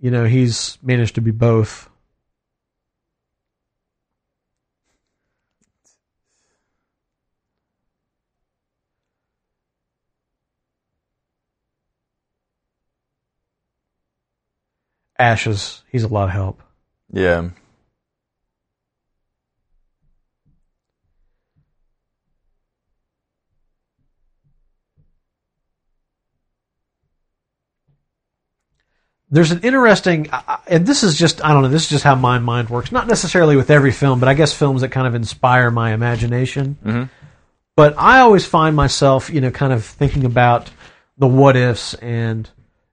[0.00, 1.88] You know, he's managed to be both.
[15.20, 16.60] Ashes, he's a lot of help.
[17.12, 17.50] Yeah.
[29.32, 30.28] There's an interesting
[30.68, 32.92] and this is just i don't know this is just how my mind works.
[32.92, 36.76] Not necessarily with every film but i guess films that kind of inspire my imagination.
[36.84, 37.10] Mhm.
[37.74, 40.70] but i always find myself you know kind of thinking about
[41.18, 42.48] the what ifs and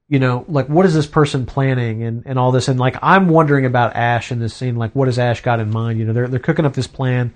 [0.08, 2.68] you know like what is this person planning and, and all this?
[2.70, 5.70] And like i'm wondering about ash in this scene like what has ash got in
[5.70, 6.00] mind?
[6.00, 7.34] You know they're, they're cooking up this plan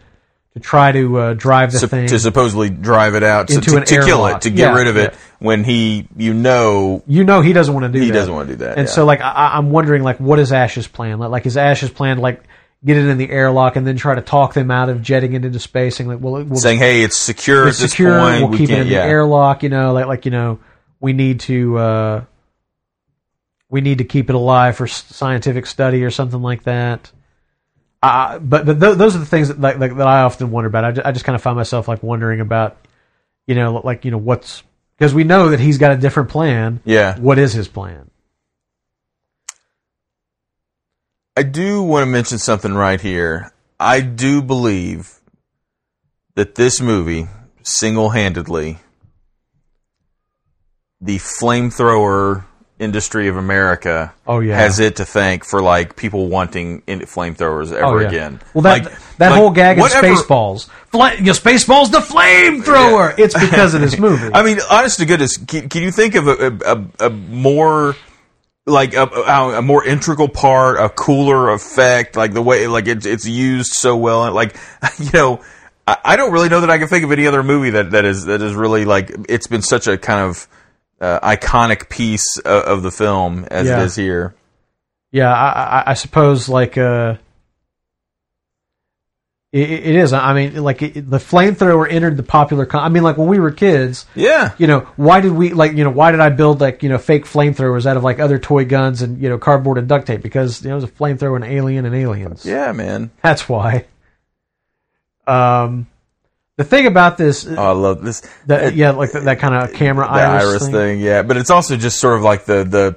[0.54, 3.72] to try to uh, drive the Sup- thing to supposedly drive it out to, Into
[3.72, 4.36] to, an to kill airlock.
[4.38, 5.20] it to get Yeah, rid of it yeah.
[5.40, 8.50] when he you know you know he doesn't want to do he that doesn't want
[8.50, 8.78] to do that.
[8.78, 8.94] And yeah.
[8.94, 11.18] so, like, I, I'm wondering, like, what is Ash's plan?
[11.20, 12.44] Like, like, is Ash's plan like
[12.86, 15.44] get it in the airlock and then try to talk them out of jetting it
[15.46, 18.20] into space, saying like, "Well, it- we'll saying, "Hey, it's secure it's at this secure.
[18.20, 18.42] point.
[18.42, 19.64] We'll we keep it can't." in the airlock.
[19.64, 20.60] You know, like like you know,
[21.00, 22.22] we need to uh,
[23.70, 27.12] we need to keep it alive for s- scientific study or something like that.
[28.04, 30.68] Uh, but but th- those are the things that like, like that I often wonder
[30.68, 30.84] about.
[30.84, 32.76] I just, I just kind of find myself like wondering about,
[33.48, 34.62] you know, like you know what's
[34.98, 36.82] because we know that he's got a different plan.
[36.84, 37.18] yeah.
[37.18, 38.10] What is his plan?
[41.38, 43.54] I do want to mention something right here.
[43.80, 45.20] I do believe
[46.36, 47.28] that this movie
[47.64, 48.80] single-handedly
[51.00, 52.46] the flamethrower
[52.84, 57.72] industry of America Oh yeah, has it to thank for like people wanting in- flamethrowers
[57.72, 58.07] ever Oh, yeah.
[58.07, 58.39] again.
[58.53, 61.99] Well, that Like- that like, whole gag in whatever- Spaceballs, Fla- you know, Spaceballs, the
[61.99, 63.18] flamethrower.
[63.18, 64.30] It's because of this movie.
[64.34, 66.57] I mean, honest to goodness, can, can you think of a,
[66.99, 67.95] a, a, more
[68.65, 73.05] like a, a, a more integral part, a cooler effect, like the way like it's
[73.05, 74.55] it's used so well, and like
[74.99, 75.41] you know.
[75.85, 78.05] I I don't really know that I can think of any other movie that, that
[78.05, 80.47] is that is really like it's been such a kind of
[81.04, 83.82] uh, iconic piece of, of the film as Yeah.
[83.82, 84.34] it is here.
[85.12, 85.50] Yeah, I,
[85.80, 87.18] I, I suppose like uh,
[89.52, 90.12] it, it is.
[90.14, 92.66] I mean, like it, the flamethrower entered the popular.
[92.66, 95.74] Con- I mean, like when we were kids, Yeah, you know, why did we like
[95.74, 98.40] you know why did I build like you know fake flamethrowers out of like other
[98.40, 100.88] toy guns and you know cardboard and duct tape because you know it was a
[100.88, 102.44] flamethrower and alien and aliens.
[102.46, 103.12] yeah, man.
[103.22, 103.86] that's why.
[105.28, 105.86] Um,
[106.58, 108.22] the thing about this, Oh, I love this.
[108.48, 110.72] that yeah, like that, that kind of camera The iris, iris thing.
[110.72, 111.00] thing.
[111.02, 112.96] yeah, but it's also just sort of like the the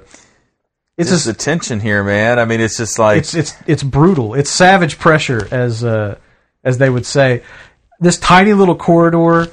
[0.97, 2.39] It's just just the tension here, man.
[2.39, 4.33] I mean, it's just like it's it's it's brutal.
[4.35, 6.17] It's savage pressure, as uh,
[6.63, 7.43] as they would say.
[7.99, 9.47] This tiny little corridor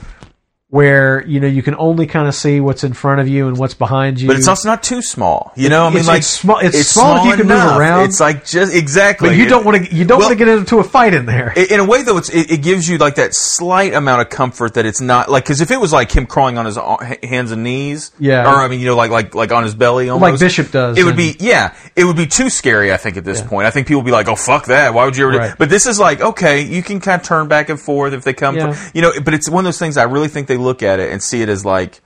[0.74, 3.56] where you know you can only kind of see what's in front of you and
[3.56, 4.26] what's behind you.
[4.26, 5.52] But it's also not too small.
[5.54, 8.06] You know, I mean, It's- like it's small- it's small if you can move around.
[8.06, 9.28] It's like just exactly.
[9.28, 11.14] but you It- don't want to you don't well- want to get into a fight
[11.14, 11.52] in there.
[11.56, 14.74] In a way, though, it's, it, it gives you like that slight amount of comfort
[14.74, 17.52] that it's not like because if it was like him crawling on his uh, hands
[17.52, 18.42] and knees, Yeah.
[18.52, 20.98] or I mean, you know, like like like on his belly, almost, like Bishop does.
[20.98, 22.92] It would be yeah, it would be too scary.
[22.92, 24.92] I think at this point, I think people would be like, "Oh fuck that!
[24.92, 25.54] Why would you ever?" do-" Right.
[25.56, 28.32] But this is like okay, you can kind of turn back and forth if they
[28.32, 28.72] come, Yeah.
[28.72, 29.12] from, you know.
[29.24, 29.96] But it's one of those things.
[29.96, 32.00] I really think they look at it and see it as like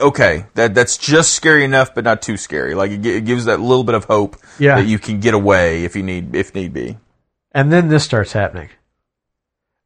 [0.00, 2.74] okay, that that's just scary enough, but not too scary.
[2.74, 4.76] Like it, it gives that little bit of hope Yeah.
[4.76, 6.96] that you can get away if you need if need be.
[7.52, 8.68] and then this starts happening.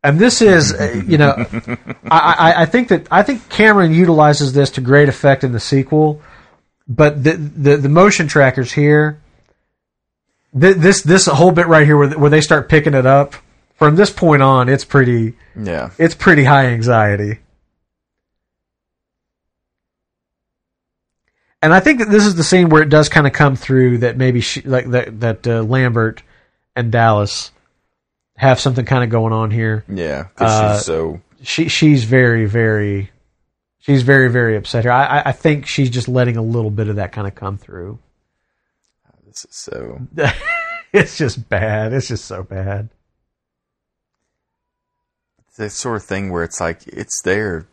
[0.05, 1.35] And this is, uh, you know,
[2.11, 2.19] I,
[2.55, 6.23] I, I think that I think Cameron utilizes this to great effect in the sequel,
[6.87, 9.21] but the the, the motion trackers here,
[10.59, 13.35] th- this this whole bit right here where where they start picking it up.
[13.75, 17.39] From this point on, it's pretty Yeah, it's pretty high anxiety.
[21.61, 23.99] And I think that this is the scene where it does kind of come through
[23.99, 26.23] that maybe she, like that that uh, Lambert
[26.77, 27.51] and Dallas
[28.37, 29.85] have something kind of going on here.
[29.89, 33.11] yeah, Uh, she's so She she's very very
[33.81, 34.93] she's very very upset here.
[34.93, 37.99] I I- think she's just letting a little bit of that kind of come through.
[39.27, 40.01] this is so.
[40.93, 41.93] it's just bad.
[41.93, 42.89] It's just so bad.
[45.49, 47.67] It's that sort of thing where it's like it's there,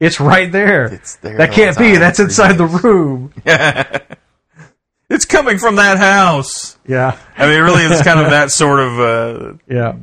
[0.00, 0.86] It's right there.
[0.86, 1.36] it's there.
[1.36, 1.96] that can't be.
[1.96, 3.32] That's inside the room.
[3.44, 3.98] Yeah.
[5.10, 6.78] it's coming from that house.
[6.86, 7.18] Yeah.
[7.36, 8.98] I mean, really, it's kind of that sort of.
[8.98, 9.94] Uh, Yeah.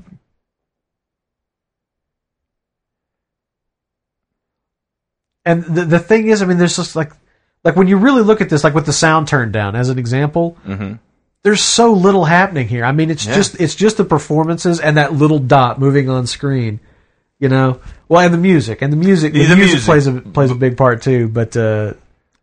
[5.46, 7.12] And the the thing is, I mean, there's just like
[7.64, 9.98] like when you really look at this, like with the sound turned down as an
[9.98, 11.00] example, mhm.
[11.44, 12.84] there's so little happening here.
[12.84, 13.36] I mean, it's Yeah.
[13.36, 16.80] just it's just the performances and that little dot moving on screen.
[17.40, 19.32] You know, well, and the music and the music.
[19.34, 19.86] The, the music, music.
[19.86, 21.28] plays a plays a big part too.
[21.28, 21.94] But uh,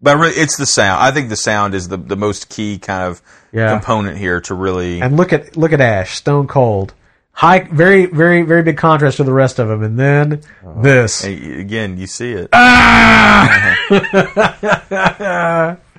[0.01, 1.03] But really, it's the sound.
[1.03, 3.21] I think the sound is the, the most key kind of
[3.53, 3.71] Yeah.
[3.73, 5.01] component here to really.
[5.01, 6.95] and look at look at Ash, stone cold,
[7.33, 9.83] high, very very very big contrast to the rest of them.
[9.83, 10.43] And then
[10.83, 11.25] this.
[11.25, 12.51] and again, you see it.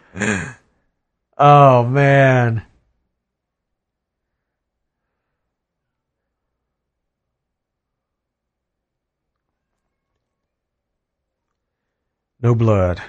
[1.38, 2.64] oh man.
[12.46, 13.02] No blood.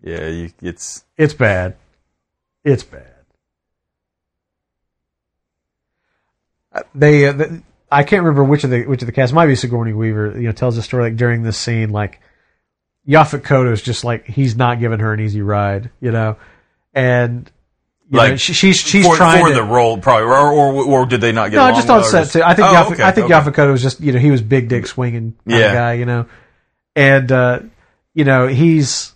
[0.00, 1.74] Yeah, you, it's It's bad.
[2.62, 3.24] It's bad.
[6.72, 9.32] Uh, They, uh, the, I can't remember which of the which of the cast.
[9.32, 10.36] It might be Sigourney Weaver.
[10.36, 12.20] You know, tells a story like during this scene, like
[13.08, 15.90] Yaphet Kotto's just like he's not giving her an easy ride.
[16.00, 16.36] You know,
[16.94, 17.50] and
[18.12, 20.84] you Like, know, she, she's she's for, trying for to, the role, probably, or, or
[20.84, 21.56] or did they not get?
[21.56, 22.42] no, along just on set too.
[22.42, 23.66] I think Oh, Yaphet, okay, I think okay.
[23.68, 25.72] Was just you know he was big dick swinging Yeah.
[25.72, 25.92] guy.
[25.94, 26.26] You know,
[26.94, 27.60] and uh,
[28.14, 29.12] you know he's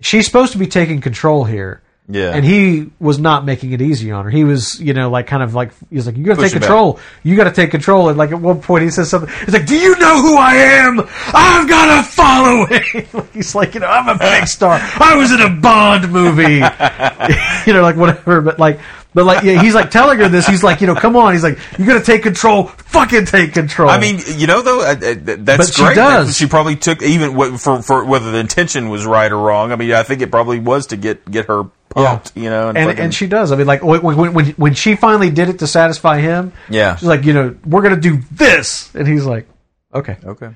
[0.00, 1.82] she's supposed to be taking control here.
[2.06, 2.34] Yeah.
[2.34, 4.30] And he was not making it easy on her.
[4.30, 6.60] He was, you know, like kind of like he's like, you got to take Pushing
[6.60, 6.68] back.
[6.68, 7.00] control.
[7.22, 8.10] You got to take control.
[8.10, 9.32] And like at one point he says something.
[9.46, 11.00] He's like, do you know who I am?
[11.00, 13.26] I've got a following.
[13.32, 14.78] he's like, you know, I'm a big star.
[14.82, 16.54] I was in a Bond movie.
[17.66, 18.40] you know, like whatever.
[18.42, 18.80] But like,
[19.14, 20.46] but like, yeah, he's like telling her this.
[20.46, 21.32] He's like, you know, come on.
[21.32, 22.64] He's like, you got to take control.
[22.66, 23.88] Fucking take control.
[23.88, 25.94] I mean, you know, though, uh, uh, that's But she great.
[25.94, 26.36] does.
[26.36, 29.72] She probably took even for for whether the intention was right or wrong.
[29.72, 31.64] I mean, I think it probably was to get get her
[31.94, 32.32] pumped.
[32.36, 33.52] You know, and fucking- and she does.
[33.52, 36.96] I mean, like when when when she finally did it to satisfy him, Yeah.
[36.96, 39.48] she's like, you know, we're gonna do this, and he's like,
[39.94, 40.16] okay.
[40.24, 40.54] okay.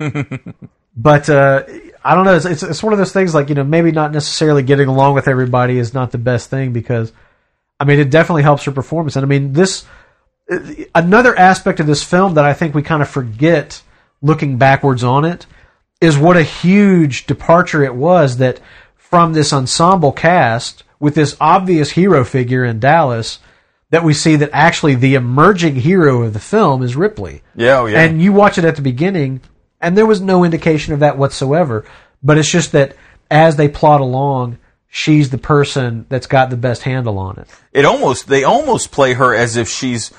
[1.00, 1.62] But uh,
[2.04, 2.34] I don't know.
[2.34, 5.14] It's, it's it's one of those things like you know maybe not necessarily getting along
[5.14, 7.12] with everybody is not the best thing because
[7.78, 9.14] I mean it definitely helps her performance.
[9.14, 9.84] And I mean this
[10.94, 13.80] another aspect of this film that I think we kind of forget
[14.22, 15.46] looking backwards on it
[16.00, 18.58] is what a huge departure it was that
[19.10, 23.38] from this ensemble cast with this obvious hero figure in Dallas
[23.90, 27.42] that we see that actually the emerging hero of the film is Ripley.
[27.54, 28.02] Yeah, oh, yeah.
[28.02, 29.40] And you watch it at the beginning,
[29.80, 31.86] and there was no indication of that whatsoever.
[32.22, 32.96] But it's just that
[33.30, 34.58] as they plot along,
[34.88, 37.48] she's the person that's got the best handle on it.
[37.72, 40.12] it almost they almost play her as if she's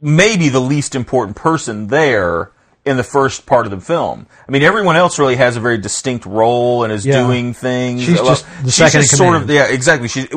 [0.00, 2.52] maybe the least important person there
[2.84, 4.26] in the first part of the film.
[4.46, 7.22] I mean, everyone else really has a very distinct role and is Yeah.
[7.24, 8.02] doing things.
[8.02, 10.08] She's Well, just the she's second just sort of yeah, exactly.
[10.08, 10.28] She's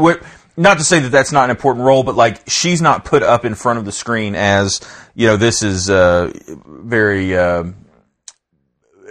[0.55, 3.43] not to say that that's not an important role, but like she's not put up
[3.45, 4.79] in front of the screen as
[5.13, 6.31] you know this is uh,
[6.65, 7.37] very.
[7.37, 7.65] Uh,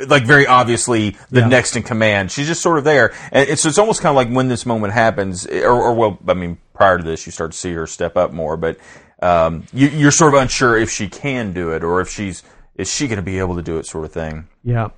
[0.08, 1.48] like very obviously the Yeah.
[1.48, 2.30] next in command.
[2.30, 4.92] She's just sort of there, and it's it's almost kind of like when this moment
[4.92, 8.14] happens, or, or well, I mean, prior to this, you start to see her step
[8.16, 8.76] up more, but
[9.22, 12.42] um, you, you're sort of unsure if she can do it or if she's
[12.76, 14.48] is she going to be able to do it, sort of thing.
[14.62, 14.88] Yeah.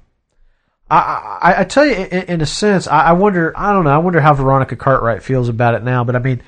[0.91, 3.53] I, I, I tell you, in, in a sense, I, I wonder.
[3.57, 3.91] I don't know.
[3.91, 6.03] I wonder how Veronica Cartwright feels about it now.
[6.03, 6.43] But I mean,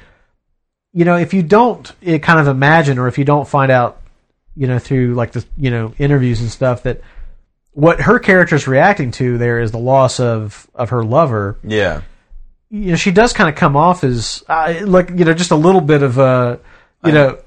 [0.92, 4.00] you know, if you don't eh, kind of imagine, or if you don't find out,
[4.56, 7.02] you know, through like the you know interviews and stuff, that
[7.72, 11.58] what her character's reacting to there is the loss of of her lover.
[11.62, 12.00] Yeah,
[12.70, 15.56] You know, she does kind of come off as uh, like you know just a
[15.56, 16.60] little bit of a
[17.04, 17.38] you know,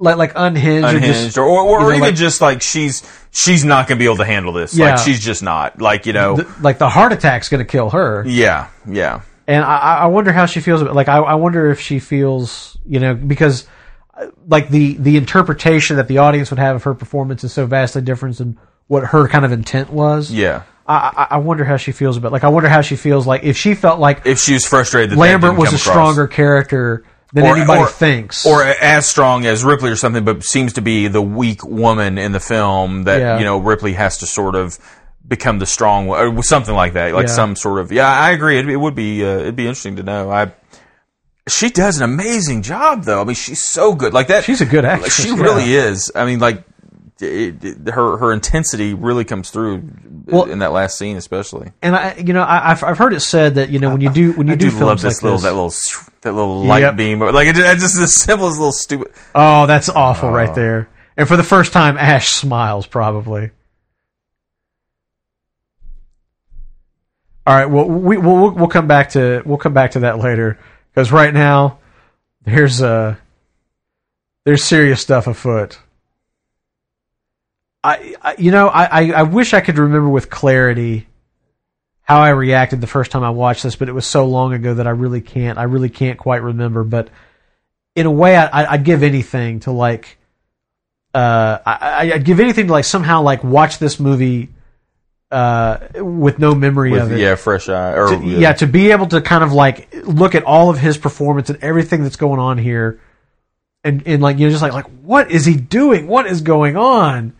[0.00, 3.02] like like unhinged, or just or or, or you know, even like- just like she's
[3.30, 4.76] she's not going to be able to handle this.
[4.76, 4.96] Yeah.
[4.96, 5.80] Like she's just not.
[5.80, 6.36] Like you know.
[6.36, 8.24] th- like the heart attack's going to kill her.
[8.26, 9.20] yeah, yeah.
[9.46, 10.82] and I, I wonder how she feels.
[10.82, 13.68] about Like, I, I wonder if she feels, you know, because
[14.48, 18.02] like the the interpretation that the audience would have of her performance is so vastly
[18.02, 20.32] different than what her kind of intent was.
[20.32, 20.62] Yeah.
[20.86, 22.32] I, I, wonder how she feels about.
[22.32, 25.10] Like, I wonder how she feels like if she felt like If she was frustrated,
[25.10, 25.82] that Lambert was a across.
[25.82, 30.42] stronger character than Or- anybody or- thinks, or as strong as Ripley or something, but
[30.44, 33.38] seems to be the weak woman in the film that Yeah.
[33.38, 34.78] you know Ripley has to sort of
[35.28, 37.32] become the strong one, or something like that, like Yeah.
[37.34, 37.92] some sort of.
[37.92, 38.58] Yeah, I agree.
[38.58, 40.30] It, it would be uh, it'd be interesting to know.
[40.30, 40.52] I
[41.48, 43.20] she does an amazing job though.
[43.20, 44.12] I mean, she's so good.
[44.12, 44.44] Like that.
[44.44, 45.36] She's a good actress, She yeah.
[45.42, 46.10] really is.
[46.14, 46.62] I mean, like.
[47.22, 49.82] It, it- her her intensity really comes through
[50.26, 51.72] Well- in that last scene, especially.
[51.82, 54.10] and I, you know, I, I've I've heard it said that you know when you
[54.12, 55.72] do when you I do, do films like little this, that little
[56.22, 56.96] that little light Yep.
[56.96, 59.12] beam, like it, it's just the simplest little stupid.
[59.34, 60.88] Oh, that's awful right there.
[61.16, 63.50] And for the first time, Ash smiles probably.
[67.46, 70.58] All right, well, we we'll, we'll come back to we'll come back to that later
[70.92, 71.78] because right now
[72.44, 73.16] there's uh
[74.44, 75.78] there's serious stuff afoot.
[77.82, 81.06] I, I you know I, I wish I could remember with clarity
[82.02, 84.74] how I reacted the first time I watched this, but it was so long ago
[84.74, 86.84] that I really can't I really can't quite remember.
[86.84, 87.08] But
[87.96, 90.18] in a way, I, I'd give anything to like,
[91.14, 94.48] uh, I, I'd give anything to like somehow like watch this movie,
[95.30, 97.20] uh, with no memory With, of it.
[97.20, 97.92] yeah, fresh eye.
[97.94, 100.98] Or, To- yeah, to be able to kind of like look at all of his
[100.98, 103.00] performance and everything that's going on here,
[103.84, 106.06] and and like you're just like like what is he doing?
[106.08, 107.34] What is going on?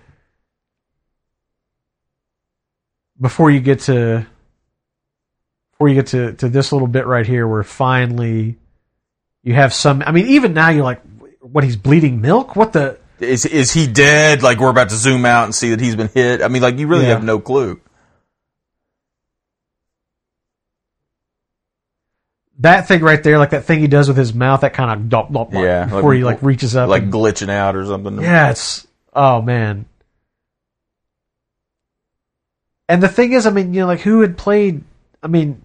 [3.21, 4.27] Before you get to,
[5.73, 8.57] before you get to to this little bit right here, where finally
[9.43, 10.03] you have some.
[10.07, 11.03] I mean, even now you're like,
[11.41, 11.65] what?
[11.65, 12.57] He's bleeding milk.
[12.57, 12.99] What the?
[13.19, 14.43] Is is he dead?
[14.43, 16.41] Like we're about to zoom out and see that he's been hit.
[16.41, 17.11] I mean, like you really Yeah.
[17.15, 17.79] have no clue.
[22.61, 25.09] That thing right there, like that thing he does with his mouth, that kind of
[25.09, 28.21] dop, dop, Yeah, before like- he like reaches up, Like and- glitching out or something.
[28.21, 29.87] Yeah, it's oh man.
[32.91, 34.83] And the thing is, I mean, you know, like who had played?
[35.23, 35.63] I mean,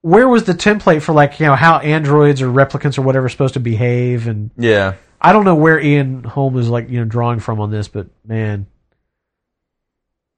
[0.00, 3.30] where was the template for like you know how androids or replicants or whatever are
[3.30, 4.26] supposed to behave?
[4.26, 4.94] And Yeah.
[5.20, 8.08] I don't know where Ian Holm is like you know drawing from on this, but
[8.26, 8.66] man,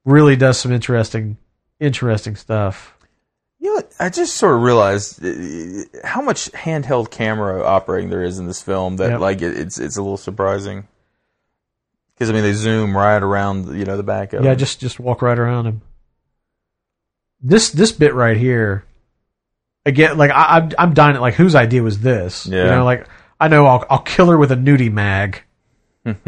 [0.05, 1.39] really does some interesting,
[1.81, 2.97] interesting stuff.
[3.59, 3.83] You know.
[3.99, 8.61] I just sort of realized uh, how much handheld camera operating there is in this
[8.61, 8.97] film.
[8.97, 9.21] That Yep.
[9.21, 10.87] like it, it's it's a little surprising.
[12.15, 14.59] Because I mean, they zoom right around you know the back of Yeah, him.
[14.59, 15.81] just just walk right around him.
[17.47, 18.85] This this bit right here,
[19.85, 21.17] again, like I, I'm I'm dying.
[21.21, 22.47] Like whose idea was this?
[22.47, 22.65] yeah.
[22.65, 23.07] You know, like
[23.39, 25.43] I know I'll I'll kill her with a nudie mag.
[26.05, 26.19] There's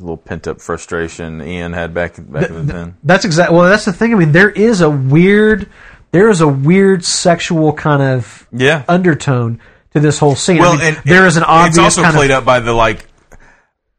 [0.00, 2.96] a little pent up frustration Ian had back back in the then.
[3.04, 3.56] That's exactly.
[3.56, 4.12] Well, that's the thing.
[4.12, 5.68] I mean, there is a weird,
[6.10, 8.84] there is a weird sexual kind of Yeah.
[8.88, 9.60] undertone
[9.92, 10.58] to this whole scene.
[10.58, 12.38] Well, I mean, and there is an obvious It's also played of.
[12.38, 13.06] up by the like.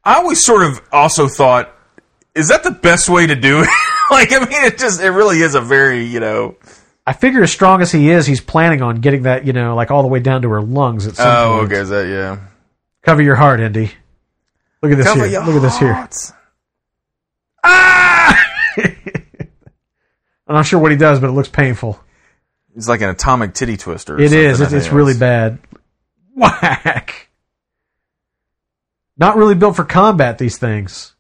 [0.03, 1.73] I always sort of also thought,
[2.35, 3.69] is that the best way to do it?
[4.11, 6.55] like, I mean, it just it really is a very you know.
[7.07, 9.91] I figure as strong as he is, he's planning on getting that, you know, like
[9.91, 11.37] all the way down to her lungs at some point.
[11.37, 11.71] Oh, point.
[11.71, 12.39] okay, is that yeah?
[13.03, 13.91] Cover your heart, Indy.
[14.81, 15.39] Look at this Cover here.
[15.41, 15.93] Look at this here.
[15.93, 16.33] hearts.
[17.63, 18.43] Ah!
[20.47, 21.99] I'm not sure what he does, but it looks painful.
[22.75, 24.15] It's like an atomic titty twister.
[24.15, 24.59] or It is.
[24.59, 25.59] It's, it's really bad.
[26.35, 27.29] Whack.
[29.17, 30.37] Not really built for combat.
[30.37, 31.14] These things.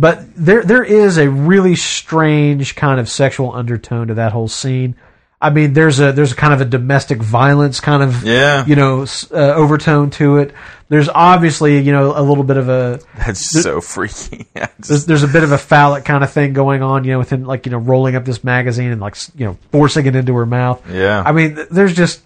[0.00, 4.96] But there, there is a really strange kind of sexual undertone to that whole scene.
[5.42, 8.76] I mean, there's a there's a kind of a domestic violence kind of Yeah, you
[8.76, 10.52] know uh, overtone to it.
[10.88, 14.46] There's obviously you know a little bit of a that's so freaky.
[14.54, 17.18] Just- there's, there's a bit of a phallic kind of thing going on, you know,
[17.18, 20.14] with him like you know rolling up this magazine and like you know forcing it
[20.16, 20.82] into her mouth.
[20.90, 22.20] yeah, I mean, there's just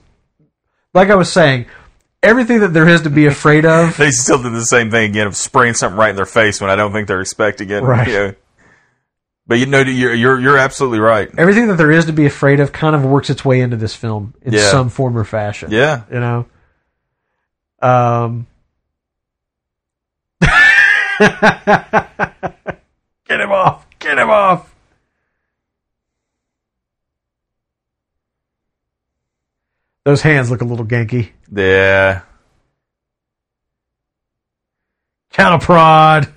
[0.92, 1.66] like I was saying,
[2.24, 3.96] everything that there is to be afraid of.
[3.98, 6.70] they still did the same thing again of spraying something right in their face when
[6.70, 7.82] I don't think they're expecting it.
[7.82, 8.06] Right.
[8.08, 8.34] You know.
[9.46, 11.28] But you know, you're you're you're absolutely right.
[11.36, 13.94] everything that there is to be afraid of kind of works its way into this
[13.94, 14.70] film in Yeah.
[14.70, 15.70] some form or fashion.
[15.70, 16.46] Yeah, You know.
[17.82, 18.46] Um.
[23.26, 23.86] Get him off!
[23.98, 24.73] Get him off!
[30.04, 31.30] Those hands look a little ganky.
[31.52, 32.22] yeah.
[35.32, 36.32] Cattle prod.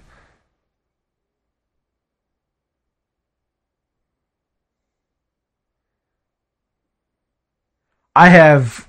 [8.15, 8.88] I have.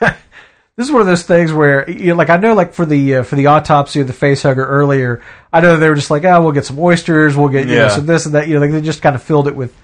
[0.00, 3.16] this is one of those things where, you know, like I know, like for the
[3.16, 5.22] uh, for the autopsy of the face hugger earlier,
[5.52, 7.82] I know they were just like, oh, we'll get some oysters, we'll get you know
[7.86, 7.88] Yeah.
[7.88, 8.48] some this and that.
[8.48, 9.74] You know, like they just kind of filled it with,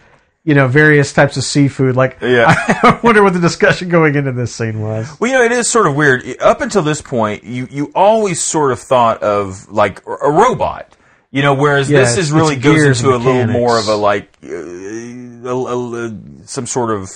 [0.45, 1.95] you know, various types of seafood.
[1.97, 2.47] Like, Yeah.
[2.57, 5.09] I wonder what the discussion going into this scene was.
[5.21, 6.25] Well, you know, it is sort of weird.
[6.41, 10.97] Up until this point, you you always sort of thought of like a robot.
[11.31, 14.37] You know, whereas Yeah, this is really goes into a little more of a like
[14.45, 17.09] uh, a, a- some sort of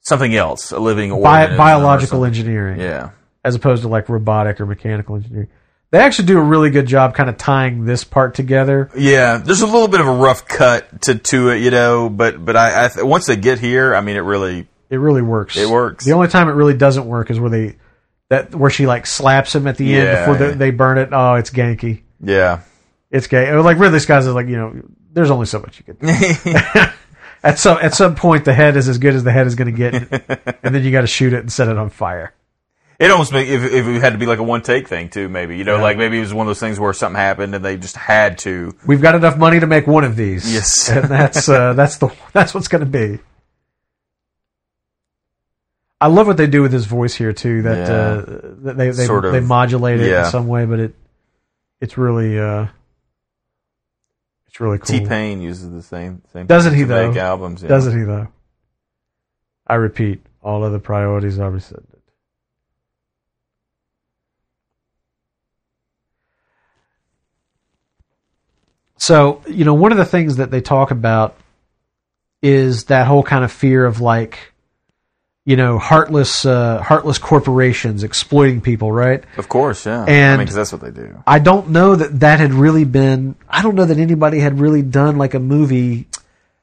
[0.00, 2.80] something else, a living Bi- biological engineering.
[2.80, 3.10] Yeah,
[3.44, 5.48] as opposed to like robotic or mechanical engineering.
[5.90, 8.90] They actually do a really good job kind of tying this part together.
[8.96, 9.38] yeah.
[9.38, 12.56] There's a little bit of a rough cut to to it, you know, but but
[12.56, 15.56] I, I th- once they get here, I mean, it really It really works.
[15.56, 16.04] It works.
[16.04, 17.76] The only time it really doesn't work is where they
[18.28, 20.54] that where she like slaps him at the end Yeah, before they, yeah.
[20.56, 21.08] they burn it.
[21.12, 22.02] Oh, it's ganky.
[22.20, 22.60] yeah.
[23.10, 23.48] It's gay.
[23.50, 24.82] Oh, like Ridley Scott's is like you know,
[25.14, 26.06] there's only so much you can.
[26.06, 26.50] do.
[27.42, 29.74] at some at some point, the head is as good as the head is going
[29.74, 29.94] to get,
[30.62, 32.34] and then you got to shoot it and set it on fire.
[32.98, 35.28] It almost make if, if it had to be like a one take thing too,
[35.28, 35.82] maybe you know, Yeah.
[35.82, 38.38] like maybe it was one of those things where something happened and they just had
[38.38, 38.74] to.
[38.86, 40.52] We've got enough money to make one of these.
[40.52, 40.88] Yes.
[40.90, 43.20] and that's uh, that's the that's what's going to be.
[46.00, 47.62] I love what they do with his voice here too.
[47.62, 47.94] That Yeah.
[47.94, 50.24] uh, that they they, Sort of- they modulate it yeah.
[50.26, 50.94] in some way, but it
[51.80, 52.66] it's really uh,
[54.46, 54.98] it's really cool.
[54.98, 56.46] T Pain uses the same same.
[56.46, 57.08] Doesn't he, to though?
[57.10, 57.68] Make albums, yeah.
[57.68, 58.28] Doesn't he though?
[59.66, 61.97] I repeat, all other priorities are rescinded.
[69.08, 71.34] So, you know, one of the things that they talk about
[72.42, 74.52] is that whole kind of fear of like,
[75.46, 79.24] you know, heartless, uh, heartless corporations exploiting people, right?
[79.38, 80.04] Of course, yeah.
[80.06, 81.22] And I mean, 'cause that's what they do.
[81.26, 83.34] I don't know that that had really been.
[83.48, 86.06] I don't know that anybody had really done like a movie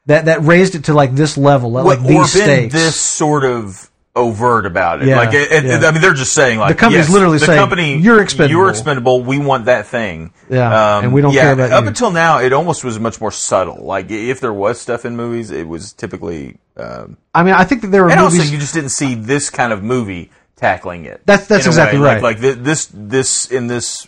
[0.06, 2.74] that that raised it to like this level, at like or these been stakes.
[2.76, 5.08] this sort of overt about it.
[5.10, 5.88] Yeah, like, it, it- yeah.
[5.88, 8.60] I mean, they're just saying like The company's yes, literally the saying, company, "You're expendable."
[8.62, 9.22] You're expendable.
[9.24, 10.32] We want that thing.
[10.50, 11.88] Yeah, and we don't yeah, care about Up you.
[11.90, 13.84] until now, it almost was much more subtle.
[13.86, 16.58] Like if there was stuff in movies, it was typically.
[16.78, 18.40] Um, I mean, I think that there were and movies.
[18.40, 21.22] also, you just didn't see this kind of movie tackling it.
[21.26, 22.06] That's- that's exactly way.
[22.16, 22.22] right.
[22.24, 24.08] Like, like this, this in this,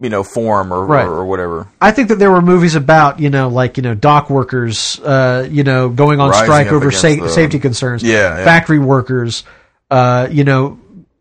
[0.00, 1.06] you know, form or Right.
[1.06, 1.66] or, or whatever.
[1.80, 5.46] I think that there were movies about you know like you know dock workers, uh,
[5.50, 8.02] you know, going on Rising strike over sa- the- safety concerns.
[8.02, 8.44] Yeah, yeah.
[8.44, 9.44] factory workers,
[9.90, 10.78] uh, you know.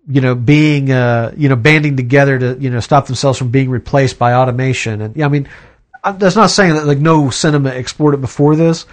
[0.07, 3.71] You know, being uh, you know, banding together to you know stop themselves from being
[3.71, 5.47] replaced by automation, and yeah, I mean,
[6.03, 8.85] I'm- that's not saying that like no cinema explored it before this,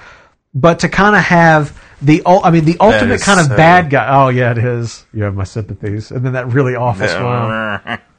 [0.54, 4.08] but to kind of have the I mean the ultimate kind of so- bad guy.
[4.10, 5.04] Oh yeah, it is.
[5.12, 7.98] You have my sympathies, and then that really awful smile.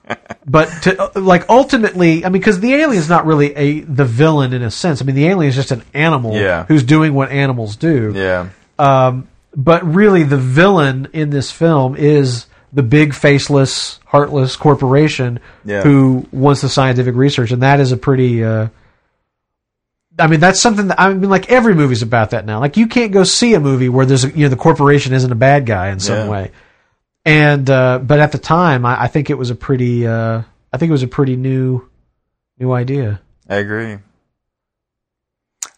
[0.45, 4.61] But to like ultimately, I mean, because the alien's not really a the villain in
[4.61, 5.01] a sense.
[5.01, 6.65] I mean, the alien is just an animal Yeah.
[6.65, 8.11] who's doing what animals do.
[8.15, 8.49] Yeah.
[8.77, 15.83] Um, but really, the villain in this film is the big, faceless, heartless corporation Yeah.
[15.83, 18.43] who wants the scientific research, and that is a pretty.
[18.43, 18.67] Uh,
[20.19, 22.59] I mean, that's something that I mean, like every movie's about that now.
[22.59, 25.31] Like, you can't go see a movie where there's a, you know the corporation isn't
[25.31, 26.29] a bad guy in some Yeah.
[26.29, 26.51] way.
[27.25, 30.05] And uh, but at the time, I, I think it was a pretty.
[30.05, 31.89] Uh, I think it was a pretty new,
[32.59, 33.21] new idea.
[33.47, 33.99] I agree.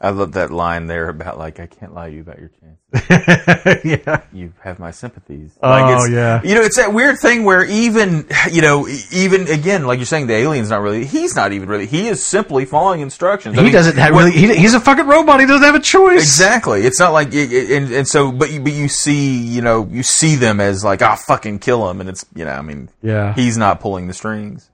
[0.01, 2.75] I love that line there about like I can't lie to you about your chances.
[3.85, 4.21] yeah.
[4.33, 5.57] You have my sympathies.
[5.63, 6.41] Oh, like yeah.
[6.43, 10.27] You know, it's that weird thing where even you know, even again, like you're saying,
[10.27, 11.05] the alien's not really.
[11.05, 11.85] He's not even really.
[11.87, 13.55] He is simply following instructions.
[13.57, 14.31] I He mean, doesn't have what- really.
[14.37, 15.39] He, he's a fucking robot.
[15.39, 16.21] He doesn't have a choice.
[16.21, 16.81] Exactly.
[16.81, 20.35] It's not like, and, and so, but you, but you see, you know, you see
[20.35, 23.33] them as like, ah, fucking kill him, and it's, you know, I mean, Yeah.
[23.33, 24.69] he's not pulling the strings.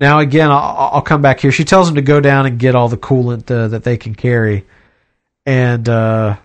[0.00, 1.50] Now again, I'll, I'll come back here.
[1.52, 4.14] She tells him to go down and get all the coolant uh, that they can
[4.14, 4.64] carry,
[5.44, 6.36] and uh,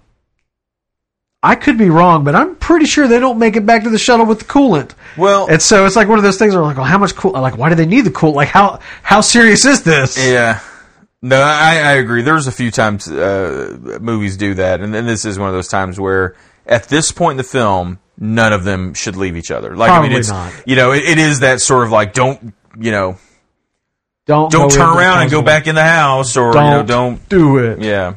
[1.41, 3.97] I could be wrong, but I'm pretty sure they don't make it back to the
[3.99, 4.93] shuttle with the coolant.
[5.17, 7.31] Well, And so it's like one of those things where like, well, how much cool?
[7.33, 8.31] Like, why do they need the cool?
[8.31, 10.17] Like, how how serious is this?
[10.17, 10.61] yeah.
[11.21, 12.21] No, I, I agree.
[12.21, 15.69] There's a few times uh, movies do that, and then this is one of those
[15.69, 16.35] times where,
[16.65, 19.73] at this point in the film, none of them should leave each other.
[19.73, 20.51] Like, I mean, it's not.
[20.65, 23.17] you know, it, it is that sort of like, don't you know,
[24.25, 25.45] Don't don't turn around and go puzzle.
[25.45, 27.81] back in the house, or Don't you know, don't, do it.
[27.81, 28.15] yeah,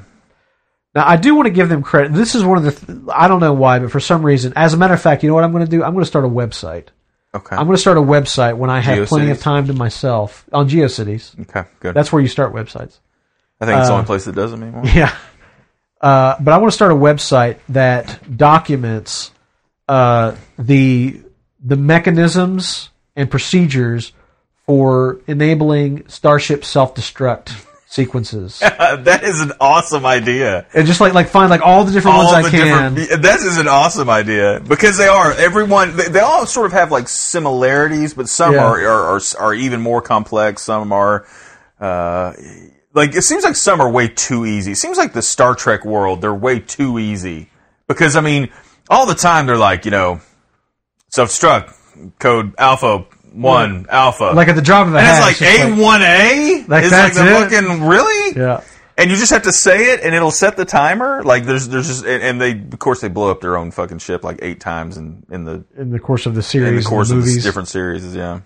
[0.94, 2.12] Now, I do want to give them credit.
[2.12, 4.72] This is one of the, th- I don't know why, but for some reason, as
[4.72, 5.82] a matter of fact, you know what I'm going to do?
[5.82, 6.88] I'm going to start a website.
[7.34, 10.44] okay, I'm going to start a website when I have plenty of time to myself
[10.52, 11.40] on GeoCities.
[11.40, 11.94] okay, good.
[11.94, 12.98] That's where you start websites.
[13.60, 14.82] I think it's the uh, only place that does it anymore.
[14.94, 15.14] Yeah.
[16.00, 19.32] Uh, but I want to start a website that documents
[19.88, 21.20] uh, the
[21.64, 24.12] the mechanisms and procedures
[24.66, 30.66] for enabling Starship self destruct sequences, that is an awesome idea.
[30.74, 32.94] and just like like find like all the different ones all I can.
[32.94, 35.97] This is an awesome idea because they are everyone.
[35.97, 38.64] They, they all sort of have like similarities, but some Yeah.
[38.64, 40.62] are, are are are even more complex.
[40.62, 41.26] Some are.
[41.80, 42.32] Uh,
[42.94, 44.72] like it seems like some are way too easy.
[44.72, 47.51] It seems like the Star Trek world they're way too easy
[47.86, 48.48] because I mean
[48.88, 50.20] all the time they're like you know
[51.10, 51.76] self struck
[52.18, 53.05] code alpha
[53.42, 56.64] one alpha Like at the drop of a and hat, it's like A one A
[56.68, 57.50] Like, that's like the it?
[57.50, 58.62] fucking really yeah.
[58.98, 61.22] and you just have to say it, and it'll set the timer.
[61.22, 63.98] Like there's, there's just, and, and they, of course, they blow up their own fucking
[63.98, 66.70] ship like eight times in in the In the course of the series.
[66.70, 68.14] in the course and of the the different series.
[68.16, 68.40] Yeah,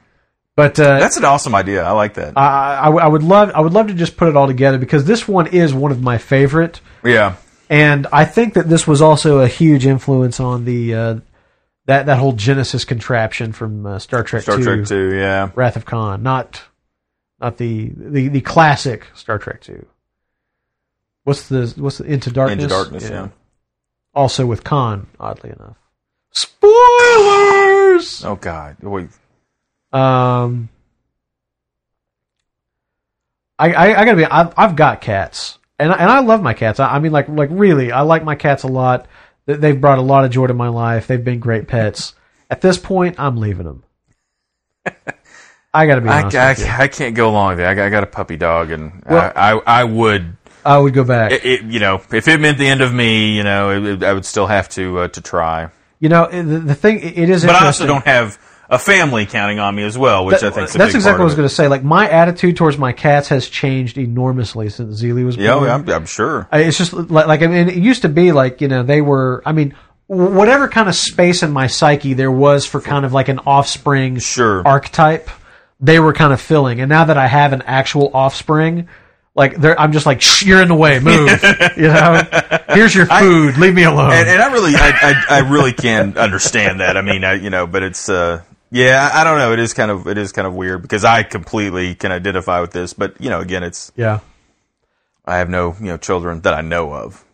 [0.57, 1.85] but uh, that's an awesome idea.
[1.85, 2.37] I like that.
[2.37, 5.05] I, I, I would love I would love to just put it all together because
[5.05, 6.81] this one is one of my favorite.
[7.05, 7.37] yeah,
[7.69, 11.15] And I think that this was also a huge influence on the uh,
[11.91, 15.15] that that whole Genesis contraption from uh, Star Trek Star 2, Trek Two.
[15.15, 16.63] Yeah, Wrath of Khan, not
[17.41, 19.85] not the, the the classic Star Trek Two.
[21.25, 22.63] What's the what's the Into Darkness?
[22.65, 23.11] Into Darkness.
[23.11, 23.29] Yeah.
[24.15, 25.77] Also with Khan, oddly enough.
[26.33, 28.25] Spoilers.
[28.25, 28.77] Oh God.
[28.83, 29.09] Wait.
[29.93, 30.69] Um,
[33.59, 34.25] I, I, I gotta be.
[34.25, 36.81] I've, I've got cats, and I- and I love my cats.
[36.81, 39.07] I, I mean, like like really, I like my cats a lot.
[39.47, 41.07] They- They've brought a lot of joy to my life.
[41.07, 42.15] They've been great pets.
[42.51, 43.85] At this point, I'm leaving them.
[45.73, 46.67] I gotta be I, honest I, with you.
[46.67, 47.67] I can't go along with it.
[47.67, 50.37] I got, I got a puppy dog, and Well- I, I I would.
[50.65, 51.33] I would go back.
[51.33, 54.13] It, it, you know, if it meant the end of me, you know, it, I
[54.13, 55.71] would still have to uh, to try.
[56.01, 57.47] you know, the, the thing it is.
[57.47, 58.39] But I also don't have
[58.71, 61.23] a family counting on me as well, which I think is a that's exactly what
[61.23, 61.67] I was going to say.
[61.69, 65.45] Like my attitude towards my cats has changed enormously since Zeely was born.
[65.47, 66.49] Yeah, oh, I'm, I'm sure.
[66.53, 69.03] I- It's just like, like I mean, it used to be like you know they
[69.03, 69.43] were.
[69.45, 69.75] I mean,
[70.07, 74.19] whatever kind of space in my psyche there was for kind of like an offspring
[74.19, 74.63] Sure.
[74.67, 75.29] archetype,
[75.81, 76.81] they were kind of filling.
[76.81, 78.89] And now that I have an actual offspring,
[79.37, 81.29] like they're, I'm just like Shh, you're in the way, move.
[81.77, 82.23] you know,
[82.71, 84.13] here's your food, leave me alone.
[84.13, 84.91] and, and I really, I,
[85.31, 86.97] I, I really can understand that.
[86.97, 89.53] I mean, I, you know, but it's, uh, yeah, I, I don't know.
[89.53, 92.73] It is kind of, it is kind of weird because I completely can identify with
[92.73, 92.93] this.
[92.93, 94.21] But you know, again, it's, yeah,
[95.25, 97.25] I have no, you know, children that I know of.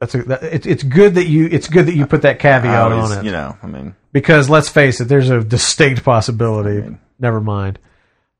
[0.00, 2.92] that's a, that, it's it's good that you it's good that you put that caveat
[2.92, 6.96] always, on it You know, I mean, because let's face it, there's a distinct possibility.
[7.18, 7.78] Never mind.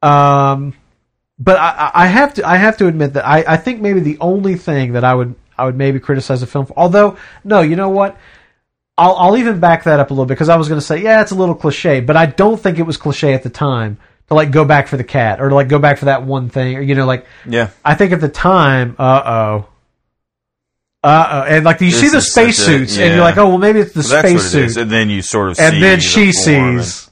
[0.03, 0.75] Um,
[1.39, 4.01] but I, I I have to I have to admit that I, I think maybe
[4.01, 6.75] the only thing that I would I would maybe criticize the film for.
[6.77, 8.17] Although no, you know what?
[8.99, 11.01] I'll I'll even back that up a little bit because I was going to say
[11.03, 13.97] yeah, it's a little cliche, but I don't think it was cliche at the time
[14.29, 16.51] to like go back for the cat or to like go back for that one
[16.51, 19.69] thing or you know like yeah, I think at the time, uh oh,
[21.05, 21.55] Uh, oh.
[21.55, 23.49] and like do you This see the is such a- spacesuits, and you're like, oh
[23.49, 26.01] well, maybe it's the Well, what it And then you sort of And then the
[26.05, 27.05] she form and- sees.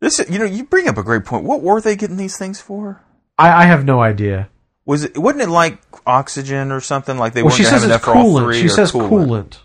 [0.00, 1.44] This, you know, you bring up a great point.
[1.44, 3.00] What were they getting these things for?
[3.38, 4.50] I, I have no idea.
[4.86, 5.16] Was it?
[5.16, 7.16] Wasn't it like oxygen or something?
[7.18, 8.44] Like they Well, weren't going to says have enough for all coolant.
[8.44, 8.60] three.
[8.62, 9.58] She says coolant.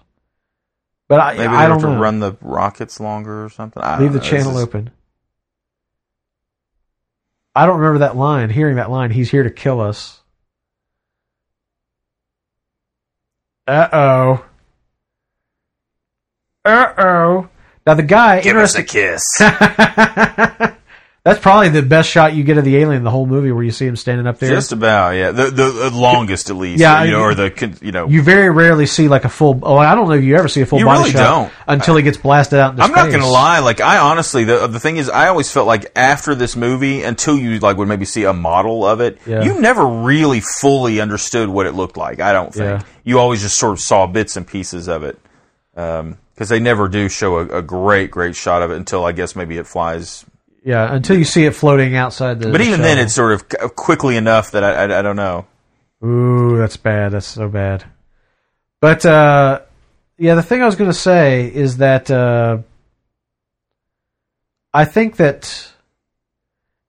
[1.09, 1.99] But I, Maybe I they don't have to know.
[2.01, 3.81] run the rockets longer or something.
[3.83, 4.23] I Leave the know.
[4.25, 4.91] channel is- open.
[7.55, 8.49] I don't remember that line.
[8.51, 10.21] Hearing that line, he's here to kill us.
[13.67, 14.45] Uh oh.
[16.63, 17.49] Uh oh.
[17.85, 18.41] Now the guy.
[18.41, 19.21] Give us a kiss.
[21.25, 23.61] That's probably the best shot you get of the alien in the whole movie, where
[23.63, 24.49] you see him standing up there.
[24.49, 25.31] Just about, yeah.
[25.31, 26.79] The the, the longest, at least.
[26.79, 28.07] Yeah, you know, or the you know.
[28.07, 29.59] you very rarely see like a full.
[29.61, 31.19] Oh, I don't know if you ever see a full You body really shot
[31.51, 31.53] don't.
[31.67, 33.03] until he gets blasted out into I'm space.
[33.03, 33.59] not gonna lie.
[33.59, 37.37] Like I honestly, the the thing is, I always felt like after this movie, until
[37.37, 39.43] you like would maybe see a model of it, Yeah.
[39.43, 42.21] you never really fully understood what it looked like.
[42.21, 42.81] I don't think Yeah.
[43.03, 45.19] you always just sort of saw bits and pieces of it
[45.75, 49.11] um, because they never do show a, a great, great shot of it until I
[49.11, 50.25] guess maybe it flies.
[50.63, 52.49] Yeah, until you see it floating outside the.
[52.51, 55.45] But even then, it's sort of quickly enough that I, I, I don't know.
[56.03, 57.13] Ooh, that's bad.
[57.13, 57.85] That's so bad.
[58.81, 59.61] But uh,
[60.17, 62.59] yeah, the thing I was going to say is that uh,
[64.73, 65.71] I think that,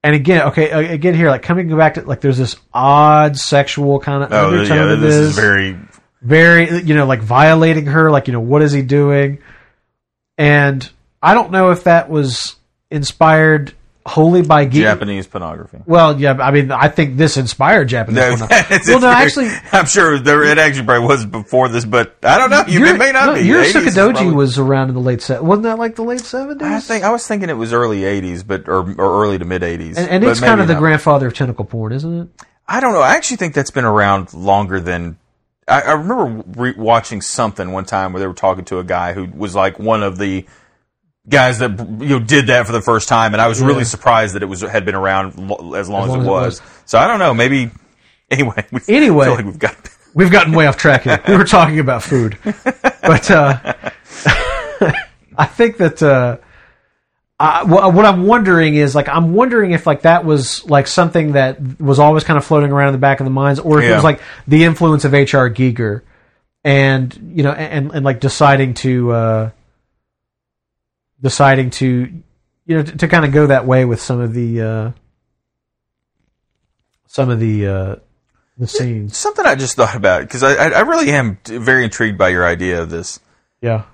[0.03, 4.25] and again, okay, again here, like coming back to like, there's this odd sexual kind
[4.25, 5.15] of Oh, undertone yeah, this this.
[5.31, 5.77] is very.
[6.23, 8.11] very, you know, like violating her.
[8.11, 9.39] Like, you know, what is he doing?
[10.39, 10.89] And
[11.23, 12.57] I don't know if that was
[12.91, 13.75] inspired
[14.07, 15.79] wholly by ge- Japanese pornography.
[15.87, 18.41] Well, yeah, I mean, I think this inspired Japanese.
[18.41, 18.83] No, pornography.
[18.89, 22.51] well, no, actually, I'm sure there, it actually probably was before this, but I don't
[22.51, 22.65] know.
[22.67, 23.49] You, it may not no, be.
[23.49, 26.67] Urotsukidoji probably- was around in the late se- wasn't that like the late seventies?
[26.67, 29.63] I think I was thinking it was early '80s, but or, or early to mid
[29.63, 30.81] '80s, and, and it's kind of the not.
[30.81, 32.29] grandfather of tentacle porn, isn't it?
[32.67, 33.03] I don't know.
[33.03, 35.19] I actually think that's been around longer than.
[35.69, 39.13] I, I remember re- watching something one time where they were talking to a guy
[39.13, 40.47] who was like one of the
[41.31, 44.35] guys that you know did that for the first time, and I was really surprised
[44.35, 46.61] that it was had been around lo- as long as, long it, as it was.
[46.61, 46.71] was.
[46.87, 47.33] So I don't know.
[47.33, 47.71] Maybe
[48.31, 48.67] anyway.
[48.71, 49.27] We Anyway.
[49.27, 49.77] feel like we've got.
[50.13, 51.23] We've gotten way off track here.
[51.29, 53.75] We were talking about food, but uh,
[55.39, 56.39] I think that uh,
[57.39, 61.81] I, what I'm wondering is like I'm wondering if like that was like something that
[61.81, 63.95] was always kind of floating around in the back of the minds, or if it
[63.95, 65.49] was like the influence of H.R.
[65.49, 66.03] Giger,
[66.65, 69.51] and you know, and and like deciding to uh,
[71.23, 71.87] deciding to
[72.67, 74.91] you know to, to kind of go that way with some of the uh,
[77.07, 77.97] some of the uh,
[78.59, 79.17] the scenes.
[79.17, 82.83] Something I just thought about because I, I really am very intrigued by your idea
[82.83, 83.21] of this.
[83.61, 83.85] Yeah.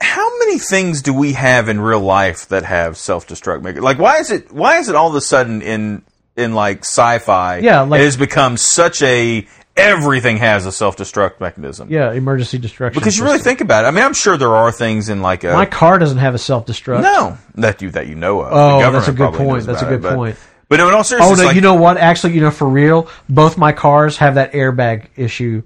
[0.00, 3.80] how many things do we have in real life that have self-destruct maker?
[3.80, 4.50] Like, why is it?
[4.52, 6.02] Why is it all of a sudden in
[6.36, 7.58] in like sci-fi?
[7.58, 11.90] Yeah, like- it has become such a everything has a self-destruct mechanism.
[11.90, 13.00] Yeah, emergency destruction.
[13.00, 13.50] because you really system.
[13.50, 13.88] think about it.
[13.88, 16.38] I mean, I'm sure there are things in like a my car doesn't have a
[16.38, 17.02] self destruct.
[17.02, 18.52] no that you that you know of.
[18.52, 19.66] Oh, that's a good point.
[19.66, 20.36] That's a good it, point.
[20.68, 21.96] But no, in all seriousness, Oh no, like, you know what?
[21.96, 25.64] Actually, you know, for real, both my cars have that airbag issue.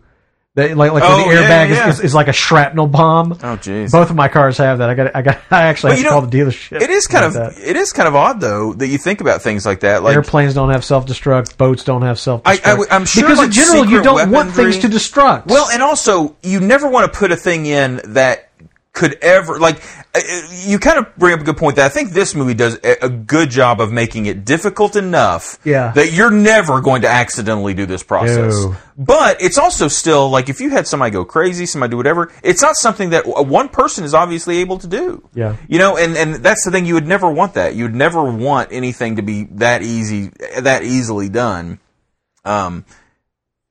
[0.57, 3.33] That like like Oh, the airbag yeah, is, is, is like a shrapnel bomb.
[3.33, 3.91] Oh, jeez.
[3.91, 4.89] Both of my cars have that.
[4.89, 6.81] I got I got I actually But have to know, call the dealership.
[6.81, 7.59] it is kind of that.
[7.59, 10.05] it is kind of odd though that you think about things like that.
[10.05, 11.57] Like airplanes don't have self destruct.
[11.57, 12.87] Boats don't have self destruct.
[12.91, 15.47] I, am sure, because like, in general you don't want things to destruct.
[15.47, 18.51] Well, and also you never want to put a thing in that
[18.95, 19.83] could ever like
[20.15, 22.55] uh, uh, you kind of bring up a good point that I think this movie
[22.55, 25.91] does a, a good job of making it difficult enough Yeah.
[25.97, 28.55] that you're never going to accidentally do this process.
[28.55, 28.77] No.
[28.97, 32.63] But it's also still like if you had somebody go crazy, somebody do whatever, it's
[32.63, 35.29] not something that one person is obviously able to do.
[35.35, 35.57] Yeah.
[35.69, 37.75] You know, and, and that's the thing you would never want that.
[37.75, 40.31] You'd never want anything to be that easy
[40.61, 41.81] that easily done.
[42.45, 42.85] Um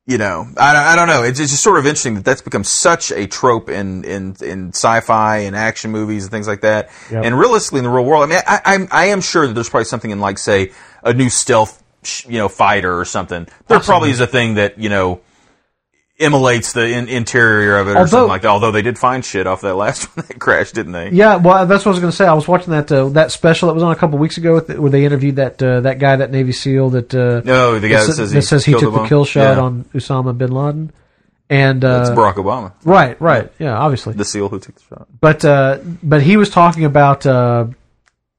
[0.06, 1.24] you know, I, I don't know.
[1.24, 4.70] It's, it's just sort of interesting that that's become such a trope in in, in
[4.70, 6.90] sci-fi and action movies and things like that.
[7.10, 7.24] Yep.
[7.24, 9.70] And realistically, in the real world, I mean, I, I'm I am sure that there's
[9.70, 10.72] probably something in like say
[11.04, 13.48] a new stealth, sh- you know, fighter or something.
[13.68, 15.22] There probably is a thing that you know
[16.24, 18.48] immolates the in, interior of it or Although- something like that.
[18.50, 21.10] Although they did find shit off that last one that crashed, didn't they?
[21.12, 22.26] Yeah, well, that's what I was going to say.
[22.26, 24.68] I was watching that uh, that special that was on a couple weeks ago with
[24.68, 27.90] the, where they interviewed that uh, that guy, that Navy SEAL that uh, No, the
[27.90, 29.64] guy that sa- says he, killed took the kill shot Yeah.
[29.64, 30.92] on Osama bin Laden,
[31.50, 34.14] and uh, It's Barack Obama, right, right, yeah, obviously.
[34.14, 35.08] the SEAL who took the shot.
[35.20, 37.68] But uh, but he was talking about uh,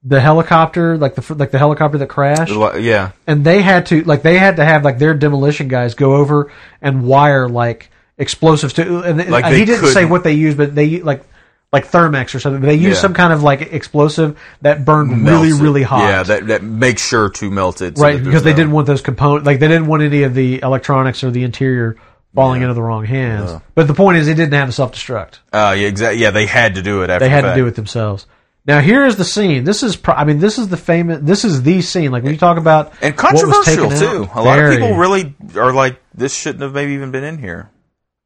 [0.06, 4.22] the helicopter, like the like the helicopter that crashed, Yeah, and they had to like
[4.22, 6.52] they had to have like their demolition guys go over
[6.82, 10.74] and wire like explosives to, and Like he didn't say couldn't- what they used, but
[10.74, 11.24] they like
[11.72, 12.60] like Thermex or something.
[12.62, 13.00] They used Yeah.
[13.02, 15.60] some kind of like explosive that burned really, it.
[15.60, 16.00] really hot.
[16.08, 17.96] Yeah, that that makes sure to melt it.
[17.98, 20.34] so right because they no- didn't want those components like they didn't want any of
[20.34, 21.96] the electronics or the interior
[22.34, 25.74] falling into the wrong hands but the point is it didn't have a self-destruct Uh,
[25.78, 26.20] yeah, exactly.
[26.20, 27.10] Yeah, they had to do it.
[27.10, 28.26] After they had the to do it themselves
[28.66, 29.64] now here is the scene.
[29.64, 32.10] This is pro- i mean this is the famous this is the scene.
[32.12, 34.24] Like when you talk about and controversial too.
[34.24, 37.38] out, A lot of people really are like, this shouldn't have maybe even been in
[37.38, 37.70] here.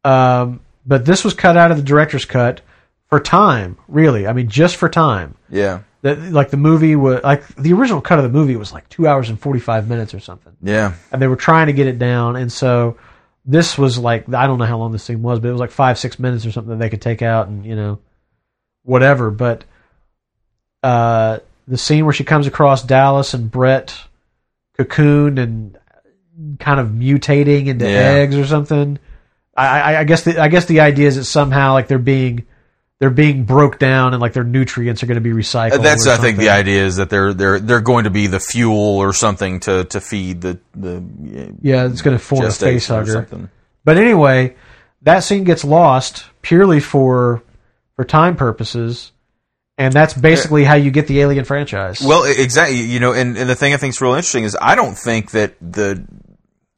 [0.05, 2.61] um, but this was cut out of the director's cut
[3.09, 4.27] for time really.
[4.27, 5.35] I mean just for time.
[5.51, 8.89] Yeah, that like the movie was like the original cut of the movie was like
[8.89, 10.57] two hours and 45 minutes or something.
[10.63, 10.95] Yeah.
[11.13, 12.37] and they were trying to get it down.
[12.37, 12.97] And so
[13.45, 15.71] this was like i don't know how long this scene was but it was like
[15.71, 17.99] five six minutes or something that they could take out and you know
[18.83, 19.31] whatever.
[19.31, 19.65] But
[20.83, 23.99] uh the scene where she comes across dallas and brett
[24.79, 25.79] cocooned and
[26.61, 27.97] kind of mutating into Yeah.
[27.99, 28.99] eggs or something
[29.57, 32.47] I, I i guess the i guess the idea is that somehow like they're being
[33.01, 36.11] they're being broke down and like their nutrients are going to be recycled That's or
[36.11, 39.13] I think the idea is that they're they're they're going to be the fuel or
[39.13, 41.03] something to to feed the the
[41.63, 43.49] yeah it's going to form a face hugger something.
[43.85, 44.57] But anyway,
[45.03, 47.43] that scene gets lost purely for
[47.95, 49.13] for time purposes,
[49.79, 52.01] and that's basically how you get the Alien franchise.
[52.03, 52.81] Well, exactly.
[52.81, 55.31] You know, and, and the thing I think is real interesting is I don't think
[55.31, 56.05] that the,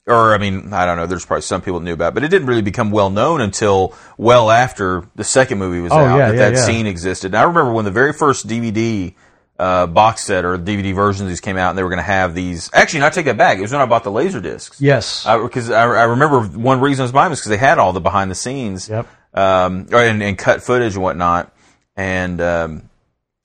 [0.07, 1.07] or I mean, I don't know.
[1.07, 3.41] There's probably some people that knew about, it, but it didn't really become well known
[3.41, 6.65] until well after the second movie was Oh, out yeah, that yeah, that yeah.
[6.65, 7.29] scene existed.
[7.29, 9.15] And I remember when the very first DVD.
[9.59, 12.03] Uh, box set or DVD versions of these came out, and they were going to
[12.03, 12.71] have these.
[12.73, 13.59] Actually, no, I take that back.
[13.59, 14.81] It was when I bought the laser discs.
[14.81, 17.93] yes, because I, I remember one reason I was buying is because they had all
[17.93, 19.07] the behind the scenes, Yep.
[19.35, 21.55] um, and, and cut footage and whatnot,
[21.95, 22.90] and um,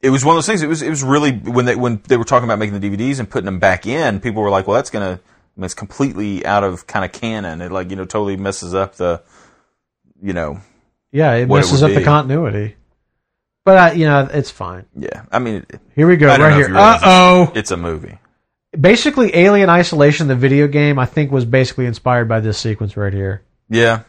[0.06, 0.62] it was one of those things.
[0.62, 3.20] It was it was really when they when they were talking about making the DVDs
[3.20, 6.46] and putting them back in, people were like, "Well, that's gonna, I mean, it's completely
[6.46, 7.62] out of kind of canon.
[7.62, 9.24] It like you know totally messes up the,
[10.22, 10.60] you know,
[11.12, 12.76] yeah, it it messes would up the continuity.
[13.64, 14.86] But I, you know, it's fine.
[14.96, 15.24] yeah.
[15.32, 15.66] I mean,
[15.96, 16.78] Here we go, right here.
[16.78, 17.52] Uh oh.
[17.56, 18.20] it's a movie.
[18.80, 23.14] Basically, Alien Isolation, the video game, I think was basically inspired by this sequence right
[23.14, 23.44] here.
[23.70, 24.04] Yeah,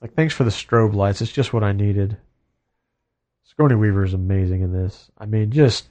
[0.00, 1.20] like, thanks for the strobe lights.
[1.20, 2.16] It's just what I needed.
[3.56, 5.10] Sigourney Weaver is amazing in this.
[5.18, 5.86] I mean, just,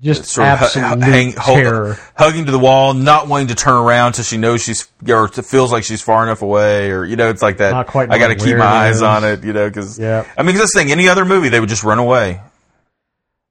[0.00, 1.98] just sort of absolute hang- hold- terror.
[2.16, 5.72] hugging to the wall, not wanting to turn around till she knows she's or feels
[5.72, 7.72] like she's far enough away, or you know, it's like that.
[7.72, 10.24] Not quite I got to keep my eyes on it, you know, because Yeah.
[10.38, 12.40] I mean, 'cause this thing, any other movie, they would just run away.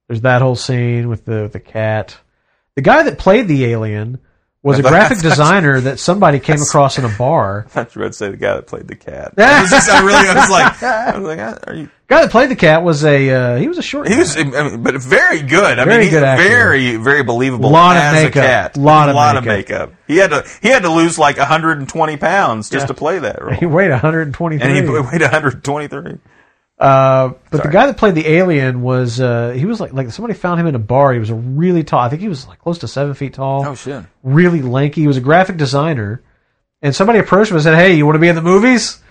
[0.08, 2.18] There's that whole scene with the with the cat.
[2.76, 4.20] The guy that played the alien
[4.66, 7.64] was a graphic designer that somebody came across in a bar.
[7.68, 9.34] I thought you were about to say the guy that played the cat.
[9.38, 11.90] I, was just, I really, I was like, I was like, are you?
[12.08, 14.08] guy that played the cat was a uh, he was a short.
[14.08, 14.20] He guy.
[14.20, 15.80] was, I mean, but very good.
[15.80, 16.44] I Very mean, he's good actor.
[16.44, 17.70] very, very believable.
[17.72, 18.44] Lot of as makeup.
[18.44, 18.78] a cat.
[18.78, 19.44] Lot of lot makeup.
[19.44, 19.94] of makeup.
[20.08, 22.88] He had to, he had to lose like 120 pounds just Yeah.
[22.88, 24.68] to play that role, he weighed 123.
[24.68, 26.18] and he weighed 123.
[26.78, 30.34] Uh, but the guy that played the alien was uh, he was like like somebody
[30.34, 31.14] found him in a bar.
[31.14, 32.02] He was a really tall.
[32.02, 33.66] I think he was like close to seven feet tall.
[33.66, 34.04] Oh shit!
[34.24, 35.02] Really lanky.
[35.02, 36.22] He was a graphic designer,
[36.82, 39.02] and somebody approached him and said, "Hey, you want to be in the movies?"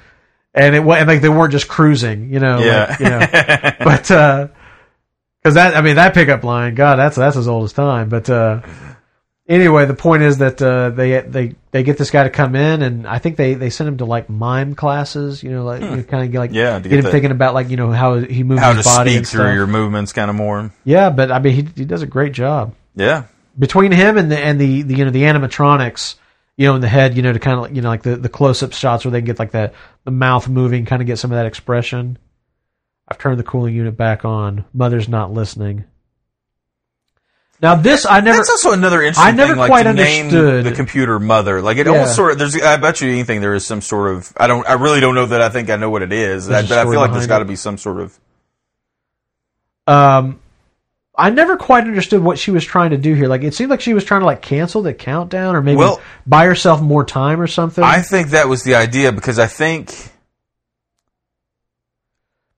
[0.52, 2.58] And it and like they weren't just cruising, you know.
[2.58, 2.86] Yeah.
[2.90, 3.72] Like, you know.
[3.84, 4.02] but
[5.42, 8.10] because that I mean that pickup line, God, that's that's as old as time.
[8.10, 8.60] But uh,
[9.48, 12.82] anyway, the point is that uh, they they they get this guy to come in,
[12.82, 16.02] and I think they they send him to like mime classes, you know, like you
[16.04, 16.56] kind of get like Hmm.
[16.56, 18.76] Yeah, get, get him the- thinking about like you know how he moves How to
[18.78, 20.72] his body speak and through your movements, kind of more.
[20.84, 23.24] Yeah, but I mean he he does a great job Yeah.
[23.58, 26.16] between him and the and the, the you know the animatronics.
[26.56, 28.28] You know, in the head, you know, to kind of, you know, like the, the
[28.28, 29.72] close up shots where they can get like the,
[30.04, 32.16] the mouth moving, kind of get some of that expression.
[33.08, 34.64] I've turned the cooling unit back on.
[34.72, 35.82] Mother's not listening.
[37.64, 40.72] Now this I never That's also another interesting I never thing, like quite understood- the
[40.72, 41.62] computer mother.
[41.62, 41.92] Like it Yeah.
[41.92, 44.68] almost sort of there's I bet you anything there is some sort of I don't
[44.68, 46.46] I really don't know that I think I know what it is.
[46.48, 48.18] A but I feel like there's got to be some sort of
[49.86, 50.38] um
[51.16, 53.28] I never quite understood what she was trying to do here.
[53.28, 56.00] Like it seemed like she was trying to like cancel the countdown or maybe Well-
[56.26, 57.84] buy herself more time or something.
[57.84, 59.94] I think that was the idea because I think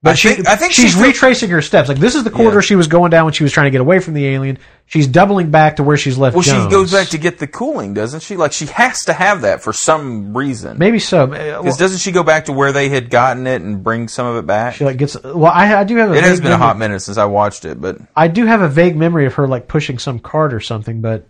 [0.07, 1.89] But I she, think- I think she's she feel- retracing her steps.
[1.89, 2.61] Like this is the corridor Yeah.
[2.61, 4.57] she was going down when she was trying to get away from the alien.
[4.85, 6.33] She's doubling back to where she's left.
[6.35, 8.37] well she goes back to get the cooling, doesn't she?
[8.37, 10.77] Like she has to have that for some reason.
[10.77, 11.23] maybe so.
[11.23, 14.07] Uh, well, Because doesn't she go back to where they had gotten it and bring
[14.07, 14.75] some of it back?
[14.75, 15.21] she like gets.
[15.21, 16.11] Well, I, I do have.
[16.11, 18.61] A it has been a hot minute since I watched it, but I do have
[18.61, 21.27] a vague memory of her like pushing some cart or something, but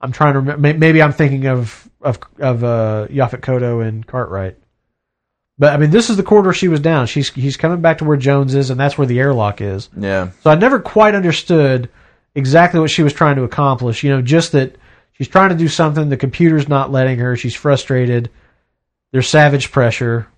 [0.00, 0.72] I'm trying to remember.
[0.78, 4.56] Maybe I'm thinking of of of uh, Yaphet Kotto and Cartwright.
[5.58, 7.06] But I mean, this is the corridor she was down.
[7.06, 9.88] She's he's coming back to where Jones is, and that's where the airlock is.
[9.96, 10.30] yeah.
[10.42, 11.88] So I never quite understood
[12.34, 14.04] exactly what she was trying to accomplish.
[14.04, 14.76] You know, just that
[15.12, 16.08] she's trying to do something.
[16.10, 17.36] The computer's not letting her.
[17.36, 18.30] She's frustrated.
[19.10, 20.28] There's savage pressure.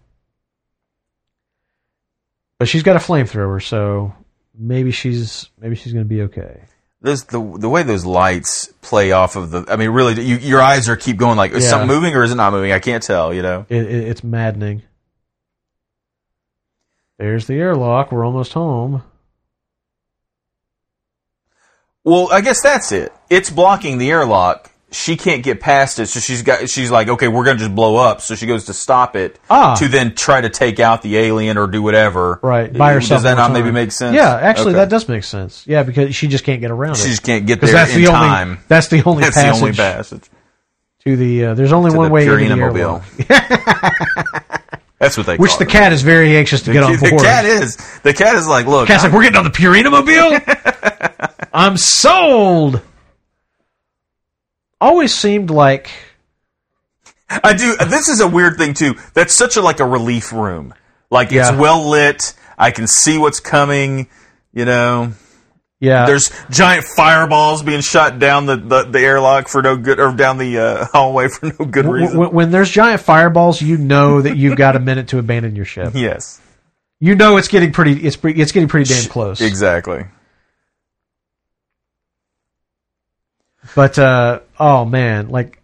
[2.59, 4.15] but she's got a flamethrower, so
[4.59, 6.63] maybe she's maybe she's going to be okay.
[7.03, 9.65] Those the the way those lights play off of the.
[9.69, 11.71] I mean, really, you, your eyes are keep going like is Yeah.
[11.71, 12.73] something moving or is it not moving?
[12.73, 13.33] I can't tell.
[13.35, 13.67] You know.
[13.69, 14.83] It, it, it's maddening.
[17.21, 18.11] There's the airlock.
[18.13, 19.03] We're almost home.
[22.03, 23.13] Well, I guess that's it.
[23.29, 24.71] It's blocking the airlock.
[24.91, 26.71] She can't get past it, so she's got.
[26.71, 28.23] She's like, okay, we're gonna just blow up.
[28.23, 29.75] So she goes to stop it Ah.
[29.77, 32.41] to then try to take out the alien or do whatever.
[32.43, 33.19] Right, by herself.
[33.19, 34.17] Does that not maybe make sense?
[34.17, 34.79] Yeah, actually, Okay.
[34.81, 35.65] that does make sense.
[35.67, 37.05] Yeah, because she just can't get around She it.
[37.05, 38.49] She just can't get there that's in the time.
[38.49, 40.25] only that's the only That's the only passage.
[41.05, 41.45] to the.
[41.45, 43.05] Uh, there's only one the way into the airlock,
[45.01, 45.37] That's what they.
[45.37, 45.43] Call.
[45.43, 45.71] Which the it.
[45.71, 47.23] cat is very anxious to The, get on the board.
[47.23, 47.77] cat is.
[48.03, 50.39] The cat is like, look, Cat's like, we're getting on the Purina mobile.
[51.53, 52.83] I'm sold.
[54.81, 55.91] Always seemed like
[57.31, 57.77] I do.
[57.87, 58.95] This is a weird thing too.
[59.15, 60.75] That's such a like a relief room.
[61.11, 61.59] Like it's Yeah.
[61.59, 62.35] well lit.
[62.59, 64.09] I can see what's coming.
[64.53, 65.13] You know,
[65.81, 66.07] yeah.
[66.07, 70.39] there's giant fireballs being shot down the, the, the airlock for no good, or down
[70.39, 72.17] the uh, hallway for no good reason.
[72.17, 75.65] w- when there's giant fireballs, you know that you've got a minute to abandon your
[75.65, 75.93] ship.
[75.95, 76.41] yes,
[77.01, 77.93] You know it's getting pretty.
[78.07, 79.41] It's pre- it's getting pretty damn close.
[79.41, 80.05] exactly.
[83.75, 85.61] But uh, oh man, like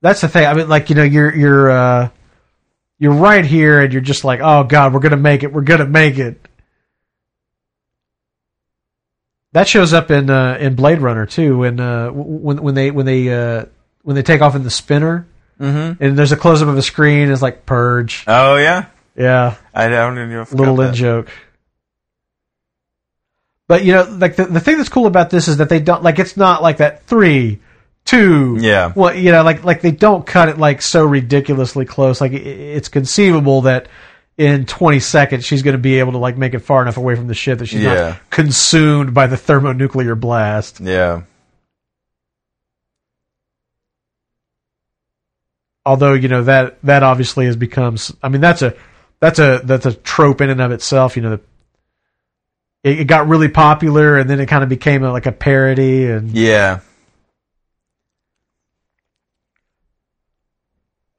[0.00, 0.46] that's the thing.
[0.46, 2.08] I mean, like you know, you're you're uh,
[2.98, 5.52] you're right here, and you're just like, oh god, we're gonna make it.
[5.52, 6.40] We're gonna make it.
[9.54, 11.58] That shows up in uh, in Blade Runner too.
[11.58, 13.64] When uh, when when they when they uh,
[14.02, 15.26] when they take off in the spinner,
[15.60, 16.02] Mm-hmm.
[16.02, 17.30] and there's a close up of a screen.
[17.30, 18.24] It's like Purge.
[18.26, 18.86] Oh yeah,
[19.16, 20.40] Yeah, I don't even know.
[20.42, 21.28] if little in joke.
[23.68, 26.02] But you know, like the the thing that's cool about this is that they don't
[26.02, 27.60] like it's not like that three,
[28.04, 28.92] two, Yeah.
[28.94, 32.20] Well, you know, like like they don't cut it like so ridiculously close.
[32.20, 33.86] Like it, it's conceivable that
[34.36, 37.14] in 20 seconds she's going to be able to like make it far enough away
[37.14, 37.94] from the ship that she's Yeah.
[38.10, 40.80] not consumed by the thermonuclear blast.
[40.80, 41.22] Yeah,
[45.86, 48.74] Although you know that that obviously has become I mean, that's a
[49.20, 51.14] that's a that's a trope in and of itself.
[51.16, 51.40] You know, the,
[52.90, 56.06] it, it got really popular and then it kind of became a, like a parody
[56.06, 56.80] and yeah.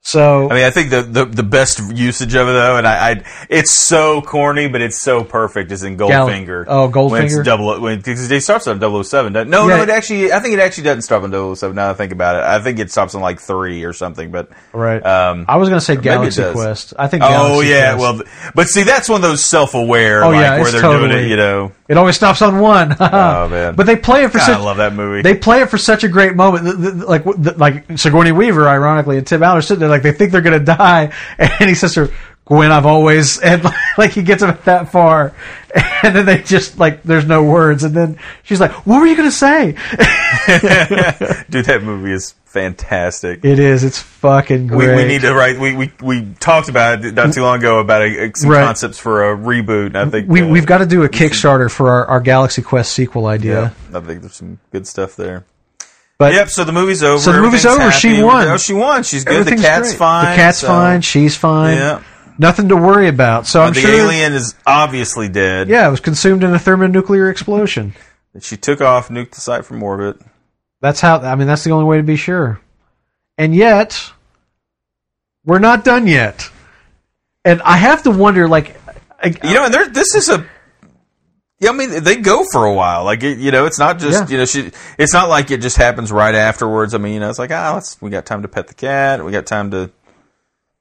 [0.08, 3.10] So I mean, I think the, the, the best usage of it though, and I,
[3.10, 6.64] I it's so corny, but it's so perfect, is in Gal- Goldfinger.
[6.68, 7.44] oh, When it's Goldfinger?
[7.44, 9.32] double, when because it starts on 007.
[9.32, 9.78] doesn't- No, Yeah.
[9.78, 11.74] no, it actually, I think it actually doesn't start on 007.
[11.74, 14.30] Now that I think about it, I think it stops on like three or something.
[14.30, 15.04] But right.
[15.04, 16.44] um, I was going to say Galaxy.
[16.52, 16.94] Quest.
[16.96, 17.24] I think.
[17.26, 18.00] oh yeah, Quest.
[18.00, 18.22] well,
[18.54, 21.36] but see, that's one of those self-aware, Oh, like yeah, where they're doing it, you
[21.36, 21.72] know.
[21.88, 22.96] It always stops on one.
[23.00, 24.56] Oh man, but they play it for God, such.
[24.58, 25.22] I love that movie.
[25.22, 28.68] They play it for such a great moment, Th- th- like th- like Sigourney Weaver,
[28.68, 31.74] ironically, and Tim Allen are sitting there like they think they're gonna die, and he
[31.74, 32.12] says to her,
[32.46, 33.62] "Gwen, I've always," and
[33.98, 35.34] like he gets them that far,
[36.02, 39.16] and then they just like there's no words, and then she's like, "What were you
[39.16, 39.72] gonna say?"
[41.50, 43.44] Dude, that movie is fantastic.
[43.44, 43.84] It is.
[43.84, 44.96] It's fucking great.
[44.96, 45.58] we need to write.
[45.58, 48.64] We, we we talked about it not too long ago about a, some Right.
[48.64, 49.86] concepts for a reboot.
[49.88, 52.62] And I think We uh, we've got to do a Kickstarter for our, our Galaxy
[52.62, 53.74] Quest sequel idea.
[53.92, 55.44] Yeah, I think there's some good stuff there.
[56.18, 56.48] But yep.
[56.48, 57.18] So the movie's over.
[57.20, 57.90] So the movie's over.
[57.92, 58.48] She won.
[58.48, 59.02] Oh, she won.
[59.02, 59.46] She's good.
[59.46, 59.98] The cat's great.
[59.98, 60.30] fine.
[60.30, 61.00] The cat's so- fine.
[61.02, 61.76] She's fine.
[61.76, 62.02] Yeah.
[62.38, 63.46] Nothing to worry about.
[63.46, 63.90] So I'm the sure.
[63.90, 65.68] alien is obviously dead.
[65.68, 67.94] Yeah, it was consumed in a thermonuclear explosion.
[68.40, 70.20] She took off, nuked the site from orbit.
[70.80, 71.18] That's how.
[71.20, 72.60] I mean, that's the only way to be sure.
[73.38, 74.12] And yet,
[75.44, 76.50] we're not done yet.
[77.44, 78.76] And I have to wonder, like,
[79.22, 79.88] I, You know, and there.
[79.88, 80.46] This is a.
[81.58, 83.04] Yeah, I mean, they go for a while.
[83.04, 84.28] Like, it, you know, it's not just Yeah.
[84.28, 84.70] you know, she.
[84.98, 86.92] It's not like it just happens right afterwards.
[86.92, 88.00] I mean, you know, it's like ah, let's.
[88.02, 89.24] We got time to pet the cat.
[89.24, 89.90] We got time to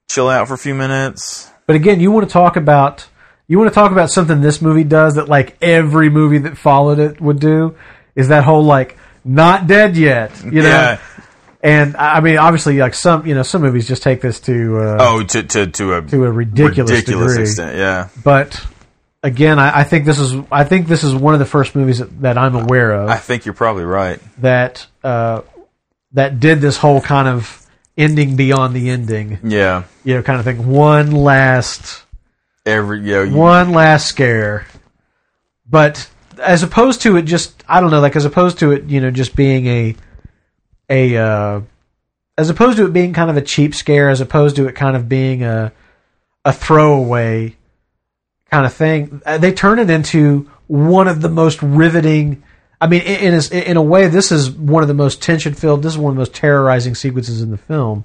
[0.10, 1.50] chill out for a few minutes.
[1.66, 3.08] but again, you want to talk about
[3.48, 7.00] you want to talk about something this movie does that like every movie that followed
[7.00, 7.76] it would do
[8.16, 10.70] is that whole like not dead yet, you know.
[10.70, 11.00] Yeah.
[11.62, 14.98] And I mean, obviously, like some you know some movies just take this to uh,
[15.00, 17.44] Oh, to to to a to a ridiculous, ridiculous degree.
[17.44, 17.78] extent.
[17.78, 18.10] Yeah.
[18.24, 18.64] But
[19.24, 21.98] again, I, I think this is I think this is one of the first movies
[22.00, 24.20] that, that I'm aware of I think you're probably right.
[24.42, 25.42] that uh,
[26.12, 27.65] that did this whole kind of
[27.98, 29.84] ending beyond the ending, Yeah.
[30.04, 30.68] you know, kind of thing.
[30.68, 32.04] One last
[32.66, 34.66] Every know, you, one last scare,
[35.70, 36.10] but
[36.44, 39.12] as opposed to it just I don't know, like as opposed to it, you know,
[39.12, 39.96] just being a
[40.90, 41.62] a uh,
[42.38, 44.96] as opposed to it being kind of a cheap scare, as opposed to it kind
[44.96, 45.72] of being a
[46.44, 47.56] a throwaway
[48.52, 52.42] kind of thing, uh, they turn it into one of the most riveting.
[52.82, 55.54] I mean, in, in, a, in a way, this is one of the most tension
[55.54, 55.82] filled.
[55.84, 58.04] This is one of the most terrorizing sequences in the film,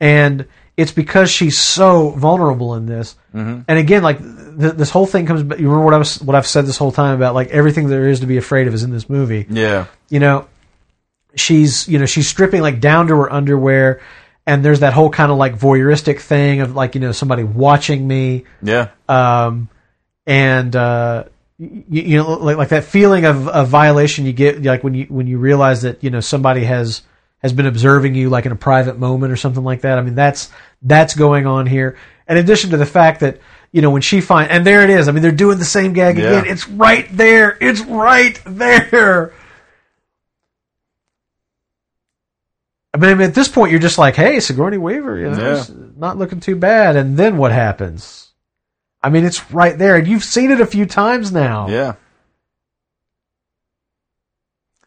[0.00, 0.46] and
[0.76, 3.16] it's because she's so vulnerable in this.
[3.32, 5.42] And again, like th- this whole thing comes.
[5.42, 8.08] You remember what I was what I've said this whole time about like everything there
[8.08, 9.46] is to be afraid of is in this movie.
[9.50, 9.86] Yeah.
[10.08, 10.48] You know,
[11.34, 14.00] she's you know she's stripping like down to her underwear,
[14.46, 18.06] and there's that whole kind of like voyeuristic thing of like you know somebody watching
[18.06, 18.88] me, Yeah.
[19.08, 19.68] um,
[20.26, 21.24] and uh,
[21.60, 25.04] you, you know like like that feeling of, of violation you get like when you
[25.10, 27.02] when you realize that you know somebody has
[27.42, 29.98] has been observing you like in a private moment or something like that.
[29.98, 30.50] I mean that's
[30.82, 31.96] that's going on here.
[32.28, 33.40] In addition to the fact that
[33.72, 35.06] you know when she find and there it is.
[35.06, 36.40] I mean they're doing the same gag Yeah.
[36.40, 36.44] again.
[36.50, 37.58] It's right there.
[37.60, 39.34] It's right there.
[42.92, 45.64] I mean, at this point, you're just like, "Hey, Sigourney Weaver, you know, Yeah.
[45.96, 48.29] not looking too bad." And then what happens?
[49.02, 51.68] I mean, it's right there, and you've seen it a few times now.
[51.68, 51.94] Yeah.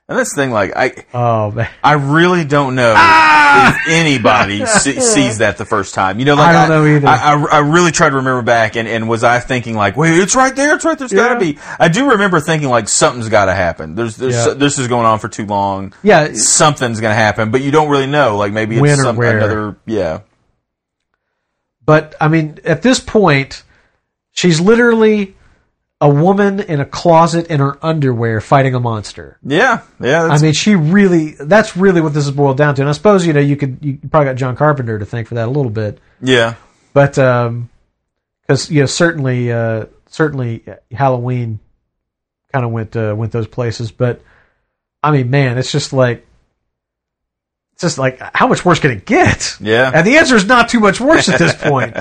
[0.10, 3.70] And this thing, like, I, Oh man, I really don't know ah!
[3.74, 6.20] if anybody se- sees that the first time.
[6.20, 7.08] You know, like I don't know either.
[7.08, 10.14] I, I, I really tried to remember back, and, and was I thinking like, wait,
[10.20, 11.58] it's right there, it's right there, it's got to be.
[11.80, 13.96] I do remember thinking like something's got to happen.
[13.96, 14.54] There's, there's Yeah.
[14.54, 15.94] this is going on for too long.
[16.04, 18.36] yeah, Something's going to happen, but you don't really know.
[18.36, 19.78] Like maybe it's some another.
[19.86, 20.20] Yeah,
[21.86, 23.64] but I mean, at this point,
[24.34, 25.36] she's literally
[26.02, 29.38] a woman in a closet in her underwear fighting a monster.
[29.42, 30.24] yeah, yeah.
[30.26, 32.82] I mean, she really—that's really what this is boiled down to.
[32.82, 35.36] And I suppose you know you could you probably got John Carpenter to thank for
[35.36, 36.00] that a little bit.
[36.22, 36.56] yeah,
[36.94, 41.60] but because you know certainly uh, certainly Halloween
[42.52, 44.22] kind of went uh, went those places, but
[45.02, 46.26] I mean, man, it's just like
[47.74, 49.56] it's just like how much worse can it get?
[49.62, 49.90] yeah.
[49.94, 51.96] And the answer is not too much worse at this point.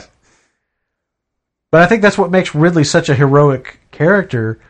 [1.73, 4.61] But I think that's what makes Ripley such a heroic character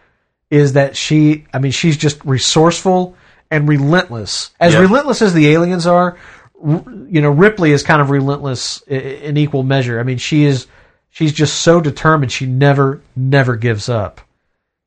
[0.51, 3.15] is that she I mean she's just resourceful
[3.51, 4.51] and relentless.
[4.61, 4.81] As Yeah.
[4.81, 6.17] relentless as the aliens are,
[6.65, 9.99] you know, Ripley is kind of relentless in equal measure.
[10.01, 10.67] I mean, she is
[11.11, 14.17] she's just so determined she never never gives up.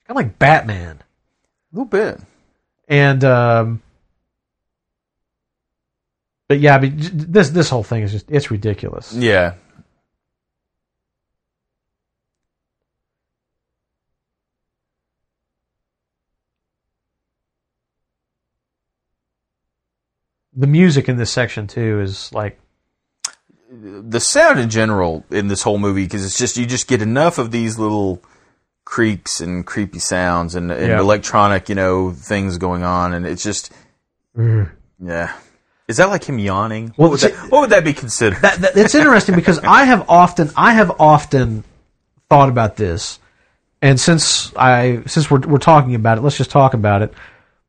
[0.08, 1.02] Kind of like Batman.
[1.02, 2.20] a little bit.
[2.88, 3.82] And um
[6.48, 9.12] but yeah, I mean this this whole thing is just it's ridiculous.
[9.14, 9.56] Yeah,
[20.56, 22.60] The music in this section too is like
[23.72, 27.38] the sound in general in this whole movie because it's just you just get enough
[27.38, 28.22] of these little
[28.86, 31.00] creaks and creepy sounds and, and Yeah.
[31.00, 33.74] electronic you know things going on and it's just
[34.38, 34.72] mm-hmm.
[35.06, 35.34] yeah
[35.88, 38.60] is that like him yawning Well, what, would that, what would that be considered that,
[38.60, 41.64] that it's interesting because I have often I have often
[42.30, 43.20] thought about this,
[43.82, 47.14] and since I since we're we're talking about it, let's just talk about it.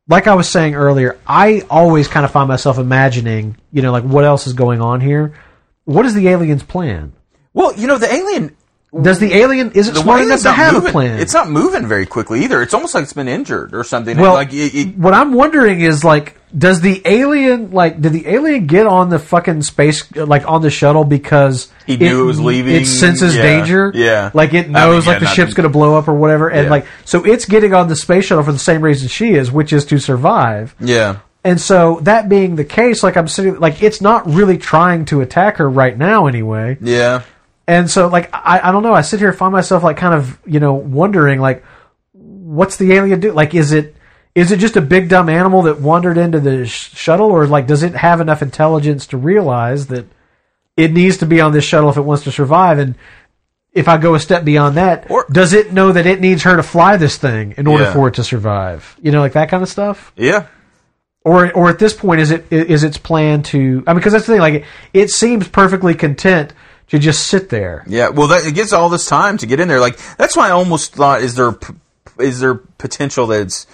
[0.07, 4.03] Like I was saying earlier, I always kind of find myself imagining, you know, like
[4.05, 5.33] what else is going on here.
[5.85, 7.13] What is the alien's plan?
[7.53, 8.55] well you know the alien
[9.01, 11.19] Does the alien is it the smart enough it's to not have moving, a plan?
[11.19, 14.33] it's not moving very quickly either it's almost like it's been injured or something Well,
[14.33, 18.67] like it, it, what I'm wondering is like, does the alien like did the alien
[18.67, 22.75] get on the fucking space like on the shuttle because He knew it was leaving?
[22.75, 23.91] It senses Yeah, danger.
[23.95, 24.31] yeah.
[24.33, 26.49] like it I mean, knows yeah, like the ship's going to blow up or whatever,
[26.49, 26.69] and Yeah.
[26.71, 29.73] like so it's getting on the space shuttle for the same reason she is, which
[29.73, 30.73] is to survive.
[30.79, 35.05] yeah And so that being the case, like I'm sitting, like it's not really trying
[35.05, 36.77] to attack her right now anyway.
[36.81, 37.23] yeah
[37.67, 38.93] And so, like, I, I don't know.
[38.93, 41.65] I sit here and find myself, like, kind of, you know, wondering, like,
[42.13, 43.33] what's the alien do?
[43.33, 43.96] Like, is it
[44.37, 47.65] is it just a big dumb animal that wandered into the sh- shuttle, or like,
[47.65, 50.05] does it have enough intelligence to realize that
[50.77, 52.77] it needs to be on this shuttle if it wants to survive?
[52.77, 52.93] And
[53.73, 56.55] if I go a step beyond that, Or- does it know that it needs her
[56.55, 57.93] to fly this thing in order Yeah.
[57.93, 58.95] for it to survive?
[59.01, 60.13] You know, like that kind of stuff.
[60.15, 60.45] yeah
[61.25, 63.83] Or, or at this point, is it is its plan to?
[63.87, 64.41] I mean, because that's the thing.
[64.41, 66.53] Like, it, it seems perfectly content
[66.89, 67.83] to just sit there.
[67.87, 69.79] Yeah, well, that it gets all this time to get in there.
[69.81, 71.55] Like that's why I almost thought is there
[72.19, 73.67] is there potential that it's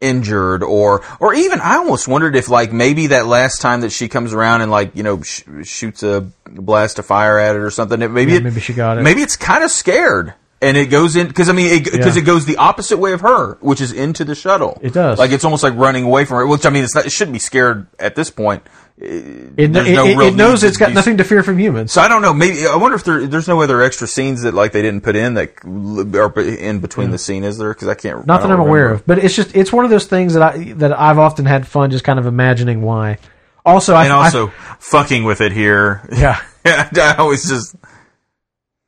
[0.00, 4.08] injured or or even I almost wondered if like maybe that last time that she
[4.08, 6.20] comes around and like you know sh- shoots a
[6.50, 8.02] blast of fire at it or something.
[8.02, 9.02] It, maybe Yeah, it, maybe she got it.
[9.02, 10.34] Maybe it's kind of scared.
[10.62, 12.22] And it goes in because I mean because Yeah.
[12.22, 14.78] it goes the opposite way of her, which is into the shuttle.
[14.82, 15.18] It does.
[15.18, 16.46] like it's almost like running away from her.
[16.46, 18.62] Which I mean, it's not, it shouldn't be scared at this point.
[18.98, 21.92] It, it, no it- it knows it's got nothing to fear from humans.
[21.92, 22.32] So I don't know.
[22.32, 25.16] Maybe I wonder if there, there's no other extra scenes that like they didn't put
[25.16, 27.44] in that are in between the scene.
[27.44, 27.74] Is there?
[27.74, 28.26] Because I can't.
[28.26, 30.32] Not I that I'm don't aware of, but it's just it's one of those things
[30.32, 33.18] that I that I've often had fun just kind of imagining why.
[33.66, 34.46] Also, I And I- also
[34.78, 36.08] fucking with it here.
[36.12, 37.76] yeah, I always just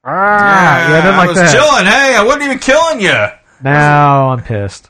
[0.04, 1.52] ah, yeah, nothing I like was that.
[1.52, 1.84] chilling.
[1.86, 3.26] Hey, I wasn't even killing you.
[3.62, 4.88] Now I'm pissed.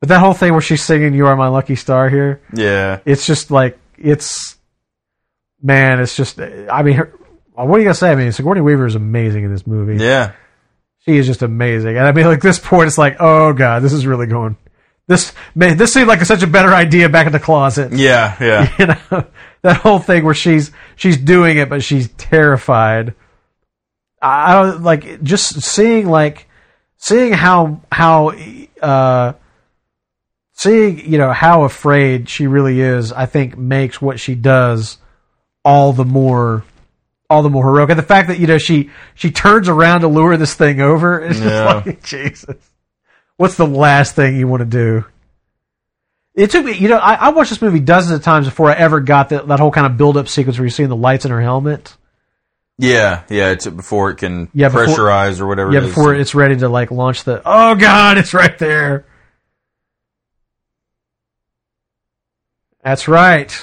[0.00, 3.00] But that whole thing where she's singing "You Are My Lucky Star" here, Yeah.
[3.04, 4.56] it's just like it's
[5.62, 6.40] man, it's just.
[6.40, 7.12] I mean, her,
[7.52, 8.10] what are you gonna say?
[8.10, 10.02] I mean, Sigourney Weaver is amazing in this movie.
[10.02, 10.32] Yeah.
[11.06, 11.96] She is just amazing.
[11.96, 14.56] And I mean, like this point, it's like, oh god, this is really going.
[15.06, 17.92] This man, this seemed like such a better idea back in the closet.
[17.92, 18.74] Yeah, yeah.
[18.78, 19.26] You know,
[19.62, 23.14] that whole thing where she's she's doing it, but she's terrified.
[24.22, 26.46] I I don't like just seeing like
[26.96, 28.30] seeing how how
[28.80, 29.32] uh
[30.60, 33.12] seeing you know how afraid she really is.
[33.12, 34.98] I think makes what she does
[35.64, 36.64] all the more
[37.28, 37.90] all the more heroic.
[37.90, 41.20] And the fact that you know she she turns around to lure this thing over
[41.24, 41.46] is Yeah.
[41.74, 42.70] just like Jesus.
[43.36, 45.04] What's the last thing you want to do?
[46.34, 48.74] It took me, you know, I, I watched this movie dozens of times before I
[48.74, 51.24] ever got that, that whole kind of build up sequence where you're seeing the lights
[51.24, 51.96] in her helmet.
[52.78, 53.50] Yeah, yeah.
[53.50, 55.72] It's before it can Yeah, before- pressurize or whatever.
[55.72, 55.88] Yeah, it is.
[55.90, 57.42] before it's ready to like launch the.
[57.44, 59.06] Oh God, it's right there.
[62.82, 63.56] That's right.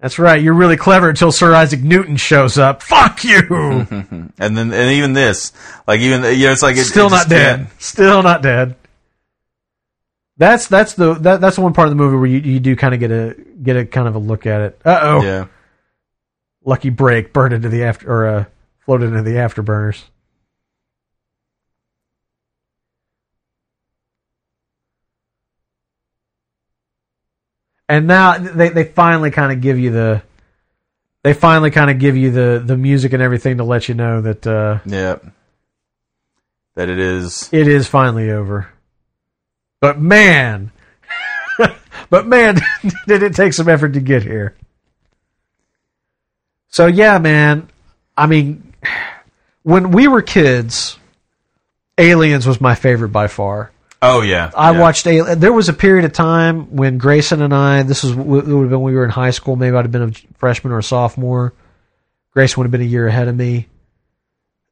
[0.00, 0.42] That's right.
[0.42, 2.82] You're really clever until Sir Isaac Newton shows up.
[2.82, 3.38] Fuck you.
[3.50, 5.52] and then and even this,
[5.86, 7.58] like even you know, it's like it, Still it not dead.
[7.68, 8.74] can't- Still not dead.
[10.38, 12.74] That's that's the that, that's the one part of the movie where you, you do
[12.74, 14.80] kind of get a get a kind of a look at it.
[14.84, 15.22] Uh oh.
[15.22, 15.46] Yeah,
[16.64, 18.44] Lucky break, burned into the after or uh,
[18.84, 20.02] floated into the afterburners.
[27.92, 30.22] And now they they finally kind of give you the
[31.22, 34.22] they finally kind of give you the the music and everything to let you know
[34.22, 35.16] that uh, yeah.
[36.74, 37.50] That it is.
[37.52, 38.72] it is finally over.
[39.82, 40.72] But man,
[42.08, 42.60] but man,
[43.06, 44.56] did it take some effort to get here.
[46.68, 47.68] So yeah, man.
[48.16, 48.72] I mean,
[49.64, 50.98] when we were kids,
[51.98, 53.70] Aliens was my favorite by far.
[54.04, 54.80] Oh yeah, I yeah.
[54.80, 55.38] watched Alien.
[55.38, 57.84] There was a period of time when Grayson and I.
[57.84, 59.54] This was it would have been when we were in high school.
[59.56, 61.54] Maybe I'd have been a freshman or a sophomore.
[62.32, 63.68] Grayson would have been a year ahead of me.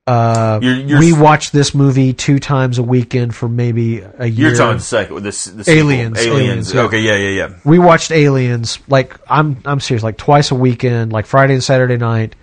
[0.07, 4.48] Uh, You're- you're- we watched this movie two times a weekend for maybe a year.
[4.48, 5.70] You're talking second with this the.
[5.70, 6.27] Aliens, Aliens.
[6.27, 6.81] Aliens, yeah.
[6.82, 7.55] Okay, yeah, yeah, yeah.
[7.65, 11.98] we watched Aliens like I'm I'm serious like twice a weekend, like Friday and Saturday
[11.98, 12.35] night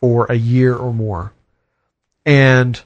[0.00, 1.32] for a year or more.
[2.26, 2.78] And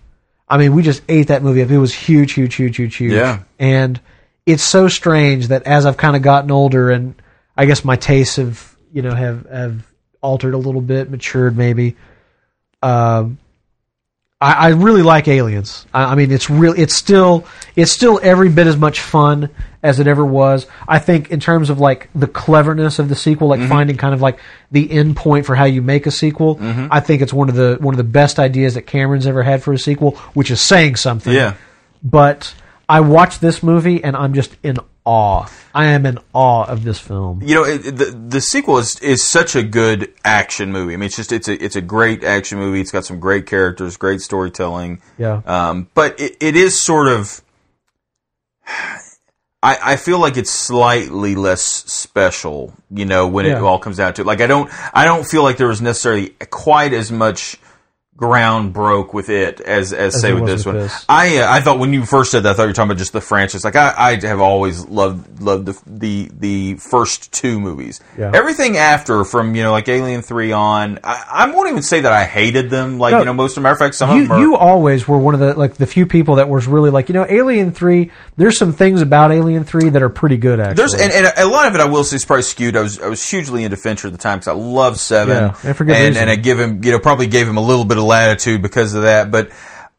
[0.50, 1.70] I mean, we just ate that movie up.
[1.70, 3.12] It was huge, huge, huge, huge, huge.
[3.12, 3.42] Yeah.
[3.58, 4.00] And
[4.46, 7.14] it's so strange that as I've kind of gotten older and
[7.56, 9.86] I guess my tastes have, you know, have have
[10.22, 11.96] altered a little bit, matured maybe.
[12.82, 13.38] Um
[14.40, 15.84] I, I really like Aliens.
[15.92, 16.72] I, I mean, it's real.
[16.76, 17.44] It's still
[17.74, 19.50] it's still every bit as much fun
[19.82, 20.66] as it ever was.
[20.86, 23.62] I think in terms of like the cleverness of the sequel, Mm-hmm.
[23.62, 24.38] like finding kind of like
[24.70, 26.56] the end point for how you make a sequel.
[26.56, 26.86] Mm-hmm.
[26.90, 29.62] I think it's one of the one of the best ideas that Cameron's ever had
[29.62, 31.32] for a sequel, which is saying something.
[31.32, 31.54] Yeah.
[32.02, 32.54] But
[32.88, 34.78] I watched this movie and I'm just in
[35.08, 35.48] awe.
[35.74, 37.42] I am in awe of this film.
[37.42, 40.92] You know, it, the the sequel is is such a good action movie.
[40.92, 42.80] I mean, it's just it's a it's a great action movie.
[42.80, 45.00] It's got some great characters, great storytelling.
[45.16, 45.40] Yeah.
[45.46, 47.40] Um, but it, it is sort of.
[49.60, 54.14] I, I feel like it's slightly less special, you know, when it all comes down
[54.14, 54.24] to it.
[54.24, 57.58] Like I don't, I don't feel like there was necessarily quite as much
[58.18, 60.84] ground broke with it as, as, say with this with one.
[60.84, 61.04] this.
[61.08, 62.98] I, uh, I thought when you first said that, I thought you were talking about
[62.98, 63.64] just the franchise.
[63.64, 68.00] Like I, I have always loved, loved the, the, the first two movies.
[68.18, 68.32] Yeah.
[68.34, 72.12] Everything after from, you know, like Alien 3 on, I, I won't even say that
[72.12, 72.98] I hated them.
[72.98, 73.20] Like, No.
[73.20, 74.40] you know, most of them, matter of fact, some of you, them are.
[74.40, 77.12] you always were one of the like the few people that was really like you
[77.14, 78.10] know Alien Three.
[78.36, 80.58] There's some things about Alien Three that are pretty good.
[80.58, 82.76] Actually, There's and, and a lot of it I will say is probably skewed.
[82.76, 85.54] I was I was hugely into Fincher at the time because I love Seven, Yeah,
[85.64, 88.04] and and, and I give him you know probably gave him a little bit of
[88.08, 89.30] latitude because of that.
[89.30, 89.50] But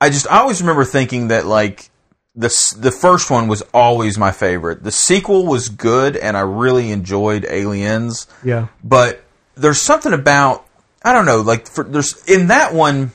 [0.02, 1.90] I just I always remember thinking that like
[2.36, 4.84] the the first one was always my favorite.
[4.84, 8.28] The sequel was good, and I really enjoyed Aliens.
[8.44, 9.24] yeah, But
[9.56, 10.66] there's something about
[11.04, 13.12] I don't know like for, there's in that one.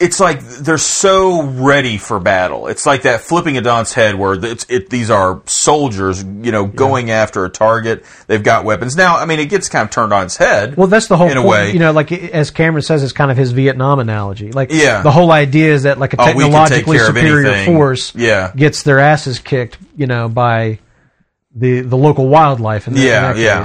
[0.00, 2.68] It's like they're so ready for battle.
[2.68, 6.66] It's like that flipping a Don's head where it's, it, these are soldiers, you know,
[6.66, 8.04] going after a target.
[8.28, 8.94] They've got weapons.
[8.96, 10.76] Now, I mean, it gets kind of turned on its head.
[10.76, 11.50] Well, that's the whole In a point.
[11.50, 11.72] way.
[11.72, 14.52] You know, like as Cameron says, it's kind of his Vietnam analogy.
[14.52, 15.02] Like, Yeah.
[15.02, 18.14] the whole idea is that like a Oh, we can take technologically of superior force,
[18.14, 18.52] Yeah.
[18.54, 20.78] gets their asses kicked, you know, by
[21.56, 22.86] the the local wildlife.
[22.86, 23.58] In that, Yeah, in that yeah.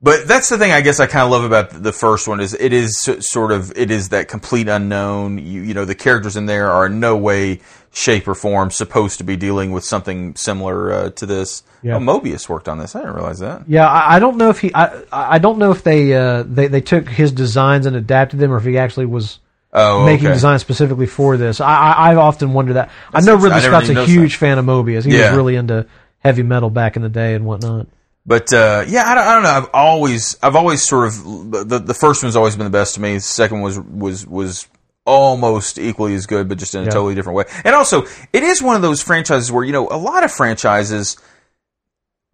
[0.00, 2.54] But that's the thing I guess I kind of love about the first one is
[2.54, 5.38] it is sort of it is that complete unknown.
[5.38, 7.60] You, you know, the characters in there are in no way,
[7.92, 11.64] shape, or form supposed to be dealing with something similar uh, to this.
[11.82, 11.96] Yeah.
[11.96, 12.94] Oh, Moebius worked on this.
[12.94, 13.68] I didn't realize that.
[13.68, 14.72] Yeah, I, I don't know if he.
[14.72, 18.52] I, I don't know if they, uh, they they took his designs and adapted them,
[18.52, 19.40] or if he actually was
[19.72, 20.34] Oh, making okay.
[20.34, 21.60] designs specifically for this.
[21.60, 22.90] I, I I've often wondered that.
[23.12, 23.34] I know.
[23.34, 25.04] Ridley Scott's a huge fan of Moebius.
[25.04, 25.30] He Yeah.
[25.30, 25.86] was really into
[26.20, 27.86] heavy metal back in the day and whatnot.
[28.28, 29.48] But uh, yeah, I don't, I don't know.
[29.56, 31.24] I've always, I've always sort of
[31.68, 33.14] the the first one's always been the best to me.
[33.14, 34.68] The second was was was
[35.06, 36.90] almost equally as good, but just in a Yeah.
[36.90, 37.44] totally different way.
[37.64, 38.02] And also,
[38.34, 41.16] it is one of those franchises where you know a lot of franchises,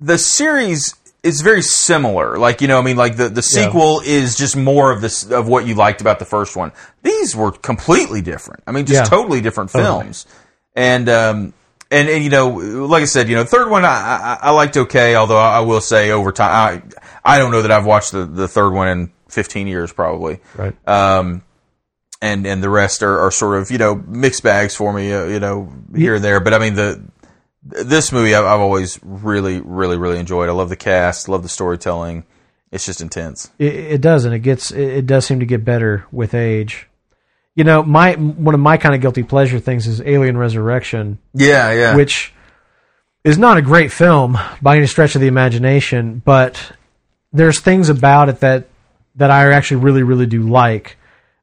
[0.01, 2.39] the series is very similar.
[2.39, 5.47] Like you know, I mean, like the the sequel is just more of this of
[5.47, 6.73] what you liked about the first one.
[7.05, 8.65] These were completely different.
[8.67, 9.17] I mean, just Yeah.
[9.17, 10.27] totally different films.
[10.75, 11.53] And um,
[11.95, 14.77] and and you know, like I said, you know, third one I, I, I liked
[14.77, 15.15] okay.
[15.15, 16.51] Although I, I will say over time,
[17.25, 20.41] I I don't know that I've watched the the third one in 15 years probably.
[20.57, 20.77] Right.
[20.89, 21.43] Um,
[22.21, 25.27] and and the rest are, are sort of you know mixed bags for me, uh,
[25.27, 26.41] you know here and there.
[26.41, 27.05] But I mean the
[27.63, 30.49] this movie I've, I've always really really really enjoyed.
[30.49, 32.25] I love the cast, love the storytelling.
[32.73, 33.53] It's just intense.
[33.61, 36.89] It, it does, and it gets it, it does seem to get better with age.
[37.57, 41.73] You know, my one of my kind of guilty pleasure things is Alien Resurrection, Yeah,
[41.73, 41.95] yeah.
[41.97, 42.33] which
[43.23, 46.73] is not a great film by any stretch of the imagination, but
[47.33, 48.67] there's things about it that
[49.17, 50.97] that I actually really really do like,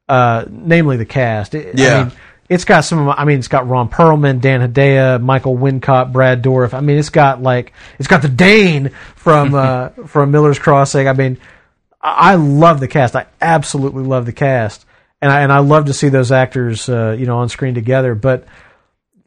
[0.08, 1.54] uh, namely the cast.
[1.54, 2.02] It- I Yeah.
[2.04, 2.12] mean,
[2.50, 2.98] it's got some.
[2.98, 6.74] Of my, I mean, it's got Ron Perlman, Dan Hedaya, Michael Wincott, Brad Dourif.
[6.74, 11.08] I mean, it's got like it's got the Dane from uh, from Miller's Crossing.
[11.08, 11.38] I mean,
[12.02, 13.16] I I love the cast.
[13.16, 14.84] I absolutely love the cast,
[15.22, 18.14] and I and I love to see those actors, uh, you know, on screen together.
[18.14, 18.44] But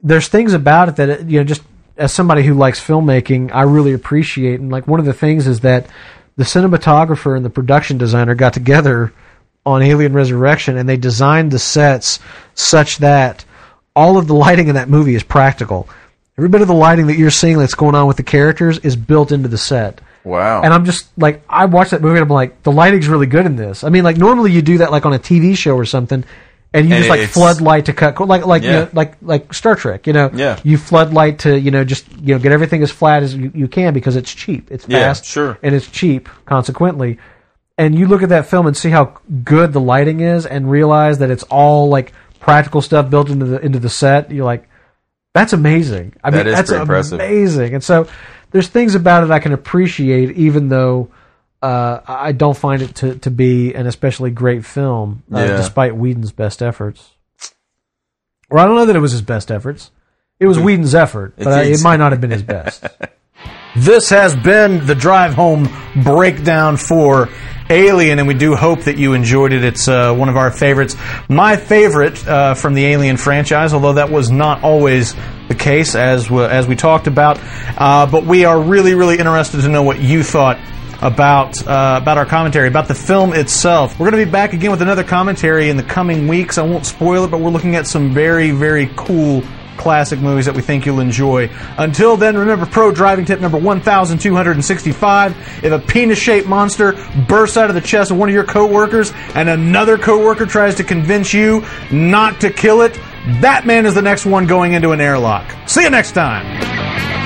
[0.04, 1.64] there's things about it that uh, you know, just
[1.98, 4.60] as somebody who likes filmmaking, I really appreciate.
[4.60, 5.88] And like one of the things is that
[6.36, 9.14] the cinematographer and the production designer got together
[9.66, 12.20] on Alien Resurrection, and they designed the sets
[12.54, 13.46] such that
[13.96, 15.88] all of the lighting in that movie is practical.
[16.38, 18.98] Every bit of the lighting that you're seeing that's going on with the characters is
[18.98, 20.02] built into the set.
[20.26, 20.62] Wow.
[20.64, 23.46] And I'm just like, I watched that movie and I'm like, the lighting's really good
[23.46, 23.84] in this.
[23.84, 26.24] I mean, like normally you do that like on a TV show or something,
[26.74, 29.16] and you And just like it's- flood light to cut, like like you know, like
[29.22, 30.60] like Star Trek, you know, Yeah.
[30.64, 33.52] you flood light to you know just you know get everything as flat as you,
[33.56, 35.58] you can because it's cheap, it's Yeah, fast, sure.
[35.64, 36.28] and it's cheap.
[36.46, 37.18] Consequently,
[37.78, 41.20] and you look at that film and see how good the lighting is, and realize
[41.20, 44.30] that it's all like practical stuff built into the into the set.
[44.32, 44.68] You're like,
[45.34, 46.14] that's amazing.
[46.24, 47.74] I That mean, that's amazing.
[47.74, 48.08] And so
[48.56, 51.10] there's things about it I can appreciate, even though
[51.62, 55.58] uh, I don't find it to, to be an especially great film, uh, Yeah.
[55.58, 57.12] despite Whedon's best efforts.
[58.50, 59.92] Or I don't know that it was his best efforts.
[60.40, 62.86] It was Whedon's effort, but I, it might not have been his best.
[63.76, 65.68] This has been the drive home
[66.02, 67.28] breakdown for
[67.70, 69.64] Alien, and we do hope that you enjoyed it.
[69.64, 70.96] It's uh, one of our favorites.
[71.28, 75.16] My favorite uh, from the Alien franchise, although that was not always
[75.48, 77.40] the case, as we, as we talked about.
[77.78, 80.60] Uh, but we are really, really interested to know what you thought
[81.02, 84.00] about uh, about our commentary about the film itself.
[84.00, 86.58] We're going to be back again with another commentary in the coming weeks.
[86.58, 89.44] I won't spoil it, but we're looking at some very, very cool
[89.78, 91.50] classic movies that we think you'll enjoy.
[91.78, 95.64] Until then, remember pro driving tip number 1265.
[95.64, 96.94] If a penis shaped monster
[97.28, 100.84] bursts out of the chest of one of your coworkers and another coworker tries to
[100.84, 102.94] convince you not to kill it,
[103.42, 105.46] that man is the next one going into an airlock.
[105.68, 107.25] See you next time.